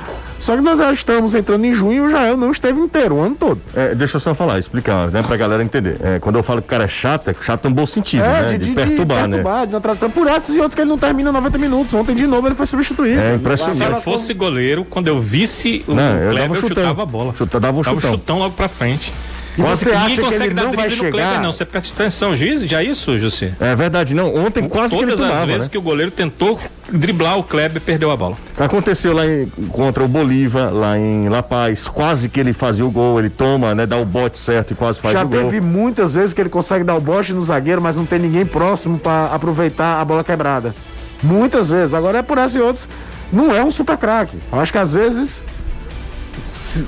Só 0.46 0.56
que 0.56 0.62
nós 0.62 0.78
já 0.78 0.94
estamos 0.94 1.34
entrando 1.34 1.66
em 1.66 1.74
junho 1.74 2.04
e 2.04 2.08
o 2.08 2.10
Jael 2.12 2.38
não 2.38 2.52
esteve 2.52 2.80
inteiro 2.80 3.16
o 3.16 3.22
ano 3.22 3.34
todo. 3.36 3.60
É, 3.76 3.96
deixa 3.96 4.18
eu 4.18 4.20
só 4.22 4.36
falar, 4.36 4.60
explicar, 4.60 5.08
né, 5.08 5.24
pra 5.24 5.36
galera 5.36 5.64
entender. 5.64 5.98
É, 6.04 6.20
quando 6.20 6.36
eu 6.36 6.44
falo 6.44 6.62
que 6.62 6.68
o 6.68 6.70
cara 6.70 6.84
é 6.84 6.88
chato, 6.88 7.30
é 7.32 7.36
chato 7.42 7.68
no 7.68 7.74
bom 7.74 7.84
sentido, 7.88 8.22
né? 8.22 8.56
De, 8.56 8.72
perturbar, 8.74 9.28
né? 9.28 9.38
perturbar, 9.38 9.66
de 9.66 9.74
não 9.74 9.82
tratar- 9.82 10.08
Por 10.10 10.28
essas 10.28 10.56
e 10.56 10.60
outras 10.60 10.76
que 10.76 10.82
ele 10.82 10.90
não 10.90 11.00
termina 11.00 11.32
90 11.32 11.58
minutos. 11.58 11.94
Ontem 11.96 12.14
de 12.16 12.28
novo 12.28 12.48
ele 12.48 12.54
foi 12.56 12.68
substituído. 12.68 13.20
É 13.20 13.32
Se 13.32 13.36
impressionante. 13.38 13.92
eu 13.96 14.02
fosse 14.02 14.36
goleiro, 14.36 14.86
quando 14.86 15.08
eu 15.08 15.20
visse 15.20 15.84
o 15.88 15.96
Não, 15.96 16.16
eu 16.18 16.30
Kleber, 16.30 16.52
eu 16.58 16.62
chutão. 16.62 16.68
chutava 16.84 17.02
a 17.02 17.06
bola. 17.08 17.34
Chuta- 17.36 17.60
dava 17.60 17.80
um 17.80 17.82
Dava 17.82 17.96
chutão. 17.96 18.12
chutão 18.12 18.38
logo 18.38 18.54
pra 18.54 18.68
frente. 18.68 19.12
E 19.58 19.62
você 19.62 19.90
acha 19.92 20.00
Ninguém 20.10 20.16
que 20.18 20.22
consegue 20.24 20.44
ele 20.48 20.54
dar 20.54 20.64
não 20.64 20.72
vai 20.74 20.88
drible 20.88 21.06
no 21.06 21.12
Kleber, 21.12 21.30
chegar? 21.30 21.42
não. 21.44 21.52
Você 21.54 21.64
presta 21.66 21.94
atenção, 21.94 22.36
Giz, 22.36 22.62
já 22.64 22.84
isso, 22.84 23.18
José? 23.18 23.54
É 23.60 23.76
verdade, 23.76 24.14
não. 24.14 24.36
Ontem 24.36 24.68
quase 24.68 24.94
que 24.96 25.02
ele 25.02 25.12
Todas 25.12 25.22
as 25.22 25.28
tomava, 25.30 25.46
vezes 25.48 25.64
né? 25.64 25.72
que 25.72 25.78
o 25.78 25.82
goleiro 25.82 26.12
tentou 26.12 26.60
driblar 26.92 27.38
o 27.40 27.44
Kleber, 27.44 27.82
perdeu 27.82 28.12
a 28.12 28.18
bola. 28.18 28.38
Aconteceu 28.58 29.14
lá 29.14 29.26
em- 29.26 29.46
contra 29.70 30.04
o 30.04 30.08
Bolívar, 30.08 30.74
lá 30.74 30.98
em 30.98 31.30
La 31.30 31.42
Paz, 31.42 31.88
quase 31.88 32.28
que 32.28 32.40
ele 32.40 32.52
fazia 32.54 32.86
o 32.86 32.92
gol, 32.92 33.18
ele 33.18 33.30
toma, 33.30 33.74
né, 33.74 33.86
dá 33.86 33.98
o 33.98 34.04
bote 34.06 34.38
certo 34.38 34.72
e 34.72 34.76
quase 34.76 35.00
faz 35.00 35.14
Já 35.14 35.24
o 35.24 35.28
gol. 35.28 35.40
teve 35.46 35.62
muitas 35.62 36.14
vezes 36.14 36.34
que 36.34 36.42
ele 36.42 36.50
consegue 36.50 36.84
dar 36.84 36.96
o 36.96 37.02
bote 37.02 37.32
no 37.32 37.42
zagueiro, 37.44 37.82
mas 37.82 37.96
não 37.96 38.06
tem 38.06 38.20
ninguém 38.20 38.46
próximo 38.46 39.00
para 39.00 39.28
aproveitar 39.34 40.02
a 40.02 40.06
bola 40.06 40.24
quebrada. 40.24 40.76
Muitas 41.24 41.68
vezes. 41.68 41.94
Agora 41.94 42.18
é 42.20 42.22
por 42.22 42.38
essa 42.38 42.58
e 42.58 42.62
outras. 42.62 42.88
Não 43.32 43.56
é 43.56 43.64
um 43.64 43.72
super 43.72 43.98
craque. 43.98 44.38
Eu 44.52 44.60
acho 44.60 44.72
que 44.72 44.78
às 44.78 44.92
vezes. 44.94 45.44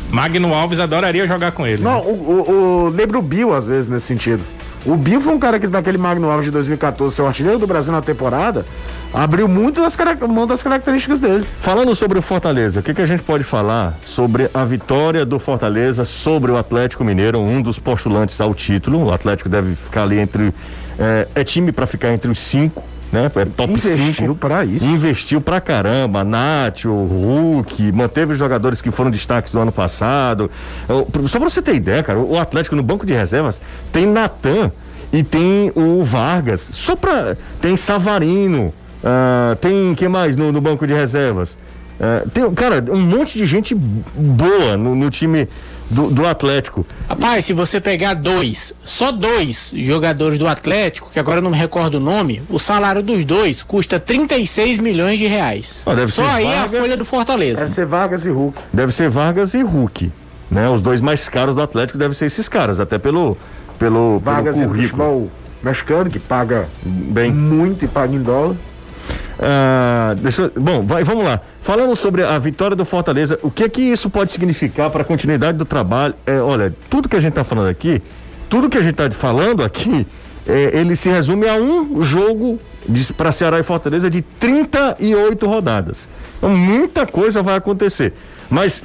Magno 0.09 0.53
Alves 0.53 0.79
adoraria 0.79 1.27
jogar 1.27 1.51
com 1.51 1.65
ele. 1.65 1.83
Não, 1.83 1.95
né? 1.95 2.03
o, 2.05 2.11
o, 2.11 2.85
o 2.85 2.89
lembra 2.89 3.17
o 3.17 3.21
Bill 3.21 3.53
às 3.53 3.65
vezes 3.65 3.87
nesse 3.87 4.05
sentido. 4.05 4.43
O 4.85 4.95
Bill 4.95 5.19
foi 5.19 5.33
um 5.33 5.39
cara 5.39 5.59
que 5.59 5.67
naquele 5.67 5.97
Magno 5.97 6.29
Alves 6.29 6.45
de 6.45 6.51
2014, 6.51 7.13
seu 7.13 7.27
artilheiro 7.27 7.59
do 7.59 7.67
Brasil 7.67 7.91
na 7.91 8.01
temporada, 8.01 8.65
abriu 9.13 9.45
muito 9.45 9.81
das, 9.81 9.97
mão 10.29 10.47
das 10.47 10.63
características 10.63 11.19
dele. 11.19 11.45
Falando 11.59 11.93
sobre 11.93 12.17
o 12.17 12.21
Fortaleza, 12.21 12.79
o 12.79 12.83
que, 12.83 12.93
que 12.93 13.01
a 13.01 13.05
gente 13.05 13.21
pode 13.21 13.43
falar 13.43 13.97
sobre 14.01 14.49
a 14.53 14.63
vitória 14.63 15.25
do 15.25 15.39
Fortaleza 15.39 16.05
sobre 16.05 16.51
o 16.53 16.57
Atlético 16.57 17.03
Mineiro, 17.03 17.37
um 17.37 17.61
dos 17.61 17.77
postulantes 17.77 18.39
ao 18.39 18.53
título. 18.53 19.07
O 19.07 19.11
Atlético 19.11 19.49
deve 19.49 19.75
ficar 19.75 20.03
ali 20.03 20.19
entre. 20.19 20.53
É, 20.97 21.27
é 21.35 21.43
time 21.43 21.73
para 21.73 21.85
ficar 21.85 22.13
entre 22.13 22.31
os 22.31 22.39
cinco, 22.39 22.81
né? 23.11 23.31
É 23.35 23.45
top 23.45 23.73
Investiu 23.73 24.27
5. 24.27 24.35
pra 24.35 24.65
isso. 24.65 24.85
Investiu 24.85 25.41
pra 25.41 25.61
caramba. 25.61 26.23
Nath, 26.23 26.85
o 26.85 27.05
Hulk, 27.05 27.91
manteve 27.91 28.33
os 28.33 28.39
jogadores 28.39 28.81
que 28.81 28.91
foram 28.91 29.09
destaques 29.09 29.51
do 29.51 29.59
ano 29.59 29.71
passado. 29.71 30.49
Só 31.27 31.39
pra 31.39 31.49
você 31.49 31.61
ter 31.61 31.75
ideia, 31.75 32.03
cara, 32.03 32.19
o 32.19 32.37
Atlético 32.37 32.75
no 32.75 32.83
banco 32.83 33.05
de 33.05 33.13
reservas 33.13 33.61
tem 33.91 34.05
Natan 34.05 34.71
e 35.11 35.23
tem 35.23 35.71
o 35.75 36.03
Vargas. 36.03 36.69
Só 36.73 36.95
pra. 36.95 37.37
Tem 37.61 37.77
Savarino. 37.77 38.73
ah, 39.03 39.55
tem 39.59 39.95
quem 39.95 40.07
mais 40.09 40.35
no, 40.35 40.51
no 40.51 40.59
banco 40.59 40.85
de 40.85 40.93
reservas? 40.93 41.57
Ah, 41.99 42.23
tem, 42.33 42.51
cara, 42.53 42.83
um 42.89 43.01
monte 43.01 43.37
de 43.37 43.45
gente 43.45 43.73
boa 43.73 44.75
no, 44.77 44.93
no 44.95 45.09
time 45.09 45.47
do, 45.89 46.09
do 46.09 46.25
Atlético. 46.25 46.85
Rapaz, 47.07 47.45
se 47.45 47.53
você 47.53 47.79
pegar 47.79 48.13
dois, 48.13 48.73
só 48.83 49.11
dois 49.11 49.71
jogadores 49.75 50.37
do 50.37 50.47
Atlético, 50.47 51.09
que 51.11 51.19
agora 51.19 51.39
eu 51.39 51.41
não 51.41 51.51
me 51.51 51.57
recordo 51.57 51.95
o 51.95 51.99
nome, 51.99 52.41
o 52.49 52.59
salário 52.59 53.01
dos 53.01 53.23
dois 53.23 53.63
custa 53.63 53.99
36 53.99 54.79
milhões 54.79 55.17
de 55.19 55.27
reais. 55.27 55.81
Ah, 55.85 55.93
deve 55.93 56.11
só 56.11 56.23
ser 56.23 56.29
aí 56.29 56.45
é 56.45 56.57
a 56.57 56.61
Vargas. 56.61 56.81
folha 56.81 56.97
do 56.97 57.05
Fortaleza. 57.05 57.61
Deve 57.61 57.71
ser 57.71 57.85
Vargas 57.85 58.25
e 58.25 58.29
Hulk. 58.29 58.59
Deve 58.73 58.91
ser 58.91 59.09
Vargas 59.09 59.53
e 59.53 59.61
Hulk. 59.61 60.11
Né? 60.49 60.69
Os 60.69 60.81
dois 60.81 61.01
mais 61.01 61.27
caros 61.29 61.55
do 61.55 61.61
Atlético 61.61 61.97
devem 61.97 62.15
ser 62.15 62.25
esses 62.25 62.47
caras, 62.47 62.79
até 62.79 62.97
pelo, 62.97 63.37
pelo, 63.77 64.19
Vargas 64.19 64.55
e 64.55 64.59
pelo 64.59 64.71
currículo. 64.71 65.03
futebol 65.03 65.31
mexicano, 65.63 66.09
que 66.09 66.19
paga 66.19 66.67
Bem. 66.83 67.31
muito 67.31 67.85
e 67.85 67.87
paga 67.87 68.13
em 68.13 68.21
dólar. 68.21 68.55
Ah, 69.39 70.15
deixa 70.17 70.51
bom, 70.55 70.81
vai, 70.81 71.03
vamos 71.03 71.23
lá. 71.23 71.39
Falando 71.61 71.95
sobre 71.95 72.23
a 72.23 72.37
vitória 72.39 72.75
do 72.75 72.83
Fortaleza, 72.83 73.37
o 73.43 73.51
que 73.51 73.69
que 73.69 73.81
isso 73.81 74.09
pode 74.09 74.31
significar 74.31 74.89
para 74.89 75.01
a 75.01 75.05
continuidade 75.05 75.57
do 75.57 75.65
trabalho? 75.65 76.15
É, 76.25 76.39
olha, 76.39 76.73
tudo 76.89 77.07
que 77.07 77.15
a 77.15 77.19
gente 77.19 77.31
está 77.31 77.43
falando 77.43 77.67
aqui, 77.67 78.01
tudo 78.49 78.69
que 78.69 78.77
a 78.77 78.81
gente 78.81 78.99
está 78.99 79.09
falando 79.11 79.63
aqui, 79.63 80.07
é, 80.47 80.79
ele 80.79 80.95
se 80.95 81.09
resume 81.09 81.47
a 81.47 81.55
um 81.55 82.01
jogo 82.01 82.59
para 83.15 83.31
Ceará 83.31 83.59
e 83.59 83.63
Fortaleza 83.63 84.09
de 84.09 84.21
38 84.21 85.45
rodadas. 85.45 86.09
Então, 86.37 86.49
muita 86.49 87.05
coisa 87.05 87.43
vai 87.43 87.57
acontecer. 87.57 88.13
Mas 88.49 88.83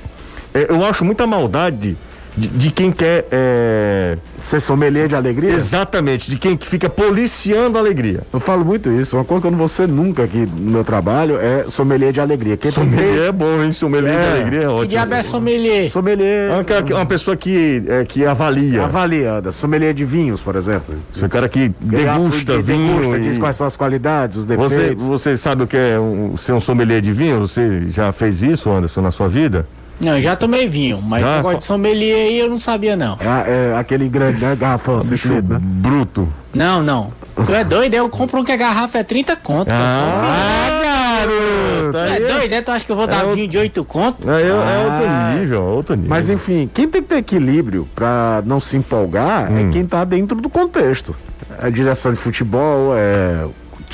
é, 0.53 0.67
eu 0.69 0.85
acho 0.85 1.05
muita 1.05 1.27
maldade 1.27 1.97
de, 2.37 2.49
de 2.49 2.71
quem 2.71 2.91
quer. 2.93 3.27
é, 3.31 4.17
Ser 4.41 4.59
sommelier 4.61 5.07
de 5.09 5.15
alegria? 5.15 5.51
exatamente, 5.53 6.29
de 6.31 6.37
quem 6.37 6.57
que 6.57 6.67
fica 6.67 6.89
policiando 6.91 7.79
a 7.79 7.81
alegria. 7.81 8.21
Eu 8.33 8.41
falo 8.41 8.65
muito 8.65 8.91
isso. 8.91 9.17
Uma 9.17 9.25
coisa 9.25 9.41
que 9.41 9.47
eu 9.47 9.51
não 9.53 9.59
vou 9.59 9.69
ser 9.69 9.87
nunca 9.87 10.25
aqui 10.25 10.49
no 10.57 10.71
meu 10.73 10.83
trabalho 10.85 11.39
é 11.41 11.65
sommelier 11.69 12.13
de 12.13 12.21
alegria. 12.21 12.57
Quem 12.57 12.71
tem 12.71 12.85
Sommelier 12.85 13.29
é 13.29 13.33
bom, 13.33 13.63
hein? 13.63 13.71
Sommelier 13.73 14.13
de 14.15 14.19
É. 14.27 14.31
alegria 14.33 14.59
é 14.59 14.63
Que 14.63 14.67
ótimo. 14.69 14.87
diabo 14.89 15.15
é 15.15 15.23
sommelier? 15.23 15.91
sommelier 15.91 16.51
É 16.51 16.57
um 16.57 16.65
que- 16.83 16.93
uma 16.93 17.07
pessoa 17.07 17.37
que, 17.37 17.83
é, 17.87 18.05
que 18.05 18.27
avalia. 18.27 18.85
avaliada. 18.85 19.53
Sommelier 19.53 19.95
de 19.95 20.05
vinhos, 20.05 20.41
por 20.43 20.57
exemplo. 20.57 20.95
Esse 21.15 21.29
cara 21.29 21.49
que 21.49 21.71
degusta 21.81 22.57
de- 22.57 22.63
vinho. 22.63 22.95
degusta, 22.97 23.19
e- 23.19 23.21
diz 23.23 23.39
quais 23.39 23.55
são 23.55 23.67
as 23.67 23.77
qualidades, 23.77 24.39
os 24.39 24.45
Você, 24.47 24.77
defeitos. 24.77 25.05
você 25.05 25.37
sabe 25.37 25.63
o 25.63 25.67
que 25.67 25.77
é 25.77 26.01
um- 26.01 26.37
ser 26.37 26.53
um 26.53 26.61
sommelier 26.61 27.01
de 27.01 27.13
vinho? 27.13 27.41
Você 27.41 27.83
já 27.91 28.11
fez 28.13 28.43
isso, 28.43 28.69
Anderson, 28.71 29.01
na 29.03 29.11
sua 29.13 29.29
vida? 29.29 29.67
Não, 30.01 30.21
já 30.21 30.35
tomei 30.35 30.69
vinho, 30.69 31.01
mas 31.01 31.23
Já? 31.23 31.37
negócio 31.37 31.59
de 31.61 31.65
sommelier 31.65 32.17
aí 32.27 32.39
eu 32.41 32.51
não 32.51 32.59
sabia 32.59 32.97
não. 32.97 33.17
É, 33.21 33.71
é 33.73 33.77
aquele 33.79 34.09
grande, 34.09 34.41
né? 34.41 34.57
Garrafão, 34.57 35.01
5 35.01 35.29
litros, 35.29 35.49
né? 35.51 35.59
Bruto. 35.61 36.29
Não, 36.53 36.83
não. 36.83 37.13
Tu 37.47 37.55
é 37.55 37.63
doido? 37.65 37.95
Eu 37.95 38.09
compro 38.09 38.41
um 38.41 38.45
que 38.45 38.53
a 38.53 38.57
garrafa 38.57 38.99
é 38.99 39.03
30 39.05 39.37
conto. 39.37 39.71
é 39.71 39.75
vinho. 39.75 40.83
garoto! 40.83 41.93
Tu 41.93 41.97
é 41.99 42.21
doido, 42.21 42.51
né? 42.51 42.63
Tu 42.63 42.71
acha 42.71 42.85
que 42.85 42.93
eu 42.93 42.97
vou 42.97 43.07
dar 43.07 43.25
o- 43.27 43.35
vinho 43.35 43.49
de 43.49 43.59
8 43.59 43.85
conto? 43.85 44.29
É, 44.31 44.43
é 44.43 44.51
Ah. 44.51 44.85
outro 45.33 45.41
nível, 45.41 45.57
é 45.63 45.65
outro 45.75 45.95
nível. 45.95 46.11
Mas 46.11 46.29
enfim, 46.29 46.69
quem 46.73 46.89
tem 46.89 47.03
que 47.03 47.09
ter 47.09 47.17
equilíbrio 47.17 47.89
pra 47.95 48.43
não 48.45 48.61
se 48.61 48.77
empolgar 48.77 49.51
Hum. 49.51 49.69
é 49.71 49.73
quem 49.73 49.87
tá 49.87 50.05
dentro 50.05 50.41
do 50.41 50.49
contexto. 50.51 51.15
A 51.61 51.71
direção 51.71 52.13
de 52.13 52.19
futebol, 52.19 52.93
é 52.97 53.47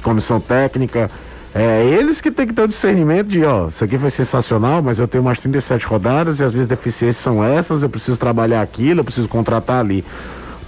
comissão 0.03 0.40
técnica, 0.40 1.11
É 1.55 1.84
eles 1.84 2.20
que 2.20 2.30
tem 2.30 2.46
que 2.46 2.53
ter 2.53 2.62
o 2.62 2.68
discernimento 2.68 3.28
de, 3.28 3.44
ó, 3.44 3.68
isso 3.68 3.82
aqui 3.82 3.99
foi 3.99 4.11
sensacional, 4.11 4.82
mas 4.82 4.99
eu 4.99 5.09
tenho 5.09 5.24
mais 5.24 5.40
37 5.40 5.86
rodadas 5.86 6.40
e 6.40 6.44
as 6.44 6.53
minhas 6.53 6.66
deficiências 6.66 7.16
são 7.16 7.42
essas, 7.42 7.82
eu 7.82 7.88
preciso 7.88 8.18
trabalhar 8.18 8.61
aquilo, 8.61 9.01
eu 9.01 9.05
preciso 9.05 9.28
contratar 9.28 9.80
ali. 9.80 10.05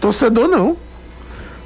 Torcedor 0.00 0.48
não. 0.48 0.76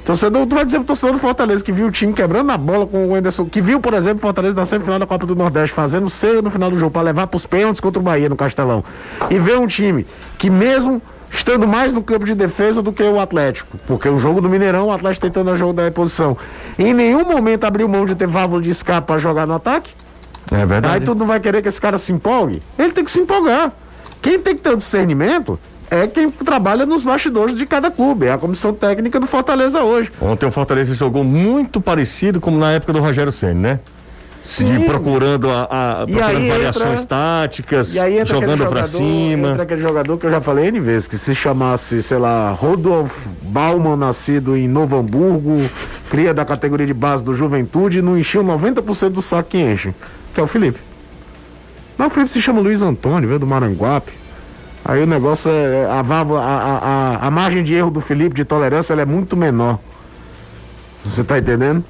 Torcedor, 0.03 0.45
tu 0.45 0.55
vai 0.55 0.63
dizer 0.63 0.77
pro 0.77 0.85
torcedor 0.85 1.13
do 1.13 1.19
Fortaleza 1.19 1.63
que 1.63 1.71
viu 1.71 1.87
o 1.87 1.91
time 1.91 2.13
quebrando 2.13 2.51
a 2.51 2.57
bola 2.57 2.85
com 2.85 3.07
o 3.07 3.15
Anderson, 3.15 3.45
que 3.45 3.59
viu, 3.59 3.79
por 3.79 3.95
exemplo, 3.95 4.19
o 4.19 4.21
Fortaleza 4.21 4.55
na 4.55 4.63
semifinal 4.63 4.99
da 4.99 5.07
Copa 5.07 5.25
do 5.25 5.35
Nordeste 5.35 5.73
fazendo 5.73 6.07
cedo 6.11 6.43
no 6.43 6.51
final 6.51 6.69
do 6.69 6.77
jogo 6.77 6.91
para 6.91 7.01
levar 7.01 7.25
pros 7.25 7.47
pênaltis 7.47 7.79
contra 7.79 7.99
o 7.99 8.03
Bahia 8.03 8.29
no 8.29 8.35
Castelão. 8.35 8.83
E 9.31 9.39
ver 9.39 9.57
um 9.57 9.65
time 9.65 10.05
que 10.37 10.47
mesmo 10.47 11.01
estando 11.35 11.67
mais 11.67 11.93
no 11.93 12.01
campo 12.01 12.25
de 12.25 12.33
defesa 12.33 12.81
do 12.81 12.93
que 12.93 13.03
o 13.03 13.19
Atlético, 13.19 13.77
porque 13.85 14.07
o 14.07 14.17
jogo 14.17 14.41
do 14.41 14.49
Mineirão, 14.49 14.87
o 14.87 14.91
Atlético 14.91 15.27
tentando 15.27 15.51
a 15.51 15.55
jogo 15.55 15.73
da 15.73 15.83
reposição. 15.83 16.37
Em 16.79 16.93
nenhum 16.93 17.25
momento 17.25 17.65
abriu 17.65 17.87
mão 17.87 18.05
de 18.05 18.15
ter 18.15 18.27
válvula 18.27 18.61
de 18.61 18.69
escape 18.69 19.05
para 19.05 19.19
jogar 19.19 19.45
no 19.45 19.53
ataque. 19.53 19.91
É 20.51 20.65
verdade. 20.65 20.95
Aí 20.95 21.01
tu 21.01 21.13
não 21.13 21.25
vai 21.25 21.39
querer 21.39 21.61
que 21.61 21.67
esse 21.67 21.81
cara 21.81 21.97
se 21.97 22.11
empolgue? 22.13 22.61
Ele 22.79 22.93
tem 22.93 23.03
que 23.03 23.11
se 23.11 23.19
empolgar. 23.19 23.71
Quem 24.21 24.39
tem 24.39 24.55
que 24.55 24.61
ter 24.61 24.69
o 24.69 24.77
discernimento 24.77 25.59
é 25.89 26.07
quem 26.07 26.29
trabalha 26.29 26.85
nos 26.85 27.03
bastidores 27.03 27.55
de 27.55 27.65
cada 27.65 27.91
clube, 27.91 28.25
é 28.25 28.31
a 28.31 28.37
comissão 28.37 28.73
técnica 28.73 29.19
do 29.19 29.27
Fortaleza 29.27 29.83
hoje. 29.83 30.11
Ontem 30.19 30.45
o 30.45 30.51
Fortaleza 30.51 30.95
jogou 30.95 31.23
muito 31.23 31.79
parecido 31.79 32.41
como 32.41 32.57
na 32.57 32.71
época 32.71 32.93
do 32.93 32.99
Rogério 32.99 33.31
Senna, 33.31 33.53
né? 33.53 33.79
Sim. 34.45 34.77
De 34.77 34.85
procurando, 34.85 35.49
a, 35.49 35.61
a- 35.63 36.05
procurando 36.05 36.47
variações 36.47 37.01
entra- 37.01 37.05
táticas, 37.07 37.95
E 37.95 38.25
jogando 38.25 38.59
jogador, 38.59 38.85
cima. 38.87 39.47
Entra 39.49 39.63
aquele 39.63 39.81
jogador 39.81 40.17
que 40.19 40.27
eu 40.27 40.29
já 40.29 40.39
falei 40.39 40.67
N 40.67 40.79
vezes, 40.79 41.07
que 41.07 41.17
se 41.17 41.33
chamasse, 41.33 42.03
sei 42.03 42.19
lá, 42.19 42.51
Rodolfo 42.51 43.27
Bauman, 43.41 43.95
nascido 43.97 44.55
em 44.55 44.67
Novo 44.67 44.95
Hamburgo, 44.97 45.67
cria 46.11 46.31
da 46.31 46.45
categoria 46.45 46.85
de 46.85 46.93
base 46.93 47.25
do 47.25 47.33
Juventude, 47.33 48.03
não 48.03 48.15
encheu 48.17 48.43
90% 48.43 49.09
do 49.09 49.21
saco 49.23 49.49
que 49.49 49.57
enche, 49.57 49.95
que 50.33 50.39
é 50.39 50.43
o 50.43 50.47
Felipe. 50.47 50.79
Não, 51.97 52.05
o 52.05 52.09
Felipe 52.11 52.31
se 52.31 52.39
chama 52.39 52.61
Luiz 52.61 52.83
Antônio, 52.83 53.27
veio 53.27 53.39
do 53.39 53.47
Maranguape. 53.47 54.11
Aí 54.87 55.01
o 55.01 55.07
negócio 55.07 55.49
é. 55.49 55.89
A, 55.89 56.03
válvula, 56.03 56.41
a, 56.41 56.45
a, 56.45 56.77
a, 57.23 57.27
a 57.27 57.31
margem 57.31 57.63
de 57.63 57.73
erro 57.73 57.89
do 57.89 57.99
Felipe 57.99 58.35
de 58.35 58.45
tolerância 58.45 58.93
ela 58.93 59.01
é 59.01 59.05
muito 59.05 59.35
menor. 59.35 59.79
Você 61.03 61.23
tá 61.23 61.39
entendendo? 61.39 61.83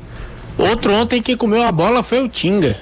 Outro 0.58 0.94
ontem 0.94 1.22
que 1.22 1.36
comeu 1.36 1.64
a 1.64 1.72
bola 1.72 2.02
foi 2.04 2.24
o 2.24 2.30
Tinga. 2.30 2.76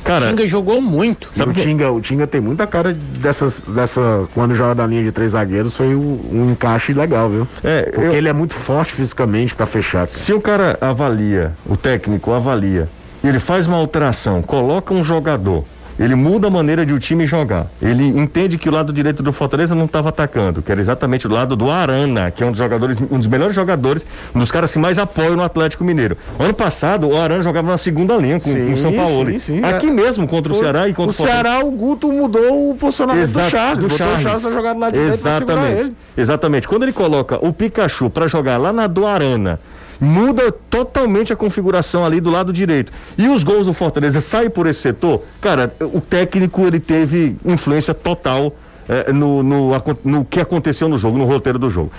O 0.00 0.04
Cara, 0.04 0.28
Tinga 0.28 0.46
jogou 0.46 0.80
muito. 0.82 1.30
O 1.34 1.52
Tinga, 1.54 1.90
o 1.90 2.00
Tinga 2.00 2.26
tem 2.26 2.40
muita 2.40 2.66
cara 2.66 2.92
dessas, 2.92 3.62
dessa. 3.62 4.28
Quando 4.34 4.54
joga 4.54 4.74
da 4.74 4.86
linha 4.86 5.02
de 5.02 5.10
três 5.10 5.32
zagueiros, 5.32 5.74
foi 5.74 5.94
um, 5.94 6.20
um 6.30 6.50
encaixe 6.52 6.92
legal, 6.92 7.30
viu? 7.30 7.48
É, 7.64 7.82
Porque 7.90 8.00
eu- 8.08 8.14
ele 8.14 8.28
é 8.28 8.32
muito 8.32 8.54
forte 8.54 8.92
fisicamente 8.92 9.54
pra 9.54 9.64
fechar. 9.66 10.06
cara. 10.06 10.18
se 10.18 10.32
o 10.34 10.40
cara 10.42 10.76
avalia, 10.80 11.52
o 11.64 11.74
técnico 11.76 12.32
avalia, 12.32 12.86
e 13.22 13.28
ele 13.28 13.38
faz 13.38 13.66
uma 13.66 13.78
alteração, 13.78 14.42
coloca 14.42 14.92
um 14.92 15.02
jogador, 15.02 15.64
ele 15.98 16.14
muda 16.14 16.48
a 16.48 16.50
maneira 16.50 16.84
de 16.84 16.92
o 16.92 16.98
time 16.98 17.26
jogar. 17.26 17.66
Ele 17.80 18.04
entende 18.04 18.58
que 18.58 18.68
o 18.68 18.72
lado 18.72 18.92
direito 18.92 19.22
do 19.22 19.32
Fortaleza 19.32 19.74
não 19.74 19.84
estava 19.84 20.08
atacando, 20.08 20.60
que 20.62 20.70
era 20.72 20.80
exatamente 20.80 21.26
o 21.26 21.30
lado 21.30 21.54
do 21.54 21.70
Arana, 21.70 22.30
que 22.30 22.42
é 22.42 22.46
um 22.46 22.50
dos 22.50 22.58
jogadores, 22.58 22.98
um 23.10 23.18
dos 23.18 23.26
melhores 23.28 23.54
jogadores, 23.54 24.04
um 24.34 24.38
dos 24.38 24.50
caras 24.50 24.72
que 24.72 24.78
mais 24.78 24.98
apoiam 24.98 25.36
no 25.36 25.42
Atlético 25.44 25.84
Mineiro. 25.84 26.16
Ano 26.38 26.52
passado, 26.54 27.08
o 27.08 27.16
Arana 27.16 27.42
jogava 27.42 27.68
na 27.70 27.78
segunda 27.78 28.16
linha 28.16 28.40
com, 28.40 28.52
com 28.52 28.72
o 28.72 28.76
São 28.78 28.92
Paulo. 28.92 29.30
sim, 29.32 29.38
sim. 29.38 29.64
Aqui 29.64 29.86
É. 29.86 29.90
mesmo 29.90 30.26
contra 30.26 30.52
o 30.52 30.56
Ceará 30.56 30.88
e 30.88 30.92
contra 30.94 31.10
o 31.10 31.14
Ceará, 31.14 31.60
o 31.64 31.70
Guto 31.70 32.12
mudou 32.12 32.70
o 32.70 32.74
posicionamento 32.74 33.22
Exato, 33.24 33.46
do 33.46 33.50
Charles. 33.50 33.82
do 33.84 33.88
botou 33.88 34.06
o 34.06 34.18
Charles 34.18 34.42
pra 34.42 34.50
jogar 34.52 34.74
pra 34.74 34.90
segurar 34.90 35.04
Exatamente. 35.14 35.80
ele. 35.80 35.92
Exatamente. 36.16 36.68
Quando 36.68 36.82
ele 36.82 36.92
coloca 36.92 37.38
o 37.44 37.52
Pikachu 37.52 38.10
para 38.10 38.26
jogar 38.26 38.56
lá 38.56 38.72
na 38.72 38.86
do 38.86 39.06
Arana, 39.06 39.60
muda 40.04 40.52
totalmente 40.52 41.32
a 41.32 41.36
configuração 41.36 42.04
ali 42.04 42.20
do 42.20 42.30
lado 42.30 42.52
direito. 42.52 42.92
E 43.16 43.28
os 43.28 43.42
gols 43.42 43.66
do 43.66 43.72
Fortaleza 43.72 44.20
saem 44.20 44.50
por 44.50 44.66
esse 44.66 44.80
setor, 44.80 45.22
cara, 45.40 45.74
o 45.80 46.00
técnico 46.00 46.62
ele 46.62 46.78
teve 46.78 47.36
influência 47.44 47.94
total 47.94 48.54
eh, 48.88 49.12
no, 49.12 49.42
no, 49.42 49.70
no 50.04 50.24
que 50.24 50.40
aconteceu 50.40 50.88
no 50.88 50.98
jogo, 50.98 51.16
no 51.18 51.24
roteiro 51.24 51.58
do 51.58 51.70
jogo. 51.70 51.90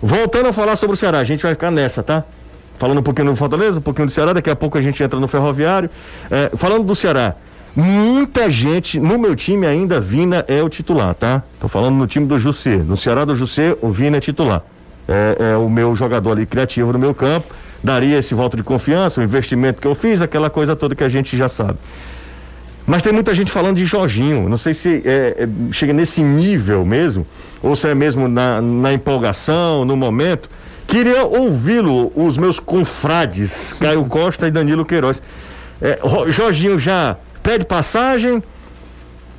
Voltando 0.00 0.48
a 0.48 0.52
falar 0.52 0.76
sobre 0.76 0.94
o 0.94 0.96
Ceará, 0.96 1.18
a 1.18 1.24
gente 1.24 1.42
vai 1.42 1.52
ficar 1.52 1.70
nessa, 1.70 2.02
tá? 2.02 2.24
Falando 2.78 2.98
um 2.98 3.02
pouquinho 3.02 3.30
do 3.30 3.36
Fortaleza, 3.36 3.78
um 3.78 3.82
pouquinho 3.82 4.06
do 4.06 4.12
Ceará, 4.12 4.32
daqui 4.32 4.48
a 4.48 4.56
pouco 4.56 4.78
a 4.78 4.82
gente 4.82 5.02
entra 5.02 5.20
no 5.20 5.28
Ferroviário. 5.28 5.90
Eh, 6.30 6.50
falando 6.54 6.84
do 6.84 6.94
Ceará, 6.94 7.34
muita 7.76 8.48
gente, 8.48 8.98
no 8.98 9.18
meu 9.18 9.36
time 9.36 9.66
ainda, 9.66 10.00
Vina 10.00 10.44
é 10.48 10.62
o 10.62 10.68
titular, 10.68 11.14
tá? 11.14 11.42
Tô 11.60 11.68
falando 11.68 11.96
no 11.96 12.06
time 12.06 12.26
do 12.26 12.38
Jussê. 12.38 12.76
No 12.76 12.96
Ceará 12.96 13.24
do 13.24 13.34
Jussê, 13.34 13.76
o 13.82 13.90
Vina 13.90 14.16
é 14.16 14.20
titular. 14.20 14.62
É, 15.10 15.52
é 15.52 15.56
o 15.56 15.68
meu 15.68 15.94
jogador 15.96 16.32
ali 16.32 16.46
criativo 16.46 16.92
no 16.92 16.98
meu 16.98 17.12
campo. 17.12 17.52
Daria 17.82 18.18
esse 18.18 18.34
voto 18.34 18.56
de 18.56 18.62
confiança, 18.62 19.20
o 19.20 19.24
investimento 19.24 19.80
que 19.80 19.86
eu 19.86 19.94
fiz, 19.94 20.22
aquela 20.22 20.48
coisa 20.48 20.76
toda 20.76 20.94
que 20.94 21.02
a 21.02 21.08
gente 21.08 21.36
já 21.36 21.48
sabe. 21.48 21.78
Mas 22.86 23.02
tem 23.02 23.12
muita 23.12 23.34
gente 23.34 23.50
falando 23.50 23.76
de 23.76 23.84
Jorginho. 23.84 24.48
Não 24.48 24.56
sei 24.56 24.74
se 24.74 25.02
é, 25.04 25.44
é, 25.44 25.48
chega 25.72 25.92
nesse 25.92 26.22
nível 26.22 26.84
mesmo, 26.84 27.26
ou 27.62 27.74
se 27.74 27.88
é 27.88 27.94
mesmo 27.94 28.28
na, 28.28 28.60
na 28.60 28.92
empolgação, 28.92 29.84
no 29.84 29.96
momento. 29.96 30.48
Queria 30.86 31.24
ouvi-lo, 31.24 32.12
os 32.16 32.36
meus 32.36 32.58
confrades, 32.58 33.72
Caio 33.74 34.04
Costa 34.06 34.48
e 34.48 34.50
Danilo 34.50 34.84
Queiroz. 34.84 35.22
É, 35.80 35.98
Jorginho 36.28 36.78
já 36.78 37.16
pede 37.42 37.64
passagem, 37.64 38.42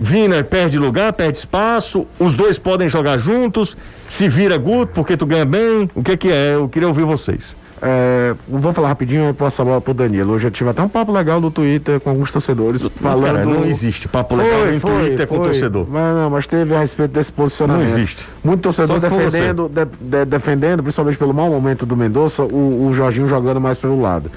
Vina 0.03 0.43
perde 0.43 0.79
lugar, 0.79 1.13
perde 1.13 1.37
espaço, 1.37 2.07
os 2.17 2.33
dois 2.33 2.57
podem 2.57 2.89
jogar 2.89 3.19
juntos, 3.19 3.77
se 4.09 4.27
vira 4.27 4.57
Guto 4.57 4.91
porque 4.95 5.15
tu 5.15 5.27
ganha 5.27 5.45
bem. 5.45 5.87
O 5.93 6.01
que 6.01 6.17
que 6.17 6.27
é? 6.31 6.55
Eu 6.55 6.67
queria 6.67 6.87
ouvir 6.87 7.03
vocês. 7.05 7.55
É, 7.83 8.33
vou 8.47 8.73
falar 8.73 8.87
rapidinho, 8.89 9.25
eu 9.25 9.33
passo 9.33 9.61
a 9.61 9.65
bola 9.65 9.79
pro 9.81 9.93
Danilo. 9.93 10.33
Hoje 10.33 10.47
eu 10.47 10.51
tive 10.51 10.69
até 10.71 10.81
um 10.81 10.87
papo 10.89 11.11
legal 11.11 11.39
no 11.39 11.49
Twitter 11.51 11.99
com 11.99 12.09
alguns 12.11 12.31
torcedores 12.31 12.83
falando. 12.95 13.25
Cara, 13.35 13.45
não 13.45 13.65
existe 13.65 14.07
papo 14.07 14.35
legal 14.35 14.59
Foi, 14.61 14.75
em 14.75 14.79
foi, 14.79 14.91
Twitter 15.07 15.27
com 15.27 15.35
foi. 15.37 15.45
torcedor. 15.45 15.87
Mas 15.89 16.15
não, 16.15 16.29
mas 16.31 16.47
teve 16.47 16.75
a 16.75 16.79
respeito 16.79 17.11
desse 17.11 17.31
posicionamento. 17.31 17.89
Não 17.89 17.97
existe. 17.99 18.25
Muito 18.43 18.61
torcedor 18.61 18.99
com 19.01 19.17
defendendo, 19.17 19.69
de- 19.69 19.85
de- 19.85 20.25
defendendo, 20.25 20.81
principalmente 20.83 21.17
pelo 21.17 21.33
mau 21.33 21.49
momento 21.49 21.85
do 21.85 21.95
Mendonça, 21.95 22.43
o, 22.43 22.87
o 22.87 22.93
Jorginho 22.93 23.27
jogando 23.27 23.59
mais 23.61 23.77
pelo 23.79 23.99
lado. 24.01 24.31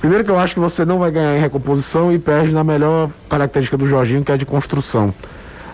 Primeiro 0.00 0.24
que 0.24 0.30
eu 0.30 0.38
acho 0.38 0.54
que 0.54 0.60
você 0.60 0.84
não 0.84 0.98
vai 0.98 1.10
ganhar 1.10 1.36
em 1.36 1.40
recomposição 1.40 2.12
e 2.12 2.18
perde 2.18 2.52
na 2.52 2.62
melhor 2.62 3.10
característica 3.28 3.76
do 3.76 3.86
Jorginho, 3.86 4.22
que 4.22 4.30
é 4.30 4.36
de 4.36 4.46
construção. 4.46 5.12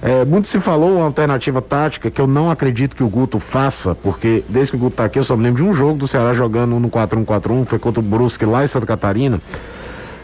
É, 0.01 0.25
muito 0.25 0.49
se 0.49 0.61
falou 0.61 0.97
uma 0.97 1.05
alternativa 1.05 1.63
tática 1.63 2.11
que 2.11 2.21
eu 2.21 2.27
não 2.27 2.51
acredito 2.51 2.95
que 2.95 3.03
o 3.03 3.09
Guto 3.09 3.39
faça, 3.39 3.95
porque 3.95 4.45
desde 4.49 4.73
que 4.73 4.77
o 4.77 4.81
Guto 4.81 4.97
tá 4.97 5.05
aqui, 5.05 5.19
eu 5.19 5.25
só 5.25 5.37
me 5.37 5.43
lembro 5.43 5.63
de 5.63 5.69
um 5.69 5.73
jogo 5.73 5.99
do 5.99 6.07
Ceará 6.07 6.35
jogando 6.35 6.79
no 6.79 6.91
4-1-4-1, 6.91 7.65
foi 7.65 7.79
contra 7.79 8.01
o 8.01 8.03
Brusque 8.03 8.45
lá 8.45 8.63
em 8.63 8.67
Santa 8.67 8.85
Catarina, 8.85 9.41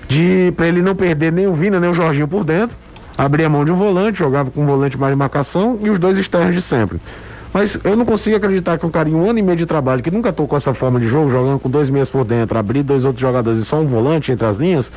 de 0.06 0.52
para 0.56 0.68
ele 0.68 0.82
não 0.82 0.94
perder 0.94 1.32
nem 1.32 1.46
o 1.46 1.54
Vina 1.54 1.80
nem 1.80 1.88
o 1.88 1.94
Jorginho 1.94 2.28
por 2.28 2.44
dentro, 2.44 2.76
abria 3.16 3.46
a 3.46 3.48
mão 3.48 3.64
de 3.64 3.72
um 3.72 3.76
volante, 3.76 4.18
jogava 4.18 4.50
com 4.50 4.62
um 4.62 4.66
volante 4.66 4.98
mais 4.98 5.14
de 5.14 5.18
marcação 5.18 5.78
e 5.82 5.88
os 5.88 5.98
dois 5.98 6.18
externos 6.18 6.54
de 6.54 6.60
sempre. 6.60 7.00
Mas 7.52 7.78
eu 7.82 7.96
não 7.96 8.04
consigo 8.04 8.36
acreditar 8.36 8.78
que 8.78 8.86
um 8.86 8.90
cara 8.90 9.08
em 9.08 9.14
um 9.14 9.28
ano 9.28 9.38
e 9.38 9.42
meio 9.42 9.56
de 9.56 9.66
trabalho, 9.66 10.02
que 10.02 10.10
nunca 10.10 10.32
tocou 10.32 10.56
essa 10.56 10.72
forma 10.72 11.00
de 11.00 11.06
jogo, 11.08 11.30
jogando 11.30 11.58
com 11.58 11.68
dois 11.68 11.90
meias 11.90 12.08
por 12.08 12.24
dentro, 12.24 12.56
abrir 12.56 12.82
dois 12.82 13.04
outros 13.04 13.20
jogadores 13.20 13.60
e 13.60 13.64
só 13.64 13.80
um 13.80 13.86
volante 13.86 14.30
entre 14.30 14.46
as 14.46 14.56
linhas, 14.56 14.90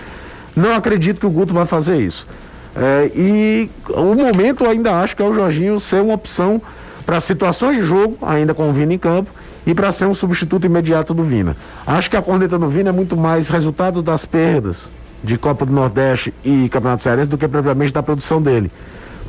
não 0.56 0.74
acredito 0.76 1.20
que 1.20 1.26
o 1.26 1.32
Guto 1.32 1.54
vai 1.54 1.66
fazer 1.66 1.98
isso. 1.98 2.28
É, 2.76 3.12
e 3.16 3.70
o 3.90 4.16
momento 4.16 4.66
ainda 4.68 5.00
acho 5.00 5.16
que 5.16 5.22
é 5.22 5.26
o 5.26 5.34
Jorginho 5.34 5.80
ser 5.80 6.02
uma 6.02 6.14
opção 6.14 6.62
para 7.06 7.20
situações 7.20 7.78
de 7.78 7.84
jogo, 7.84 8.18
ainda 8.22 8.54
com 8.54 8.70
o 8.70 8.74
Vina 8.74 8.94
em 8.94 8.98
campo, 8.98 9.32
e 9.66 9.74
para 9.74 9.92
ser 9.92 10.06
um 10.06 10.14
substituto 10.14 10.66
imediato 10.66 11.14
do 11.14 11.24
Vina. 11.24 11.56
Acho 11.86 12.10
que 12.10 12.18
a 12.18 12.22
corneta 12.22 12.58
do 12.58 12.70
Vina 12.70 12.90
é 12.90 12.92
muito 12.92 13.16
mais 13.18 13.50
resultado 13.50 14.02
das 14.02 14.26
perdas 14.26 14.90
de 15.24 15.38
Copa 15.38 15.66
do 15.66 15.72
Nordeste 15.72 16.34
e 16.44 16.68
Campeonato 16.70 17.04
Cearense 17.04 17.30
do 17.30 17.38
que 17.38 17.48
propriamente 17.48 17.94
da 17.94 18.04
produção 18.04 18.42
dele. 18.42 18.70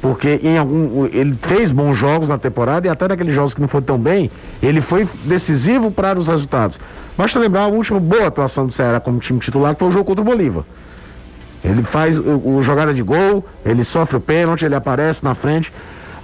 Porque 0.04 0.38
em 0.42 0.58
algum, 0.58 1.06
ele 1.06 1.34
fez 1.40 1.70
bons 1.70 1.96
jogos 1.96 2.28
na 2.28 2.36
temporada 2.36 2.86
e 2.86 2.90
até 2.90 3.08
naqueles 3.08 3.34
jogos 3.34 3.54
que 3.54 3.60
não 3.62 3.68
foram 3.68 3.86
tão 3.86 3.98
bem, 3.98 4.30
ele 4.62 4.82
foi 4.82 5.08
decisivo 5.24 5.90
para 5.90 6.18
os 6.18 6.28
resultados. 6.28 6.78
Basta 7.16 7.38
lembrar 7.38 7.62
a 7.62 7.66
última 7.68 7.98
boa 7.98 8.26
atuação 8.26 8.66
do 8.66 8.72
Ceará 8.72 9.00
como 9.00 9.18
time 9.18 9.38
titular, 9.38 9.72
que 9.72 9.78
foi 9.78 9.88
o 9.88 9.90
jogo 9.90 10.04
contra 10.04 10.20
o 10.20 10.24
Bolívar. 10.24 10.62
Ele 11.64 11.82
faz 11.82 12.18
o, 12.18 12.22
o 12.22 12.62
jogada 12.62 12.92
de 12.92 13.02
gol, 13.02 13.46
ele 13.64 13.82
sofre 13.82 14.18
o 14.18 14.20
pênalti, 14.20 14.66
ele 14.66 14.74
aparece 14.74 15.24
na 15.24 15.34
frente. 15.34 15.72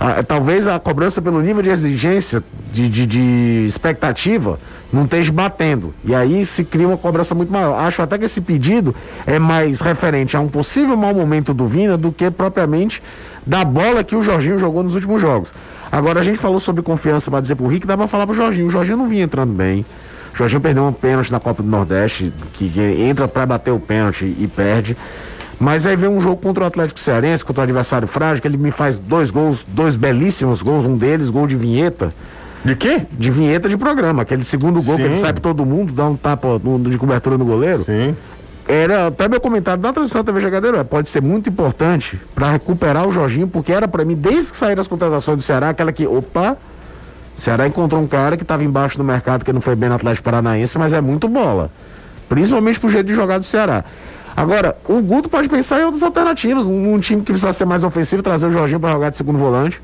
Ah, 0.02 0.22
talvez 0.22 0.66
a 0.66 0.80
cobrança 0.80 1.20
pelo 1.20 1.42
nível 1.42 1.62
de 1.62 1.68
exigência, 1.68 2.42
de, 2.72 2.88
de, 2.88 3.06
de 3.06 3.66
expectativa, 3.68 4.58
não 4.90 5.04
esteja 5.04 5.30
batendo. 5.30 5.92
E 6.02 6.14
aí 6.14 6.42
se 6.46 6.64
cria 6.64 6.88
uma 6.88 6.96
cobrança 6.96 7.34
muito 7.34 7.52
maior. 7.52 7.78
Acho 7.78 8.00
até 8.00 8.16
que 8.16 8.24
esse 8.24 8.40
pedido 8.40 8.96
é 9.26 9.38
mais 9.38 9.82
referente 9.82 10.34
a 10.34 10.40
um 10.40 10.48
possível 10.48 10.96
mau 10.96 11.12
momento 11.12 11.52
do 11.52 11.66
Vina 11.66 11.98
do 11.98 12.10
que 12.10 12.30
propriamente 12.30 13.02
da 13.46 13.62
bola 13.62 14.02
que 14.02 14.16
o 14.16 14.22
Jorginho 14.22 14.58
jogou 14.58 14.82
nos 14.82 14.94
últimos 14.94 15.20
jogos. 15.20 15.52
Agora 15.92 16.20
a 16.20 16.22
gente 16.22 16.38
falou 16.38 16.58
sobre 16.58 16.80
confiança 16.80 17.30
para 17.30 17.42
dizer 17.42 17.56
pro 17.56 17.66
Rick, 17.66 17.86
dá 17.86 17.94
pra 17.94 18.06
falar 18.06 18.26
pro 18.26 18.34
Jorginho. 18.34 18.68
O 18.68 18.70
Jorginho 18.70 18.96
não 18.96 19.06
vinha 19.06 19.24
entrando 19.24 19.52
bem. 19.52 19.84
O 20.32 20.36
Jorginho 20.36 20.62
perdeu 20.62 20.84
um 20.84 20.92
pênalti 20.92 21.30
na 21.30 21.40
Copa 21.40 21.62
do 21.62 21.68
Nordeste, 21.68 22.32
que 22.54 22.72
entra 22.80 23.28
para 23.28 23.44
bater 23.44 23.70
o 23.70 23.78
pênalti 23.78 24.24
e 24.24 24.48
perde. 24.48 24.96
Mas 25.60 25.84
aí 25.86 25.94
vem 25.94 26.08
um 26.08 26.22
jogo 26.22 26.38
contra 26.38 26.64
o 26.64 26.66
Atlético 26.66 26.98
Cearense, 26.98 27.44
contra 27.44 27.60
o 27.60 27.64
adversário 27.64 28.08
frágil, 28.08 28.40
que 28.40 28.48
ele 28.48 28.56
me 28.56 28.70
faz 28.70 28.96
dois 28.96 29.30
gols, 29.30 29.64
dois 29.68 29.94
belíssimos 29.94 30.62
gols, 30.62 30.86
um 30.86 30.96
deles, 30.96 31.28
gol 31.28 31.46
de 31.46 31.54
vinheta. 31.54 32.08
De 32.64 32.74
quê? 32.74 33.02
De 33.12 33.30
vinheta 33.30 33.68
de 33.68 33.76
programa, 33.76 34.22
aquele 34.22 34.42
segundo 34.42 34.82
gol 34.82 34.96
que 34.96 35.02
Sim. 35.02 35.08
ele 35.08 35.16
sai 35.16 35.34
pra 35.34 35.42
todo 35.42 35.66
mundo, 35.66 35.92
dá 35.92 36.06
um 36.06 36.16
tapa 36.16 36.58
de 36.88 36.96
cobertura 36.96 37.36
no 37.36 37.44
goleiro. 37.44 37.84
Sim. 37.84 38.16
era 38.66 39.08
até 39.08 39.28
meu 39.28 39.40
comentário 39.40 39.82
da 39.82 39.92
transmissão 39.92 40.22
da 40.22 40.32
TV 40.32 40.40
Jogadeiro, 40.40 40.78
é, 40.78 40.84
pode 40.84 41.10
ser 41.10 41.20
muito 41.20 41.50
importante 41.50 42.18
para 42.34 42.52
recuperar 42.52 43.06
o 43.06 43.12
Jorginho, 43.12 43.46
porque 43.46 43.70
era 43.70 43.86
para 43.86 44.02
mim, 44.04 44.14
desde 44.14 44.52
que 44.52 44.56
saíram 44.56 44.80
as 44.80 44.88
contratações 44.88 45.36
do 45.36 45.42
Ceará, 45.42 45.70
aquela 45.70 45.92
que, 45.92 46.06
opa, 46.06 46.56
o 47.36 47.40
Ceará 47.40 47.66
encontrou 47.66 48.00
um 48.00 48.06
cara 48.06 48.36
que 48.36 48.44
estava 48.44 48.64
embaixo 48.64 48.96
do 48.96 49.04
mercado, 49.04 49.44
que 49.44 49.52
não 49.52 49.60
foi 49.60 49.74
bem 49.74 49.90
no 49.90 49.94
Atlético 49.94 50.24
Paranaense, 50.24 50.78
mas 50.78 50.92
é 50.94 51.00
muito 51.02 51.28
bola. 51.28 51.70
Principalmente 52.30 52.78
pro 52.78 52.88
jeito 52.88 53.06
de 53.06 53.14
jogar 53.14 53.38
do 53.38 53.44
Ceará. 53.44 53.84
Agora, 54.36 54.76
o 54.88 55.00
Guto 55.02 55.28
pode 55.28 55.48
pensar 55.48 55.80
em 55.80 55.84
outras 55.84 56.02
alternativas, 56.02 56.64
um, 56.64 56.94
um 56.94 56.98
time 56.98 57.20
que 57.20 57.32
precisa 57.32 57.52
ser 57.52 57.64
mais 57.64 57.84
ofensivo, 57.84 58.22
trazer 58.22 58.46
o 58.46 58.52
Jorginho 58.52 58.80
para 58.80 58.92
jogar 58.92 59.10
de 59.10 59.16
segundo 59.16 59.38
volante. 59.38 59.80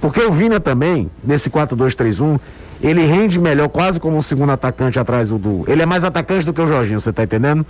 Porque 0.00 0.20
o 0.20 0.30
Vina 0.30 0.60
também, 0.60 1.10
nesse 1.24 1.50
4-2-3-1, 1.50 2.38
ele 2.80 3.04
rende 3.04 3.38
melhor 3.38 3.68
quase 3.68 3.98
como 3.98 4.16
um 4.16 4.22
segundo 4.22 4.52
atacante 4.52 4.98
atrás 4.98 5.28
do, 5.28 5.38
do. 5.38 5.64
Ele 5.66 5.82
é 5.82 5.86
mais 5.86 6.04
atacante 6.04 6.46
do 6.46 6.52
que 6.52 6.60
o 6.60 6.66
Jorginho, 6.66 7.00
você 7.00 7.12
tá 7.12 7.24
entendendo? 7.24 7.66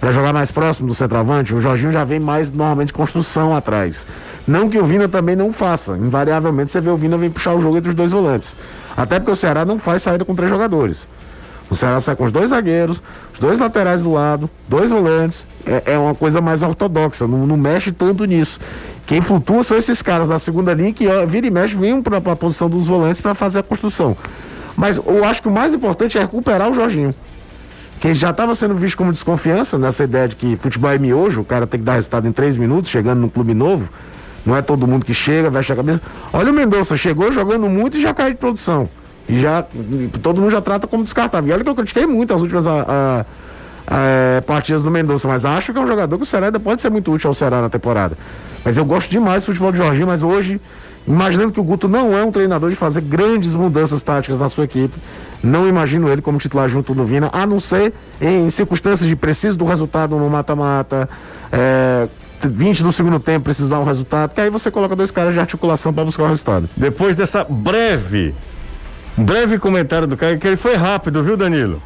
Para 0.00 0.12
jogar 0.12 0.32
mais 0.32 0.50
próximo 0.52 0.86
do 0.86 0.94
centroavante, 0.94 1.52
o 1.52 1.60
Jorginho 1.60 1.90
já 1.90 2.04
vem 2.04 2.20
mais 2.20 2.52
normalmente 2.52 2.92
construção 2.92 3.56
atrás. 3.56 4.06
Não 4.46 4.70
que 4.70 4.78
o 4.78 4.84
Vina 4.84 5.08
também 5.08 5.34
não 5.34 5.52
faça. 5.52 5.96
Invariavelmente 5.96 6.70
você 6.70 6.80
vê 6.80 6.88
o 6.88 6.96
Vina 6.96 7.18
vem 7.18 7.30
puxar 7.30 7.52
o 7.54 7.60
jogo 7.60 7.78
entre 7.78 7.88
os 7.88 7.94
dois 7.96 8.12
volantes. 8.12 8.54
Até 8.96 9.18
porque 9.18 9.32
o 9.32 9.36
Ceará 9.36 9.64
não 9.64 9.78
faz 9.78 10.02
saída 10.02 10.24
com 10.24 10.36
três 10.36 10.48
jogadores. 10.48 11.08
O 11.70 11.74
Ceará 11.74 12.00
sai 12.00 12.16
com 12.16 12.24
os 12.24 12.32
dois 12.32 12.50
zagueiros, 12.50 13.02
os 13.32 13.38
dois 13.38 13.58
laterais 13.58 14.02
do 14.02 14.12
lado, 14.12 14.48
dois 14.68 14.90
volantes. 14.90 15.46
É, 15.66 15.94
é 15.94 15.98
uma 15.98 16.14
coisa 16.14 16.40
mais 16.40 16.62
ortodoxa, 16.62 17.26
não, 17.26 17.46
não, 17.46 17.56
mexe 17.56 17.92
tanto 17.92 18.24
nisso. 18.24 18.58
Quem 19.06 19.20
flutua 19.20 19.62
são 19.62 19.76
esses 19.76 20.00
caras 20.02 20.28
da 20.28 20.38
segunda 20.38 20.72
linha 20.74 20.92
que 20.92 21.06
ó, 21.08 21.26
vira 21.26 21.46
e 21.46 21.50
mexe, 21.50 21.74
vêm 21.74 22.02
para 22.02 22.18
a 22.18 22.36
posição 22.36 22.68
dos 22.68 22.86
volantes 22.86 23.20
para 23.20 23.34
fazer 23.34 23.60
a 23.60 23.62
construção. 23.62 24.16
Mas 24.76 24.96
eu 24.96 25.24
acho 25.24 25.42
que 25.42 25.48
o 25.48 25.50
mais 25.50 25.74
importante 25.74 26.16
é 26.16 26.20
recuperar 26.20 26.70
o 26.70 26.74
Jorginho 26.74 27.14
que 28.00 28.14
já 28.14 28.30
estava 28.30 28.54
sendo 28.54 28.74
visto 28.74 28.96
como 28.96 29.10
desconfiança 29.10 29.78
nessa 29.78 30.04
ideia 30.04 30.28
de 30.28 30.36
que 30.36 30.56
futebol 30.56 30.90
é 30.90 30.98
miojo, 30.98 31.40
o 31.40 31.44
cara 31.44 31.66
tem 31.66 31.80
que 31.80 31.86
dar 31.86 31.94
resultado 31.94 32.26
em 32.28 32.32
três 32.32 32.56
minutos, 32.56 32.90
chegando 32.90 33.20
num 33.20 33.28
clube 33.28 33.54
novo. 33.54 33.88
Não 34.46 34.56
é 34.56 34.62
todo 34.62 34.86
mundo 34.86 35.04
que 35.04 35.12
chega, 35.12 35.50
veste 35.50 35.72
a 35.72 35.76
cabeça. 35.76 36.00
Olha 36.32 36.50
o 36.50 36.54
Mendonça, 36.54 36.96
chegou 36.96 37.30
jogando 37.32 37.68
muito 37.68 37.98
e 37.98 38.02
já 38.02 38.14
cai 38.14 38.30
de 38.30 38.36
produção. 38.36 38.88
Já 39.28 39.64
todo 40.22 40.40
mundo 40.40 40.50
já 40.50 40.60
trata 40.60 40.86
como 40.86 41.04
descartável. 41.04 41.50
E 41.50 41.52
olha 41.52 41.62
que 41.62 41.70
eu 41.70 41.74
critiquei 41.74 42.06
muito 42.06 42.32
as 42.32 42.40
últimas 42.40 42.66
a, 42.66 42.80
a, 42.80 43.24
a, 43.86 44.06
é, 44.36 44.40
partidas 44.40 44.82
do 44.82 44.90
Mendonça, 44.90 45.28
mas 45.28 45.44
acho 45.44 45.72
que 45.72 45.78
é 45.78 45.82
um 45.82 45.86
jogador 45.86 46.16
que 46.16 46.22
o 46.22 46.26
Ceará 46.26 46.50
pode 46.58 46.80
ser 46.80 46.90
muito 46.90 47.12
útil 47.12 47.28
ao 47.28 47.34
Ceará 47.34 47.60
na 47.60 47.68
temporada. 47.68 48.16
Mas 48.64 48.76
eu 48.76 48.84
gosto 48.84 49.10
demais 49.10 49.42
do 49.42 49.46
futebol 49.46 49.70
de 49.70 49.78
Jorginho, 49.78 50.06
mas 50.06 50.22
hoje, 50.22 50.60
imaginando 51.06 51.52
que 51.52 51.60
o 51.60 51.64
Guto 51.64 51.88
não 51.88 52.16
é 52.16 52.24
um 52.24 52.32
treinador 52.32 52.70
de 52.70 52.76
fazer 52.76 53.02
grandes 53.02 53.52
mudanças 53.54 54.02
táticas 54.02 54.38
na 54.38 54.48
sua 54.48 54.64
equipe, 54.64 54.98
não 55.42 55.68
imagino 55.68 56.08
ele 56.08 56.20
como 56.20 56.38
titular 56.38 56.68
junto 56.68 56.94
do 56.94 57.04
Vina, 57.04 57.30
a 57.32 57.46
não 57.46 57.60
ser 57.60 57.92
em 58.20 58.48
circunstâncias 58.50 59.08
de 59.08 59.14
preciso 59.14 59.56
do 59.56 59.64
resultado 59.64 60.16
no 60.16 60.28
mata-mata, 60.28 61.08
é, 61.52 62.08
20 62.46 62.82
do 62.82 62.92
segundo 62.92 63.18
tempo 63.18 63.44
precisar 63.44 63.78
um 63.80 63.84
resultado, 63.84 64.32
que 64.34 64.40
aí 64.40 64.50
você 64.50 64.70
coloca 64.70 64.94
dois 64.94 65.10
caras 65.10 65.34
de 65.34 65.40
articulação 65.40 65.92
para 65.92 66.04
buscar 66.04 66.24
o 66.24 66.28
resultado. 66.28 66.68
Depois 66.76 67.16
dessa 67.16 67.44
breve, 67.44 68.34
breve 69.18 69.58
comentário 69.58 70.06
do 70.06 70.16
Caio, 70.16 70.38
que 70.38 70.46
ele 70.46 70.56
foi 70.56 70.74
rápido, 70.74 71.22
viu, 71.22 71.36
Danilo? 71.36 71.82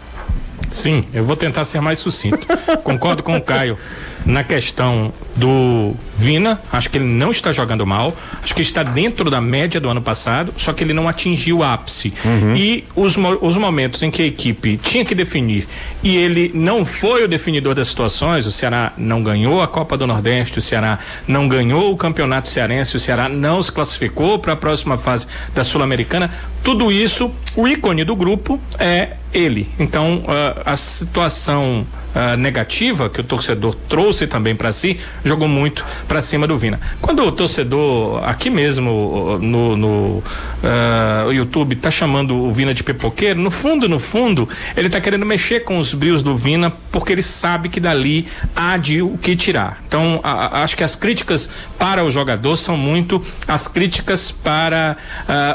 Sim, 0.68 1.04
eu 1.12 1.24
vou 1.24 1.36
tentar 1.36 1.64
ser 1.64 1.80
mais 1.80 1.98
sucinto. 1.98 2.46
Concordo 2.82 3.22
com 3.22 3.36
o 3.36 3.42
Caio 3.42 3.76
na 4.24 4.44
questão 4.44 5.12
do 5.34 5.94
Vina, 6.16 6.60
acho 6.70 6.90
que 6.90 6.98
ele 6.98 7.06
não 7.06 7.30
está 7.30 7.52
jogando 7.52 7.86
mal, 7.86 8.14
acho 8.42 8.54
que 8.54 8.62
está 8.62 8.82
dentro 8.82 9.30
da 9.30 9.40
média 9.40 9.80
do 9.80 9.88
ano 9.88 10.02
passado, 10.02 10.52
só 10.56 10.72
que 10.72 10.84
ele 10.84 10.92
não 10.92 11.08
atingiu 11.08 11.58
o 11.58 11.62
ápice. 11.64 12.12
Uhum. 12.24 12.54
E 12.56 12.84
os, 12.94 13.16
os 13.40 13.56
momentos 13.56 14.02
em 14.02 14.10
que 14.10 14.22
a 14.22 14.26
equipe 14.26 14.76
tinha 14.76 15.04
que 15.04 15.14
definir 15.14 15.66
e 16.02 16.16
ele 16.16 16.50
não 16.54 16.84
foi 16.84 17.24
o 17.24 17.28
definidor 17.28 17.74
das 17.74 17.88
situações, 17.88 18.46
o 18.46 18.52
Ceará 18.52 18.92
não 18.96 19.22
ganhou 19.22 19.62
a 19.62 19.68
Copa 19.68 19.96
do 19.96 20.06
Nordeste, 20.06 20.58
o 20.58 20.62
Ceará 20.62 20.98
não 21.26 21.48
ganhou 21.48 21.92
o 21.92 21.96
Campeonato 21.96 22.48
Cearense, 22.48 22.96
o 22.96 23.00
Ceará 23.00 23.28
não 23.28 23.62
se 23.62 23.72
classificou 23.72 24.38
para 24.38 24.52
a 24.52 24.56
próxima 24.56 24.98
fase 24.98 25.26
da 25.54 25.64
Sul-Americana, 25.64 26.30
tudo 26.62 26.92
isso, 26.92 27.32
o 27.56 27.66
ícone 27.66 28.04
do 28.04 28.14
grupo 28.14 28.60
é 28.78 29.16
ele. 29.32 29.68
Então, 29.78 30.18
uh, 30.18 30.62
a 30.64 30.76
situação 30.76 31.84
uh, 32.14 32.36
negativa 32.36 33.08
que 33.08 33.20
o 33.20 33.24
torcedor 33.24 33.74
trouxe 33.88 34.26
também 34.26 34.54
para 34.54 34.72
si, 34.72 34.98
jogou 35.24 35.48
muito 35.48 35.84
para 36.06 36.22
cima 36.22 36.46
do 36.46 36.56
Vina. 36.58 36.80
Quando 37.00 37.22
o 37.24 37.32
torcedor 37.32 38.22
aqui 38.24 38.50
mesmo 38.50 39.38
no, 39.40 39.76
no 39.76 39.88
uh, 40.18 41.32
YouTube 41.32 41.76
tá 41.76 41.90
chamando 41.90 42.36
o 42.36 42.52
Vina 42.52 42.74
de 42.74 42.82
pipoqueiro, 42.82 43.40
no 43.40 43.50
fundo, 43.50 43.88
no 43.88 43.98
fundo, 43.98 44.48
ele 44.76 44.88
tá 44.88 45.00
querendo 45.00 45.26
mexer 45.26 45.60
com 45.60 45.78
os 45.78 45.94
brios 45.94 46.22
do 46.22 46.36
Vina 46.36 46.72
porque 46.90 47.12
ele 47.12 47.22
sabe 47.22 47.68
que 47.68 47.80
dali 47.80 48.26
há 48.54 48.76
de 48.76 49.02
o 49.02 49.16
que 49.18 49.34
tirar. 49.36 49.82
Então, 49.86 50.20
a, 50.22 50.58
a, 50.58 50.62
acho 50.62 50.76
que 50.76 50.84
as 50.84 50.94
críticas 50.94 51.50
para 51.78 52.04
o 52.04 52.10
jogador 52.10 52.56
são 52.56 52.76
muito 52.76 53.22
as 53.46 53.66
críticas 53.68 54.30
para 54.30 54.96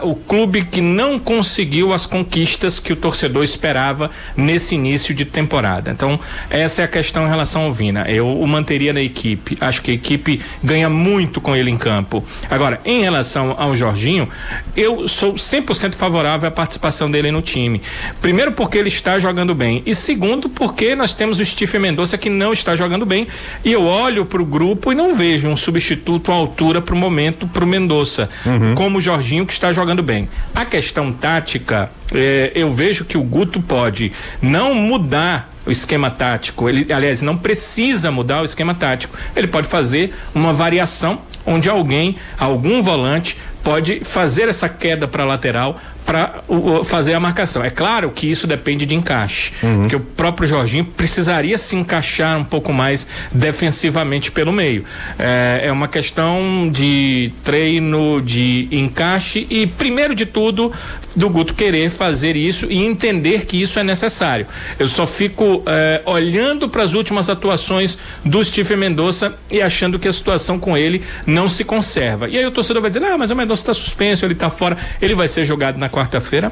uh, 0.04 0.08
o 0.10 0.16
clube 0.16 0.66
que 0.66 0.82
não 0.82 1.20
conseguiu 1.20 1.94
as 1.94 2.06
conquistas 2.06 2.80
que 2.80 2.94
o 2.94 2.96
torcedor 2.96 3.44
esperava 3.44 4.10
nesse 4.36 4.76
início 4.76 5.14
de 5.14 5.26
temporada. 5.26 5.92
Então, 5.92 6.20
essa 6.50 6.82
é 6.82 6.86
a 6.86 6.88
questão 6.88 7.26
em 7.26 7.30
relação 7.30 7.64
ao 7.64 7.72
Vina. 7.72 8.06
Eu 8.08 8.28
o 8.28 8.48
manteria 8.48 8.94
na 8.94 9.02
equipe. 9.02 9.58
Acho 9.60 9.82
que 9.82 9.92
a 9.92 9.94
equipe 9.94 10.42
ganha 10.64 10.90
muito 10.90 11.42
com 11.42 11.56
ele 11.56 11.70
em 11.70 11.78
campo. 11.78 12.24
Agora, 12.50 12.80
em 12.86 13.02
relação 13.02 13.56
ao 13.58 13.76
Jorginho, 13.76 14.30
eu 14.76 15.08
sou 15.08 15.34
100% 15.34 15.96
favorável 15.96 16.48
à 16.48 16.52
participação 16.52 17.10
dele 17.10 17.32
no 17.32 17.42
time. 17.42 17.82
Primeiro, 18.22 18.52
porque 18.54 18.78
ele 18.78 18.88
está 18.88 19.20
jogando 19.20 19.54
bem. 19.54 19.84
E 19.86 19.94
segundo, 19.94 20.48
porque 20.50 20.96
nós 20.96 21.14
temos 21.14 21.40
o 21.40 21.46
Steve 21.46 21.80
Mendonça 21.80 22.18
que 22.18 22.30
não 22.30 22.54
está 22.54 22.76
jogando 22.76 23.06
bem. 23.06 23.28
E 23.64 23.72
eu 23.72 23.84
olho 23.84 24.26
para 24.26 24.42
o 24.42 24.46
grupo 24.46 24.92
e 24.92 24.96
não 24.96 25.16
vejo 25.16 25.48
um 25.48 25.58
substituto 25.58 26.32
à 26.32 26.36
altura 26.36 26.82
para 26.82 26.96
o 26.96 26.98
momento 26.98 27.48
para 27.48 27.64
o 27.64 27.68
Mendonça, 27.68 28.30
uhum. 28.46 28.76
como 28.76 28.98
o 28.98 29.02
Jorginho 29.02 29.46
que 29.46 29.54
está 29.54 29.74
jogando 29.74 30.02
bem. 30.02 30.30
A 30.56 30.66
questão 30.66 31.12
tática, 31.12 31.92
eh, 32.14 32.52
eu 32.56 32.72
vejo 32.72 33.06
que 33.06 33.18
o 33.18 33.24
Guto 33.24 33.62
pode 33.62 34.12
não 34.42 34.74
mudar 34.74 35.57
o 35.68 35.72
esquema 35.72 36.10
tático. 36.10 36.70
Ele, 36.70 36.92
aliás, 36.92 37.22
não 37.22 37.38
precisa 37.38 38.10
mudar 38.10 38.42
o 38.42 38.46
esquema 38.46 38.74
tático. 38.74 39.16
Ele 39.36 39.48
pode 39.48 39.68
fazer 39.68 40.16
uma 40.34 40.54
variação 40.54 41.22
onde 41.46 41.70
alguém, 41.70 42.16
algum 42.38 42.82
volante, 42.82 43.38
pode 43.64 44.02
fazer 44.04 44.48
essa 44.48 44.70
queda 44.70 45.08
para 45.08 45.26
lateral 45.26 45.78
para 46.08 46.42
fazer 46.86 47.14
a 47.14 47.20
marcação. 47.20 47.66
É 47.66 47.70
claro 47.70 48.12
que 48.12 48.32
isso 48.32 48.48
depende 48.48 48.86
de 48.86 48.96
encaixe, 48.96 49.52
uhum. 49.62 49.82
porque 49.82 49.96
o 49.98 50.00
próprio 50.00 50.48
Jorginho 50.48 50.86
precisaria 50.86 51.58
se 51.58 51.76
encaixar 51.76 52.40
um 52.40 52.46
pouco 52.46 52.72
mais 52.72 53.06
defensivamente 53.30 54.32
pelo 54.32 54.54
meio. 54.54 54.86
É, 55.20 55.64
é 55.66 55.72
uma 55.72 55.90
questão 55.90 56.70
de 56.72 57.34
treino, 57.44 58.22
de 58.22 58.70
encaixe 58.72 59.46
e, 59.50 59.68
primeiro 59.68 60.16
de 60.16 60.26
tudo, 60.26 60.72
do 61.14 61.30
Guto 61.30 61.54
querer 61.54 61.90
fazer 61.90 62.38
isso 62.38 62.68
e 62.70 62.86
entender 62.86 63.46
que 63.46 63.62
isso 63.62 63.78
é 63.78 63.84
necessário. 63.84 64.48
Eu 64.80 64.88
só 64.88 65.06
fico 65.06 65.64
é, 65.66 66.02
olhando 66.06 66.70
para 66.70 66.84
as 66.84 66.94
últimas 66.94 67.30
atuações 67.30 67.98
do 68.24 68.42
Steve 68.42 68.78
Mendonça 68.78 69.36
e 69.52 69.62
achando 69.62 70.00
que 70.00 70.08
a 70.08 70.14
situação 70.14 70.58
com 70.58 70.78
ele 70.78 71.04
não 71.26 71.50
se 71.50 71.66
conserva. 71.66 72.30
E 72.30 72.38
aí 72.38 72.46
o 72.46 72.52
torcedor 72.52 72.82
vai 72.82 72.90
dizer: 72.90 73.04
ah, 73.04 73.18
mas 73.18 73.30
o 73.30 73.36
Mendonça 73.36 73.64
está 73.64 73.74
suspenso, 73.74 74.24
ele 74.26 74.34
está 74.34 74.50
fora, 74.50 74.78
ele 75.02 75.16
vai 75.16 75.28
ser 75.28 75.44
jogado 75.44 75.78
na 75.78 75.90
quarta-feira 75.98 76.52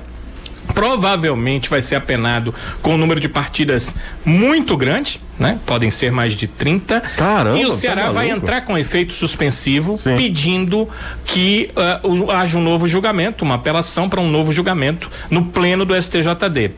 provavelmente 0.74 1.70
vai 1.70 1.82
ser 1.82 1.96
apenado 1.96 2.54
com 2.82 2.96
um 2.96 2.98
número 2.98 3.20
de 3.20 3.30
partidas 3.30 3.96
muito 4.26 4.76
grande, 4.76 5.22
né? 5.38 5.60
Podem 5.66 5.92
ser 5.92 6.12
mais 6.12 6.34
de 6.34 6.48
30. 6.48 7.02
Caramba, 7.02 7.58
e 7.58 7.66
o 7.66 7.72
Ceará 7.72 8.06
tá 8.06 8.12
vai 8.12 8.30
entrar 8.30 8.62
com 8.62 8.78
efeito 8.78 9.14
suspensivo, 9.14 10.00
Sim. 10.02 10.16
pedindo 10.16 10.90
que 11.24 11.72
uh, 12.04 12.32
haja 12.32 12.58
um 12.58 12.62
novo 12.62 12.88
julgamento, 12.88 13.46
uma 13.46 13.56
apelação 13.56 14.10
para 14.10 14.20
um 14.20 14.30
novo 14.30 14.52
julgamento 14.52 15.10
no 15.30 15.46
pleno 15.46 15.86
do 15.86 16.00
STJD 16.00 16.72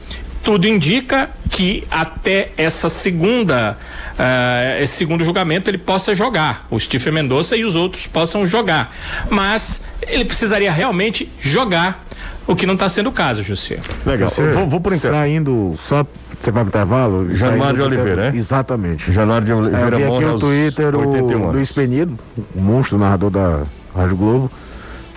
tudo 0.43 0.65
indica 0.65 1.30
que 1.49 1.84
até 1.91 2.51
essa 2.55 2.88
segunda 2.88 3.78
uh, 4.13 4.82
esse 4.82 4.95
segundo 4.95 5.26
julgamento 5.26 5.70
ele 5.70 5.78
possa 5.78 6.15
jogar 6.15 6.65
o 6.72 6.80
Stephen 6.80 7.11
Mendonça 7.11 7.57
e 7.57 7.65
os 7.65 7.76
outros 7.76 8.07
possam 8.07 8.47
jogar 8.47 8.95
mas 9.30 9.84
ele 10.03 10.24
precisaria 10.24 10.72
realmente 10.72 11.30
jogar 11.41 12.07
o 12.48 12.56
que 12.56 12.66
não 12.66 12.74
está 12.74 12.88
sendo 12.89 13.10
o 13.10 13.12
caso, 13.12 13.43
José. 13.43 13.80
Legal. 14.06 14.30
Você, 14.30 14.52
vou, 14.52 14.68
vou 14.68 14.80
por 14.80 14.93
intervalo. 14.93 15.22
Saindo 15.22 15.74
só 15.76 16.06
você 16.39 16.52
vai 16.52 16.64
pro 16.64 16.70
intervalo? 16.70 17.36
Januário 17.36 17.76
de 17.76 17.82
Oliveira, 17.82 18.28
é? 18.28 18.36
Exatamente. 18.36 19.12
Januário 19.12 19.45
de 19.45 19.54
Oliveira 19.54 20.00
é, 20.00 20.04
eu 20.04 20.12
vi 20.12 20.16
aqui 20.16 20.26
no 20.26 20.39
Twitter 20.39 20.95
o 20.95 21.52
Luiz 21.52 21.72
Penido, 21.72 22.18
o 22.56 22.62
monstro 22.62 22.98
narrador 22.98 23.32
da 23.32 23.64
Rádio 23.95 24.16
Globo, 24.16 24.52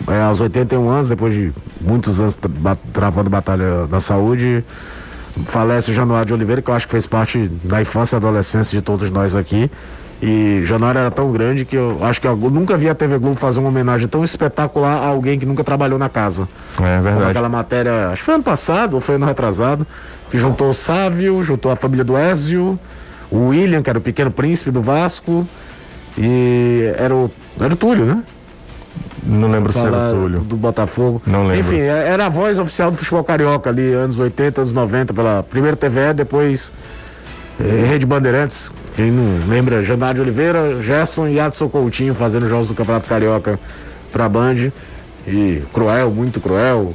é, 0.09 0.20
aos 0.22 0.41
81 0.41 0.89
anos, 0.89 1.09
depois 1.09 1.35
de 1.35 1.53
muitos 1.81 2.20
anos 2.20 2.39
travando 2.93 3.28
batalha 3.28 3.87
da 3.87 4.01
saúde, 4.01 4.64
falece 5.47 5.91
o 5.91 5.95
Januário 5.95 6.26
de 6.26 6.35
Oliveira, 6.35 6.62
que 6.62 6.70
eu 6.70 6.74
acho 6.74 6.87
que 6.87 6.93
fez 6.93 7.07
parte 7.07 7.51
da 7.62 7.83
infância 7.83 8.16
e 8.16 8.18
adolescência 8.18 8.78
de 8.78 8.85
todos 8.85 9.11
nós 9.11 9.37
aqui. 9.37 9.70
E 10.23 10.62
Januário 10.66 10.99
era 10.99 11.11
tão 11.11 11.33
grande 11.33 11.64
que 11.64 11.75
eu 11.77 11.99
acho 12.03 12.21
que 12.21 12.27
eu 12.27 12.37
nunca 12.37 12.77
vi 12.77 12.89
a 12.91 12.95
TV 12.95 13.16
Globo 13.18 13.37
fazer 13.37 13.59
uma 13.59 13.71
homenagem 13.71 14.07
tão 14.07 14.23
espetacular 14.23 14.99
a 15.03 15.07
alguém 15.07 15.39
que 15.39 15.47
nunca 15.47 15.64
trabalhou 15.64 15.99
na 15.99 16.11
casa. 16.11 16.47
É 16.79 16.83
verdade. 16.83 17.14
Como 17.16 17.27
aquela 17.31 17.49
matéria, 17.49 18.09
acho 18.09 18.16
que 18.21 18.27
foi 18.27 18.35
ano 18.35 18.45
passado 18.45 18.95
ou 18.95 19.01
foi 19.01 19.14
ano 19.14 19.25
retrasado, 19.25 19.87
que 20.31 20.37
juntou 20.39 20.68
o 20.71 20.75
Sávio, 20.75 21.43
juntou 21.43 21.73
a 21.73 21.77
família 21.77 22.05
do 22.05 22.16
Ézio, 22.18 22.79
o 23.31 23.49
William, 23.49 23.81
que 23.83 23.89
era 23.89 23.99
o 23.99 24.03
pequeno 24.03 24.31
príncipe 24.31 24.71
do 24.71 24.83
Vasco, 24.83 25.47
e 26.18 26.93
era 26.99 27.14
o, 27.14 27.31
era 27.59 27.73
o 27.73 27.77
Túlio, 27.77 28.05
né? 28.05 28.23
Não 29.23 29.51
lembro 29.51 29.73
se 29.73 29.79
era 29.79 30.11
o 30.11 30.21
Túlio. 30.21 30.41
do 30.41 30.57
Botafogo. 30.57 31.23
Não 31.27 31.47
lembro. 31.47 31.61
Enfim, 31.61 31.81
é- 31.81 32.09
era 32.09 32.27
a 32.27 32.29
voz 32.29 32.59
oficial 32.59 32.91
do 32.91 32.97
futebol 32.97 33.23
carioca 33.25 33.71
ali, 33.71 33.93
anos 33.93 34.18
80, 34.18 34.61
anos 34.62 34.73
90, 34.73 35.14
pela 35.14 35.43
primeiro 35.43 35.77
TVE, 35.77 36.12
depois 36.14 36.73
Rede 37.89 38.07
Bandeirantes. 38.07 38.71
Quem 38.97 39.11
não 39.11 39.49
lembra, 39.49 39.85
Jandar 39.85 40.15
de 40.15 40.21
Oliveira, 40.21 40.83
Gerson 40.83 41.29
e 41.29 41.39
Adson 41.39 41.69
Coutinho 41.69 42.15
fazendo 42.15 42.49
jogos 42.49 42.69
do 42.69 42.75
Campeonato 42.75 43.09
Carioca 43.09 43.59
pra 44.11 44.29
Band. 44.29 44.71
E 45.27 45.63
cruel, 45.73 46.11
muito 46.11 46.41
cruel. 46.41 46.95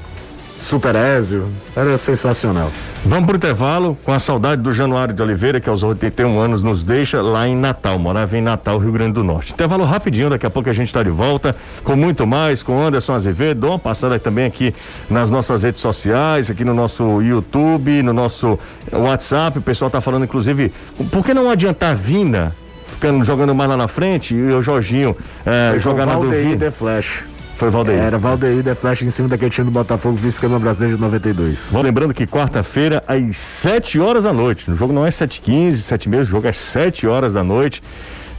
Super 0.58 0.96
Ézio, 0.96 1.48
era 1.76 1.98
sensacional. 1.98 2.72
Vamos 3.06 3.28
pro 3.28 3.36
intervalo 3.36 3.98
com 4.04 4.12
a 4.12 4.20
saudade 4.20 4.62
do 4.62 4.74
Januário 4.74 5.14
de 5.14 5.22
Oliveira, 5.22 5.60
que 5.60 5.70
aos 5.70 5.84
81 5.84 6.40
anos 6.40 6.64
nos 6.64 6.84
deixa 6.84 7.22
lá 7.22 7.48
em 7.48 7.56
Natal, 7.56 8.00
morava 8.00 8.38
em 8.38 8.42
Natal, 8.42 8.80
Rio 8.80 8.92
Grande 8.92 9.14
do 9.14 9.24
Norte. 9.24 9.54
Intervalo 9.54 9.84
rapidinho, 9.84 10.30
daqui 10.30 10.46
a 10.46 10.50
pouco 10.50 10.70
a 10.70 10.74
gente 10.74 10.88
está 10.88 11.04
de 11.04 11.10
volta 11.10 11.56
com 11.84 11.96
muito 11.96 12.26
mais, 12.26 12.64
com 12.64 12.82
Anderson 12.82 13.14
Azevedo. 13.14 13.62
Dou 13.62 13.72
uma 13.72 13.80
passada 13.80 14.18
também 14.18 14.46
aqui 14.46 14.74
nas 15.10 15.30
nossas 15.30 15.62
redes 15.62 15.82
sociais, 15.82 16.50
aqui 16.50 16.64
no 16.64 16.74
nosso 16.74 17.22
YouTube, 17.22 18.02
no 18.02 18.14
nosso 18.14 18.58
WhatsApp. 18.92 19.60
O 19.60 19.62
pessoal 19.62 19.92
tá 19.92 20.02
falando, 20.02 20.24
inclusive, 20.24 20.72
por 21.12 21.24
que 21.24 21.34
não 21.34 21.50
adiantar 21.50 21.96
Vina? 21.96 22.56
Ficando 22.88 23.24
jogando 23.26 23.54
mais 23.54 23.70
lá 23.70 23.78
na 23.78 23.88
frente 23.88 24.34
e 24.34 24.52
o 24.52 24.62
Jorginho 24.62 25.16
eh, 25.46 25.78
jogar 25.78 26.06
na. 26.06 26.16
The 26.58 26.72
Flash. 26.72 27.35
Foi 27.56 27.70
Valdeir. 27.70 28.00
Era 28.00 28.18
Valdeir 28.18 28.64
The 28.64 28.76
Flash 28.76 29.02
em 29.02 29.10
cima 29.10 29.30
daquele 29.30 29.50
time 29.50 29.66
do 29.66 29.72
Botafogo, 29.72 30.16
vice-campeão 30.16 30.60
brasileiro 30.60 30.98
de 30.98 31.02
92. 31.02 31.70
Vou 31.72 31.82
lembrando 31.82 32.14
que 32.14 32.28
quarta-feira, 32.28 33.02
às 33.08 33.38
7 33.38 33.98
horas 34.00 34.26
da 34.26 34.34
noite. 34.34 34.70
O 34.70 34.76
jogo 34.76 34.92
não 34.92 35.06
é 35.06 35.10
7h15, 35.10 35.78
7 35.78 36.10
h 36.10 36.18
o 36.18 36.26
jogo 36.26 36.48
é 36.48 36.52
7 36.52 37.08
horas 37.08 37.32
da 37.32 37.44
noite. 37.44 37.82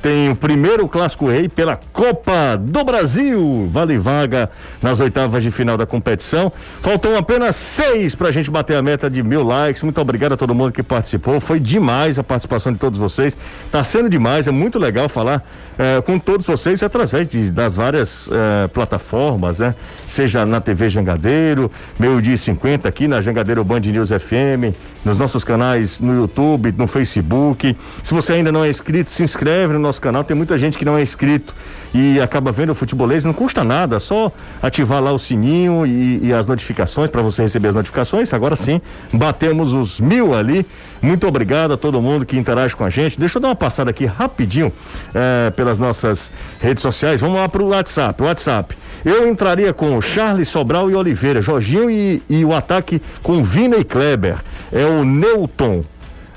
Tem 0.03 0.29
o 0.31 0.37
primeiro 0.37 0.87
Clássico 0.87 1.29
Rei 1.29 1.49
pela 1.49 1.81
Copa 1.93 2.57
do 2.61 2.85
Brasil. 2.85 3.69
Vale 3.73 3.99
vaga 3.99 4.49
nas 4.81 5.01
oitavas 5.01 5.43
de 5.43 5.51
final 5.51 5.77
da 5.77 5.85
competição. 5.85 6.53
Faltam 6.81 7.17
apenas 7.17 7.57
seis 7.57 8.15
para 8.15 8.29
a 8.29 8.33
gente 8.33 8.49
bater 8.51 8.77
a 8.77 8.83
meta 8.83 9.11
de 9.11 9.21
mil 9.23 9.43
likes. 9.43 9.83
Muito 9.83 10.01
obrigado 10.01 10.33
a 10.35 10.37
todo 10.37 10.55
mundo 10.55 10.71
que 10.71 10.83
participou. 10.83 11.41
Foi 11.41 11.59
demais 11.59 12.19
a 12.19 12.23
participação 12.23 12.73
de 12.73 12.79
todos 12.79 12.99
vocês. 13.01 13.37
Tá 13.73 13.83
sendo 13.83 14.09
demais. 14.09 14.47
É 14.47 14.53
muito 14.53 14.79
legal 14.79 15.09
falar 15.09 15.45
eh, 15.79 16.01
com 16.03 16.19
todos 16.21 16.47
vocês 16.47 16.83
através 16.85 17.27
de- 17.27 17.51
das 17.51 17.75
várias 17.75 18.29
eh, 18.31 18.69
plataformas, 18.69 19.59
né? 19.59 19.75
Seja 20.07 20.47
na 20.47 20.61
TV 20.61 20.89
Jangadeiro, 20.89 21.71
meio-dia 21.99 22.35
e 22.35 22.39
50 22.39 22.89
aqui 22.89 23.09
na 23.09 23.21
Jangadeiro 23.21 23.65
Band 23.65 23.81
News 23.81 24.11
FM, 24.11 24.73
nos 25.07 25.19
nossos 25.19 25.45
canais 25.45 26.01
no 26.01 26.13
YouTube, 26.13 26.75
no 26.77 26.89
Facebook. 26.89 27.77
Se 28.03 28.13
você 28.13 28.33
ainda 28.33 28.51
não 28.51 28.65
é 28.65 28.69
inscrito, 28.69 29.13
se 29.13 29.23
inscreve 29.23 29.73
no 29.73 29.79
nosso 29.79 30.01
canal. 30.01 30.25
Tem 30.25 30.37
muita 30.37 30.59
gente 30.59 30.77
que 30.77 30.85
não 30.85 30.99
é 30.99 31.03
inscrito 31.03 31.55
e 31.95 32.21
acaba 32.21 32.51
vendo 32.51 32.71
o 32.71 32.75
futebolês, 32.75 33.25
não 33.25 33.33
custa 33.33 33.63
nada, 33.63 34.01
só 34.01 34.33
ativar 34.61 35.01
lá 35.01 35.13
o 35.13 35.19
sininho 35.19 35.87
e, 35.87 36.27
e 36.27 36.33
as 36.33 36.49
notificações 36.49 37.09
para 37.09 37.23
você 37.23 37.43
receber 37.43 37.69
as 37.69 37.75
notificações. 37.77 38.35
Agora 38.35 38.57
sim, 38.57 38.81
batemos 39.13 39.73
os 39.73 40.01
mil 40.01 40.35
ali. 40.35 40.67
Muito 41.01 41.25
obrigado 41.29 41.73
a 41.73 41.77
todo 41.77 42.03
mundo 42.03 42.27
que 42.27 42.37
interage 42.37 42.75
com 42.75 42.83
a 42.83 42.91
gente. 42.91 43.19
Deixa 43.19 43.39
eu 43.39 43.43
dar 43.43 43.49
uma 43.49 43.55
passada 43.55 43.91
aqui 43.91 44.07
rapidinho 44.07 44.73
eh, 45.15 45.53
pelas 45.55 45.79
nossas 45.79 46.33
redes 46.61 46.83
sociais. 46.83 47.21
Vamos 47.21 47.39
lá 47.39 47.49
para 47.49 47.63
o 47.63 47.69
WhatsApp. 47.69 48.21
WhatsApp. 48.21 48.77
Eu 49.07 49.29
entraria 49.29 49.73
com 49.73 50.03
Charles 50.03 50.49
Sobral 50.49 50.91
e 50.91 50.95
Oliveira, 50.97 51.41
Jorginho 51.41 51.89
e, 51.89 52.21
e 52.29 52.45
o 52.45 52.53
ataque 52.53 53.01
com 53.23 53.41
Vina 53.41 53.77
e 53.77 53.85
Kleber. 53.85 54.39
É 54.73 54.85
o 54.85 55.05
Newton 55.05 55.85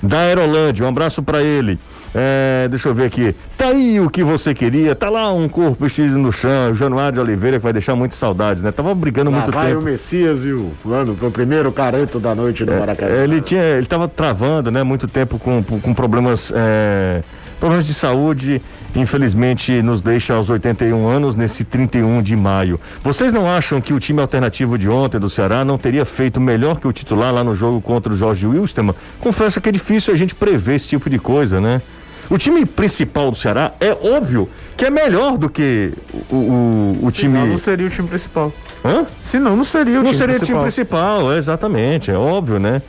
da 0.04 0.20
Aerolândia. 0.20 0.86
Um 0.86 0.90
abraço 0.90 1.24
para 1.24 1.42
ele. 1.42 1.80
É, 2.14 2.68
deixa 2.70 2.90
eu 2.90 2.94
ver 2.94 3.06
aqui. 3.06 3.36
Tá 3.58 3.70
aí 3.70 4.00
o 4.00 4.08
que 4.08 4.24
você 4.24 4.54
queria. 4.54 4.94
Tá 4.94 5.10
lá 5.10 5.34
um 5.34 5.50
corpo 5.50 5.84
vestido 5.84 6.16
no 6.20 6.32
chão. 6.32 6.70
O 6.70 6.76
Januário 6.76 7.14
de 7.14 7.20
Oliveira 7.20 7.58
que 7.58 7.64
vai 7.64 7.74
deixar 7.74 7.96
muitas 7.96 8.20
saudades, 8.20 8.62
né? 8.62 8.72
Tava 8.72 8.94
brigando 8.94 9.32
Lá 9.32 9.38
muito 9.38 9.52
vai 9.52 9.70
tempo. 9.70 9.80
o 9.80 9.84
Messias 9.84 10.44
e 10.44 10.52
o 10.52 10.72
fulano, 10.84 11.16
que 11.16 11.26
é 11.26 11.28
o 11.28 11.32
primeiro 11.32 11.72
careto 11.72 12.20
da 12.20 12.36
noite 12.36 12.64
do 12.64 12.72
Maracanã. 12.72 13.12
É, 13.16 13.24
ele 13.24 13.42
tinha, 13.42 13.64
ele 13.64 13.82
estava 13.82 14.08
travando, 14.08 14.70
né, 14.70 14.84
muito 14.84 15.08
tempo 15.08 15.40
com, 15.40 15.64
com 15.64 15.94
problemas, 15.96 16.54
é, 16.56 17.24
problemas 17.60 17.88
de 17.88 17.96
saúde. 17.96 18.62
Infelizmente 18.96 19.82
nos 19.82 20.02
deixa 20.02 20.34
aos 20.34 20.50
81 20.50 21.08
anos 21.08 21.36
nesse 21.36 21.64
31 21.64 22.22
de 22.22 22.36
maio. 22.36 22.80
Vocês 23.02 23.32
não 23.32 23.50
acham 23.50 23.80
que 23.80 23.94
o 23.94 24.00
time 24.00 24.20
alternativo 24.22 24.78
de 24.78 24.90
ontem 24.90 25.20
do 25.20 25.30
Ceará 25.30 25.64
não 25.64 25.78
teria 25.78 26.06
feito 26.06 26.40
melhor 26.42 26.80
que 26.80 26.88
o 26.88 26.92
titular 26.94 27.34
lá 27.34 27.44
no 27.44 27.56
jogo 27.56 27.80
contra 27.82 28.12
o 28.12 28.16
Jorge 28.16 28.48
Wilstermann? 28.48 28.96
Confesso 29.20 29.62
que 29.62 29.70
é 29.70 29.72
difícil 29.72 30.14
a 30.14 30.18
gente 30.18 30.34
prever 30.34 30.76
esse 30.76 30.88
tipo 30.88 31.10
de 31.10 31.20
coisa, 31.20 31.62
né? 31.62 31.82
O 32.30 32.38
time 32.38 32.66
principal 32.66 33.32
do 33.32 33.38
Ceará 33.38 33.74
é 33.80 33.92
óbvio 33.92 34.48
que 34.78 34.86
é 34.86 34.90
melhor 34.90 35.38
do 35.38 35.50
que 35.50 35.92
o, 36.30 36.36
o, 36.36 37.00
o 37.04 37.12
time. 37.12 37.34
Senão 37.34 37.48
não 37.48 37.58
seria 37.58 37.88
o 37.88 37.90
time 37.90 38.08
principal. 38.08 38.54
Hã? 38.86 39.06
Senão 39.22 39.56
não 39.56 39.64
seria 39.64 40.00
o 40.00 40.04
Não 40.04 40.12
time 40.12 40.16
seria 40.18 40.36
o 40.36 40.38
principal. 40.38 40.60
time 40.62 40.72
principal, 40.72 41.34
é, 41.34 41.38
exatamente, 41.38 42.12
é 42.12 42.18
óbvio, 42.18 42.60
né? 42.60 42.82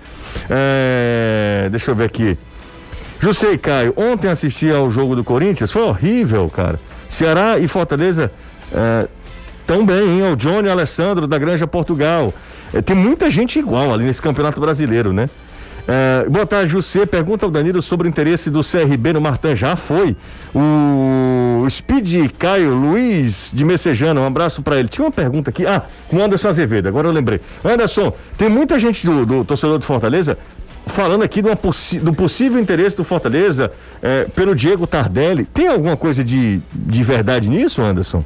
É, 0.49 1.69
deixa 1.71 1.91
eu 1.91 1.95
ver 1.95 2.05
aqui. 2.05 2.39
José 3.21 3.59
Caio, 3.59 3.93
ontem 3.97 4.29
assisti 4.29 4.71
ao 4.71 4.91
jogo 4.91 5.15
do 5.15 5.23
Corinthians, 5.23 5.71
foi 5.71 5.83
horrível, 5.83 6.49
cara. 6.49 6.81
Ceará 7.07 7.59
e 7.59 7.69
Fortaleza 7.69 8.33
é, 8.73 9.07
tão 9.67 9.85
bem, 9.85 10.21
hein? 10.21 10.33
O 10.33 10.37
Johnny 10.37 10.71
Alessandro 10.71 11.27
da 11.27 11.37
Granja 11.37 11.67
Portugal. 11.67 12.33
É, 12.73 12.81
tem 12.81 12.97
muita 12.97 13.31
gente 13.31 13.59
igual 13.59 13.93
ali 13.93 14.05
nesse 14.05 14.23
Campeonato 14.23 14.59
Brasileiro, 14.59 15.13
né? 15.13 15.29
É, 15.87 16.29
boa 16.31 16.47
tarde, 16.47 16.73
José. 16.73 17.05
Pergunta 17.05 17.45
ao 17.45 17.51
Danilo 17.51 17.83
sobre 17.83 18.07
o 18.07 18.09
interesse 18.09 18.49
do 18.49 18.61
CRB 18.63 19.13
no 19.13 19.21
Martin. 19.21 19.55
Já 19.55 19.77
foi. 19.77 20.17
O 20.55 21.69
Speed 21.69 22.31
Caio 22.39 22.75
Luiz 22.75 23.51
de 23.53 23.65
Messejana, 23.65 24.21
um 24.21 24.27
abraço 24.27 24.63
pra 24.63 24.79
ele. 24.79 24.89
Tinha 24.89 25.05
uma 25.05 25.11
pergunta 25.11 25.51
aqui. 25.51 25.67
Ah, 25.67 25.83
com 26.09 26.17
o 26.17 26.23
Anderson 26.23 26.49
Azevedo, 26.49 26.89
agora 26.89 27.09
eu 27.09 27.13
lembrei. 27.13 27.41
Anderson, 27.65 28.15
tem 28.39 28.49
muita 28.49 28.79
gente 28.79 29.05
do, 29.05 29.27
do 29.27 29.45
torcedor 29.45 29.79
do 29.79 29.85
Fortaleza 29.85 30.39
falando 30.91 31.23
aqui 31.23 31.41
possi- 31.57 31.99
do 31.99 32.13
possível 32.13 32.61
interesse 32.61 32.97
do 32.97 33.05
Fortaleza 33.05 33.73
é, 34.03 34.25
pelo 34.35 34.55
Diego 34.55 34.87
Tardelli. 34.87 35.45
Tem 35.47 35.69
alguma 35.69 35.97
coisa 35.97 36.23
de, 36.23 36.61
de 36.73 37.03
verdade 37.03 37.49
nisso, 37.49 37.81
Anderson? 37.81 38.23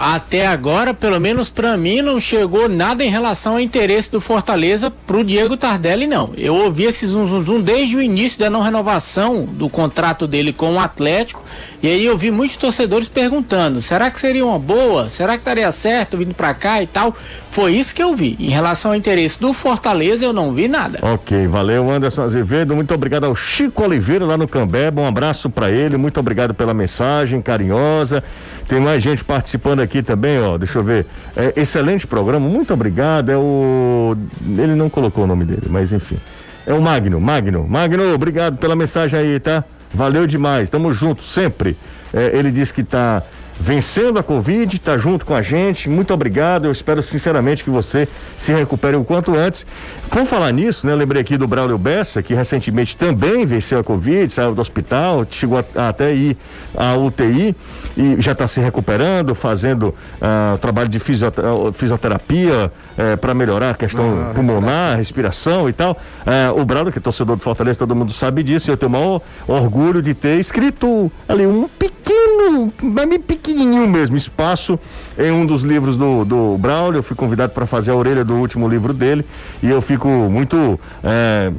Até 0.00 0.46
agora, 0.46 0.94
pelo 0.94 1.18
menos 1.20 1.50
pra 1.50 1.76
mim, 1.76 2.00
não 2.02 2.20
chegou 2.20 2.68
nada 2.68 3.04
em 3.04 3.10
relação 3.10 3.54
ao 3.54 3.60
interesse 3.60 4.10
do 4.10 4.20
Fortaleza 4.20 4.90
pro 4.90 5.24
Diego 5.24 5.56
Tardelli, 5.56 6.06
não. 6.06 6.32
Eu 6.36 6.54
ouvi 6.54 6.84
esse 6.84 7.04
zum, 7.04 7.26
zum, 7.26 7.42
zum 7.42 7.60
desde 7.60 7.96
o 7.96 8.00
início 8.00 8.38
da 8.38 8.48
não 8.48 8.62
renovação 8.62 9.44
do 9.44 9.68
contrato 9.68 10.28
dele 10.28 10.52
com 10.52 10.74
o 10.74 10.78
Atlético. 10.78 11.44
E 11.82 11.88
aí 11.88 12.06
eu 12.06 12.16
vi 12.16 12.30
muitos 12.30 12.56
torcedores 12.56 13.08
perguntando: 13.08 13.82
será 13.82 14.08
que 14.08 14.20
seria 14.20 14.46
uma 14.46 14.58
boa? 14.58 15.08
Será 15.08 15.36
que 15.36 15.44
daria 15.44 15.72
certo 15.72 16.16
vindo 16.16 16.32
pra 16.32 16.54
cá 16.54 16.80
e 16.80 16.86
tal? 16.86 17.12
Foi 17.50 17.74
isso 17.74 17.92
que 17.92 18.02
eu 18.02 18.14
vi. 18.14 18.36
Em 18.38 18.50
relação 18.50 18.92
ao 18.92 18.96
interesse 18.96 19.40
do 19.40 19.52
Fortaleza, 19.52 20.24
eu 20.24 20.32
não 20.32 20.52
vi 20.52 20.68
nada. 20.68 21.00
Ok, 21.02 21.48
valeu 21.48 21.90
Anderson 21.90 22.22
Azevedo, 22.22 22.76
muito 22.76 22.94
obrigado 22.94 23.24
ao 23.24 23.34
Chico 23.34 23.82
Oliveira 23.82 24.24
lá 24.24 24.36
no 24.36 24.46
Cambeba, 24.46 25.00
um 25.00 25.06
abraço 25.06 25.50
pra 25.50 25.70
ele, 25.70 25.96
muito 25.96 26.20
obrigado 26.20 26.54
pela 26.54 26.72
mensagem 26.72 27.42
carinhosa. 27.42 28.22
Tem 28.68 28.78
mais 28.78 29.02
gente 29.02 29.24
participando 29.24 29.80
aqui 29.80 30.02
também, 30.02 30.38
ó. 30.40 30.58
Deixa 30.58 30.78
eu 30.78 30.84
ver. 30.84 31.06
É, 31.34 31.54
excelente 31.56 32.06
programa, 32.06 32.46
muito 32.46 32.74
obrigado. 32.74 33.30
É 33.30 33.36
o. 33.36 34.14
Ele 34.46 34.74
não 34.74 34.90
colocou 34.90 35.24
o 35.24 35.26
nome 35.26 35.44
dele, 35.46 35.66
mas 35.70 35.92
enfim. 35.92 36.18
É 36.66 36.74
o 36.74 36.80
Magno, 36.82 37.18
Magno. 37.18 37.66
Magno, 37.66 38.12
obrigado 38.12 38.58
pela 38.58 38.76
mensagem 38.76 39.18
aí, 39.18 39.40
tá? 39.40 39.64
Valeu 39.92 40.26
demais, 40.26 40.68
tamo 40.68 40.92
junto 40.92 41.22
sempre. 41.22 41.78
É, 42.12 42.36
ele 42.36 42.50
disse 42.50 42.74
que 42.74 42.82
tá 42.82 43.22
vencendo 43.60 44.18
a 44.18 44.22
Covid, 44.22 44.78
tá 44.78 44.96
junto 44.96 45.26
com 45.26 45.34
a 45.34 45.42
gente. 45.42 45.88
Muito 45.88 46.14
obrigado. 46.14 46.66
Eu 46.66 46.72
espero 46.72 47.02
sinceramente 47.02 47.64
que 47.64 47.70
você 47.70 48.08
se 48.36 48.52
recupere 48.52 48.96
o 48.96 49.04
quanto 49.04 49.34
antes. 49.34 49.66
Por 50.10 50.24
falar 50.24 50.52
nisso, 50.52 50.86
né? 50.86 50.94
Lembrei 50.94 51.20
aqui 51.22 51.36
do 51.36 51.46
Braulio 51.46 51.76
Bessa, 51.76 52.22
que 52.22 52.34
recentemente 52.34 52.96
também 52.96 53.44
venceu 53.44 53.78
a 53.78 53.84
Covid, 53.84 54.32
saiu 54.32 54.54
do 54.54 54.60
hospital, 54.60 55.26
chegou 55.30 55.58
a, 55.58 55.88
até 55.88 56.14
ir 56.14 56.36
à 56.76 56.94
UTI 56.94 57.54
e 57.96 58.16
já 58.20 58.32
está 58.32 58.46
se 58.46 58.60
recuperando, 58.60 59.34
fazendo 59.34 59.94
ah, 60.20 60.56
trabalho 60.60 60.88
de 60.88 60.98
fisiota- 60.98 61.42
fisioterapia 61.72 62.72
para 63.20 63.32
melhorar 63.34 63.70
a 63.70 63.74
questão 63.74 64.32
pulmonar, 64.34 64.96
respiração 64.96 65.68
e 65.68 65.72
tal. 65.72 65.96
Eh, 66.26 66.50
o 66.50 66.64
Braulio, 66.64 66.90
que 66.92 66.98
é 66.98 67.00
torcedor 67.00 67.36
do 67.36 67.42
Fortaleza, 67.42 67.78
todo 67.78 67.94
mundo 67.94 68.12
sabe 68.12 68.42
disso, 68.42 68.68
e 68.68 68.72
eu 68.72 68.76
tenho 68.76 68.90
o 68.90 68.92
maior 68.92 69.20
orgulho 69.46 70.02
de 70.02 70.14
ter 70.14 70.40
escrito 70.40 71.10
ali 71.28 71.46
um 71.46 71.68
pequeno, 71.68 72.72
mas 72.82 73.08
bem 73.08 73.20
pequenininho 73.52 73.88
mesmo, 73.88 74.16
espaço 74.16 74.78
em 75.18 75.30
um 75.30 75.46
dos 75.46 75.62
livros 75.62 75.96
do, 75.96 76.24
do 76.24 76.56
Braulio. 76.58 76.98
Eu 76.98 77.02
fui 77.02 77.16
convidado 77.16 77.52
para 77.52 77.66
fazer 77.66 77.90
a 77.90 77.94
orelha 77.94 78.24
do 78.24 78.34
último 78.34 78.68
livro 78.68 78.92
dele 78.92 79.24
e 79.62 79.68
eu 79.70 79.80
fico 79.80 80.08
muito. 80.08 80.78
eh, 81.02 81.52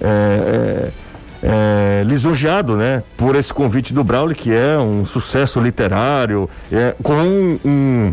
eh, 0.00 0.88
eh, 1.42 2.02
lisonjeado, 2.06 2.76
né, 2.76 3.02
por 3.16 3.36
esse 3.36 3.52
convite 3.52 3.92
do 3.92 4.02
Braulio, 4.02 4.34
que 4.34 4.52
é 4.52 4.76
um 4.78 5.04
sucesso 5.04 5.60
literário, 5.60 6.48
é, 6.72 6.94
com 7.02 7.12
um, 7.64 8.12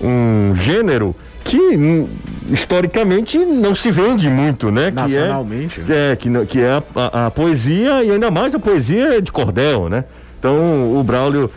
um, 0.00 0.52
gênero 0.54 1.14
que 1.44 2.06
historicamente 2.50 3.36
não 3.38 3.74
se 3.74 3.90
vende 3.90 4.28
muito, 4.30 4.70
né? 4.70 4.90
Nacionalmente. 4.90 5.80
Que 5.80 5.92
é, 5.92 6.12
é, 6.12 6.16
que, 6.16 6.46
que 6.46 6.60
é 6.60 6.70
a, 6.70 6.82
a- 6.94 7.26
a 7.26 7.30
poesia 7.30 8.02
e 8.04 8.10
ainda 8.12 8.30
mais 8.30 8.54
a 8.54 8.58
poesia 8.58 9.20
de 9.20 9.32
cordel, 9.32 9.88
né? 9.88 10.04
Então 10.38 10.96
o 10.96 11.02
Braulio 11.02 11.50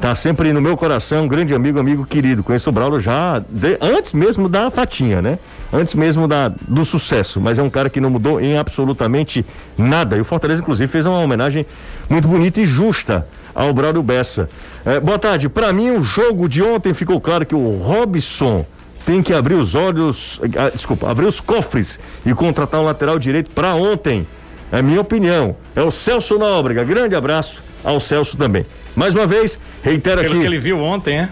tá 0.00 0.14
sempre 0.14 0.52
no 0.52 0.60
meu 0.62 0.76
coração, 0.76 1.28
grande 1.28 1.54
amigo, 1.54 1.78
amigo 1.78 2.06
querido. 2.06 2.42
Conheço 2.42 2.70
o 2.70 2.72
Braulio 2.72 2.98
já 3.00 3.38
de- 3.50 3.76
antes 3.80 4.12
mesmo 4.12 4.48
da 4.48 4.70
Fatinha, 4.70 5.20
né? 5.20 5.38
Antes 5.72 5.94
mesmo 5.94 6.26
da, 6.26 6.48
do 6.48 6.84
sucesso, 6.84 7.40
mas 7.40 7.58
é 7.58 7.62
um 7.62 7.70
cara 7.70 7.90
que 7.90 8.00
não 8.00 8.08
mudou 8.10 8.40
em 8.40 8.56
absolutamente 8.56 9.44
nada. 9.76 10.16
E 10.16 10.20
o 10.20 10.24
Fortaleza, 10.24 10.62
inclusive, 10.62 10.90
fez 10.90 11.04
uma 11.06 11.18
homenagem 11.18 11.66
muito 12.08 12.26
bonita 12.26 12.60
e 12.60 12.66
justa 12.66 13.26
ao 13.54 13.72
Braulio 13.74 14.02
Bessa. 14.02 14.48
É, 14.86 14.98
boa 14.98 15.18
tarde. 15.18 15.48
Para 15.48 15.72
mim, 15.72 15.90
o 15.90 16.02
jogo 16.02 16.48
de 16.48 16.62
ontem 16.62 16.94
ficou 16.94 17.20
claro 17.20 17.44
que 17.44 17.54
o 17.54 17.76
Robson 17.76 18.64
tem 19.04 19.22
que 19.22 19.34
abrir 19.34 19.54
os 19.54 19.74
olhos, 19.74 20.40
ah, 20.56 20.70
desculpa, 20.74 21.10
abrir 21.10 21.26
os 21.26 21.40
cofres 21.40 21.98
e 22.24 22.32
contratar 22.32 22.80
um 22.80 22.84
lateral 22.84 23.18
direito 23.18 23.50
para 23.50 23.74
ontem. 23.74 24.26
É 24.72 24.80
minha 24.80 25.00
opinião. 25.00 25.56
É 25.76 25.82
o 25.82 25.90
Celso 25.90 26.38
Nóbrega. 26.38 26.84
Grande 26.84 27.14
abraço 27.14 27.62
ao 27.84 27.98
Celso 28.00 28.36
também. 28.36 28.64
Mais 28.94 29.14
uma 29.14 29.26
vez, 29.26 29.58
reitero 29.82 30.20
Pelo 30.20 30.34
aqui. 30.34 30.40
que 30.40 30.46
ele 30.46 30.58
viu 30.58 30.80
ontem, 30.80 31.18
é? 31.20 31.28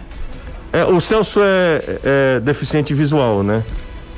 É, 0.72 0.84
o 0.84 1.00
Celso 1.00 1.40
é, 1.42 1.80
é 2.36 2.40
deficiente 2.40 2.92
visual, 2.92 3.42
né? 3.42 3.62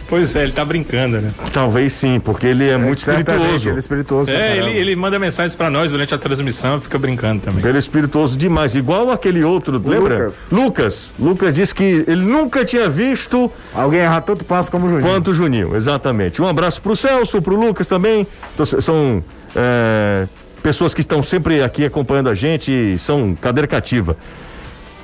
Pois 0.08 0.34
é, 0.34 0.42
ele 0.42 0.50
tá 0.50 0.64
brincando, 0.64 1.20
né? 1.20 1.30
Talvez 1.52 1.92
sim, 1.92 2.18
porque 2.18 2.44
ele 2.44 2.68
é, 2.68 2.76
muito 2.76 3.00
Certamente, 3.00 3.30
espirituoso. 3.30 3.68
Ele 3.68 3.76
é 3.76 3.78
espirituoso. 3.78 4.30
É, 4.32 4.56
ele, 4.58 4.70
ele 4.76 4.96
manda 4.96 5.20
mensagens 5.20 5.54
pra 5.54 5.70
nós 5.70 5.92
durante 5.92 6.12
a 6.12 6.18
transmissão 6.18 6.78
e 6.78 6.80
fica 6.80 6.98
brincando 6.98 7.40
também. 7.42 7.64
Ele 7.64 7.76
é 7.76 7.78
espirituoso 7.78 8.36
demais, 8.36 8.74
igual 8.74 9.12
aquele 9.12 9.44
outro, 9.44 9.74
lembra? 9.74 10.16
Lucas. 10.16 10.48
Lucas. 10.50 11.10
Lucas 11.16 11.54
disse 11.54 11.72
que 11.72 12.04
ele 12.08 12.22
nunca 12.22 12.64
tinha 12.64 12.88
visto 12.90 13.52
Alguém 13.72 14.00
errar 14.00 14.22
tanto 14.22 14.44
passo 14.44 14.68
como 14.68 14.86
o 14.86 14.88
Juninho. 14.90 15.08
quanto 15.08 15.30
o 15.30 15.34
Juninho, 15.34 15.76
exatamente. 15.76 16.42
Um 16.42 16.48
abraço 16.48 16.82
pro 16.82 16.96
Celso, 16.96 17.40
pro 17.40 17.54
Lucas 17.54 17.86
também. 17.86 18.26
Então, 18.52 18.66
são 18.66 19.22
é, 19.54 20.26
pessoas 20.62 20.94
que 20.94 21.00
estão 21.00 21.22
sempre 21.22 21.62
aqui 21.62 21.84
acompanhando 21.84 22.28
a 22.28 22.34
gente 22.34 22.70
e 22.70 22.98
são 22.98 23.34
cadeira 23.40 23.66
cativa. 23.66 24.16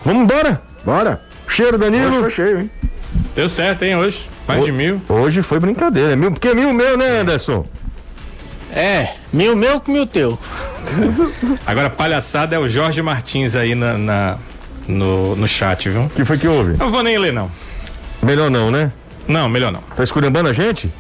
Vamos 0.04 0.22
embora? 0.22 0.60
Bora? 0.84 1.20
Cheiro, 1.48 1.78
Danilo. 1.78 2.08
Hoje 2.08 2.20
foi 2.20 2.30
cheio, 2.30 2.58
hein? 2.60 2.70
Deu 3.34 3.48
certo, 3.48 3.82
hein, 3.82 3.96
hoje? 3.96 4.28
Mais 4.46 4.64
de 4.64 4.70
mil. 4.72 5.00
Hoje 5.08 5.42
foi 5.42 5.58
brincadeira, 5.58 6.12
é 6.12 6.16
mil, 6.16 6.30
porque 6.30 6.48
é 6.48 6.54
mil 6.54 6.72
meu, 6.72 6.96
né, 6.96 7.20
Anderson? 7.20 7.66
É, 8.72 9.08
mil 9.32 9.56
meu 9.56 9.80
com 9.80 9.92
mil 9.92 10.06
teu. 10.06 10.38
Agora, 11.66 11.88
palhaçada 11.90 12.54
é 12.54 12.58
o 12.58 12.68
Jorge 12.68 13.00
Martins 13.02 13.56
aí 13.56 13.74
na, 13.74 13.96
na- 13.96 14.38
no, 14.86 15.34
no 15.34 15.48
chat, 15.48 15.88
viu? 15.88 16.02
O 16.02 16.10
que 16.10 16.24
foi 16.24 16.36
que 16.38 16.46
houve? 16.46 16.76
Eu 16.78 16.90
vou 16.90 17.02
nem 17.02 17.18
ler, 17.18 17.32
não. 17.32 17.50
Melhor 18.22 18.50
não, 18.50 18.70
né? 18.70 18.92
Não, 19.26 19.48
melhor 19.48 19.72
não. 19.72 19.80
Tá 19.96 20.04
esculhambando 20.04 20.48
a 20.48 20.52
gente? 20.52 20.90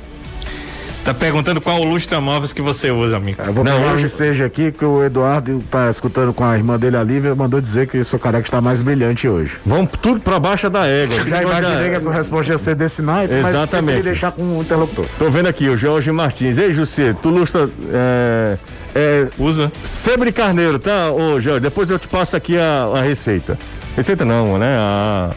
Tá 1.06 1.14
perguntando 1.14 1.60
qual 1.60 1.80
o 1.80 1.84
lustra 1.84 2.20
móveis 2.20 2.52
que 2.52 2.60
você 2.60 2.90
usa, 2.90 3.16
amigo. 3.16 3.40
Eu 3.46 3.52
vou 3.52 3.62
Não, 3.62 3.78
pegar 3.78 3.92
hoje- 3.92 4.04
ensejo 4.06 4.42
aqui 4.44 4.72
que 4.72 4.84
o 4.84 5.04
Eduardo 5.04 5.62
tá 5.70 5.88
escutando 5.88 6.32
com 6.34 6.42
a 6.44 6.56
irmã 6.56 6.76
dele, 6.76 6.96
a 6.96 7.02
Lívia, 7.04 7.32
mandou 7.32 7.60
dizer 7.60 7.86
que 7.86 8.02
seu 8.02 8.18
careca 8.18 8.44
está 8.44 8.60
mais 8.60 8.80
brilhante 8.80 9.28
hoje. 9.28 9.52
Vamos 9.64 9.90
tudo 10.02 10.18
pra 10.18 10.40
baixo 10.40 10.68
da 10.68 10.84
égua. 10.84 11.14
Já 11.28 11.42
imaginei 11.42 11.90
que 11.90 11.94
essa 11.94 12.10
resposta 12.10 12.52
ia 12.52 12.58
ser 12.58 12.74
desse 12.74 13.02
naipe, 13.02 13.34
mas 13.34 13.54
Exatamente. 13.54 13.84
preferi 13.84 14.02
deixar 14.02 14.32
com 14.32 14.58
o 14.58 14.62
interlocutor. 14.62 15.04
Tô 15.16 15.30
vendo 15.30 15.46
aqui, 15.46 15.68
o 15.68 15.76
Jorge 15.76 16.10
Martins. 16.10 16.58
Ei, 16.58 16.72
José, 16.72 17.14
tu 17.22 17.28
lustra. 17.28 17.70
É, 17.92 18.56
é, 18.92 19.26
Usa. 19.38 19.70
Sebre 19.84 20.32
carneiro, 20.32 20.76
tá, 20.80 21.12
ô 21.12 21.40
Jorge? 21.40 21.60
Depois 21.60 21.88
eu 21.88 22.00
te 22.00 22.08
passo 22.08 22.34
aqui 22.34 22.58
a, 22.58 22.90
a 22.96 23.00
receita. 23.00 23.56
Receita 23.96 24.24
não, 24.24 24.58
né? 24.58 24.76
A. 24.76 25.30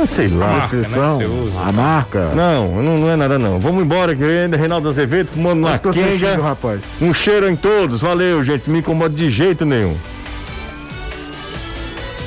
Eu 0.00 0.06
sei 0.06 0.28
lá. 0.28 0.46
marca, 0.46 0.60
Descrição, 0.78 1.18
né, 1.18 1.26
usa. 1.26 1.60
a 1.60 1.72
marca. 1.72 2.34
Não, 2.34 2.82
não, 2.82 2.98
não 2.98 3.10
é 3.10 3.16
nada 3.16 3.38
não. 3.38 3.60
Vamos 3.60 3.84
embora 3.84 4.16
que 4.16 4.24
ainda 4.24 4.56
Reinaldo 4.56 4.88
Azevedo 4.88 5.28
fumando 5.28 5.58
uma 5.58 5.70
Mas 5.70 5.80
quenga. 5.80 6.36
rapaz. 6.40 6.80
Um 7.02 7.12
cheiro 7.12 7.46
em 7.50 7.54
todos. 7.54 8.00
Valeu, 8.00 8.42
gente. 8.42 8.66
Não 8.66 8.72
me 8.74 8.80
incomoda 8.80 9.14
de 9.14 9.30
jeito 9.30 9.66
nenhum. 9.66 9.94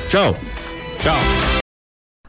Tchau. 0.08 0.36
Tchau. 1.00 1.16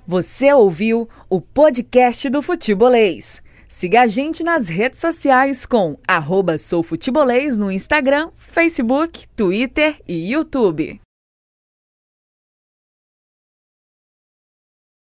Você 0.07 0.51
ouviu 0.51 1.07
o 1.29 1.39
podcast 1.39 2.27
do 2.29 2.41
Futebolês. 2.41 3.39
Siga 3.69 4.01
a 4.01 4.07
gente 4.07 4.43
nas 4.43 4.67
redes 4.67 4.99
sociais 4.99 5.65
com 5.65 5.95
arroba 6.07 6.57
soufutebolês 6.57 7.55
no 7.57 7.71
Instagram, 7.71 8.29
Facebook, 8.37 9.25
Twitter 9.35 9.95
e 10.07 10.31
YouTube. 10.31 10.99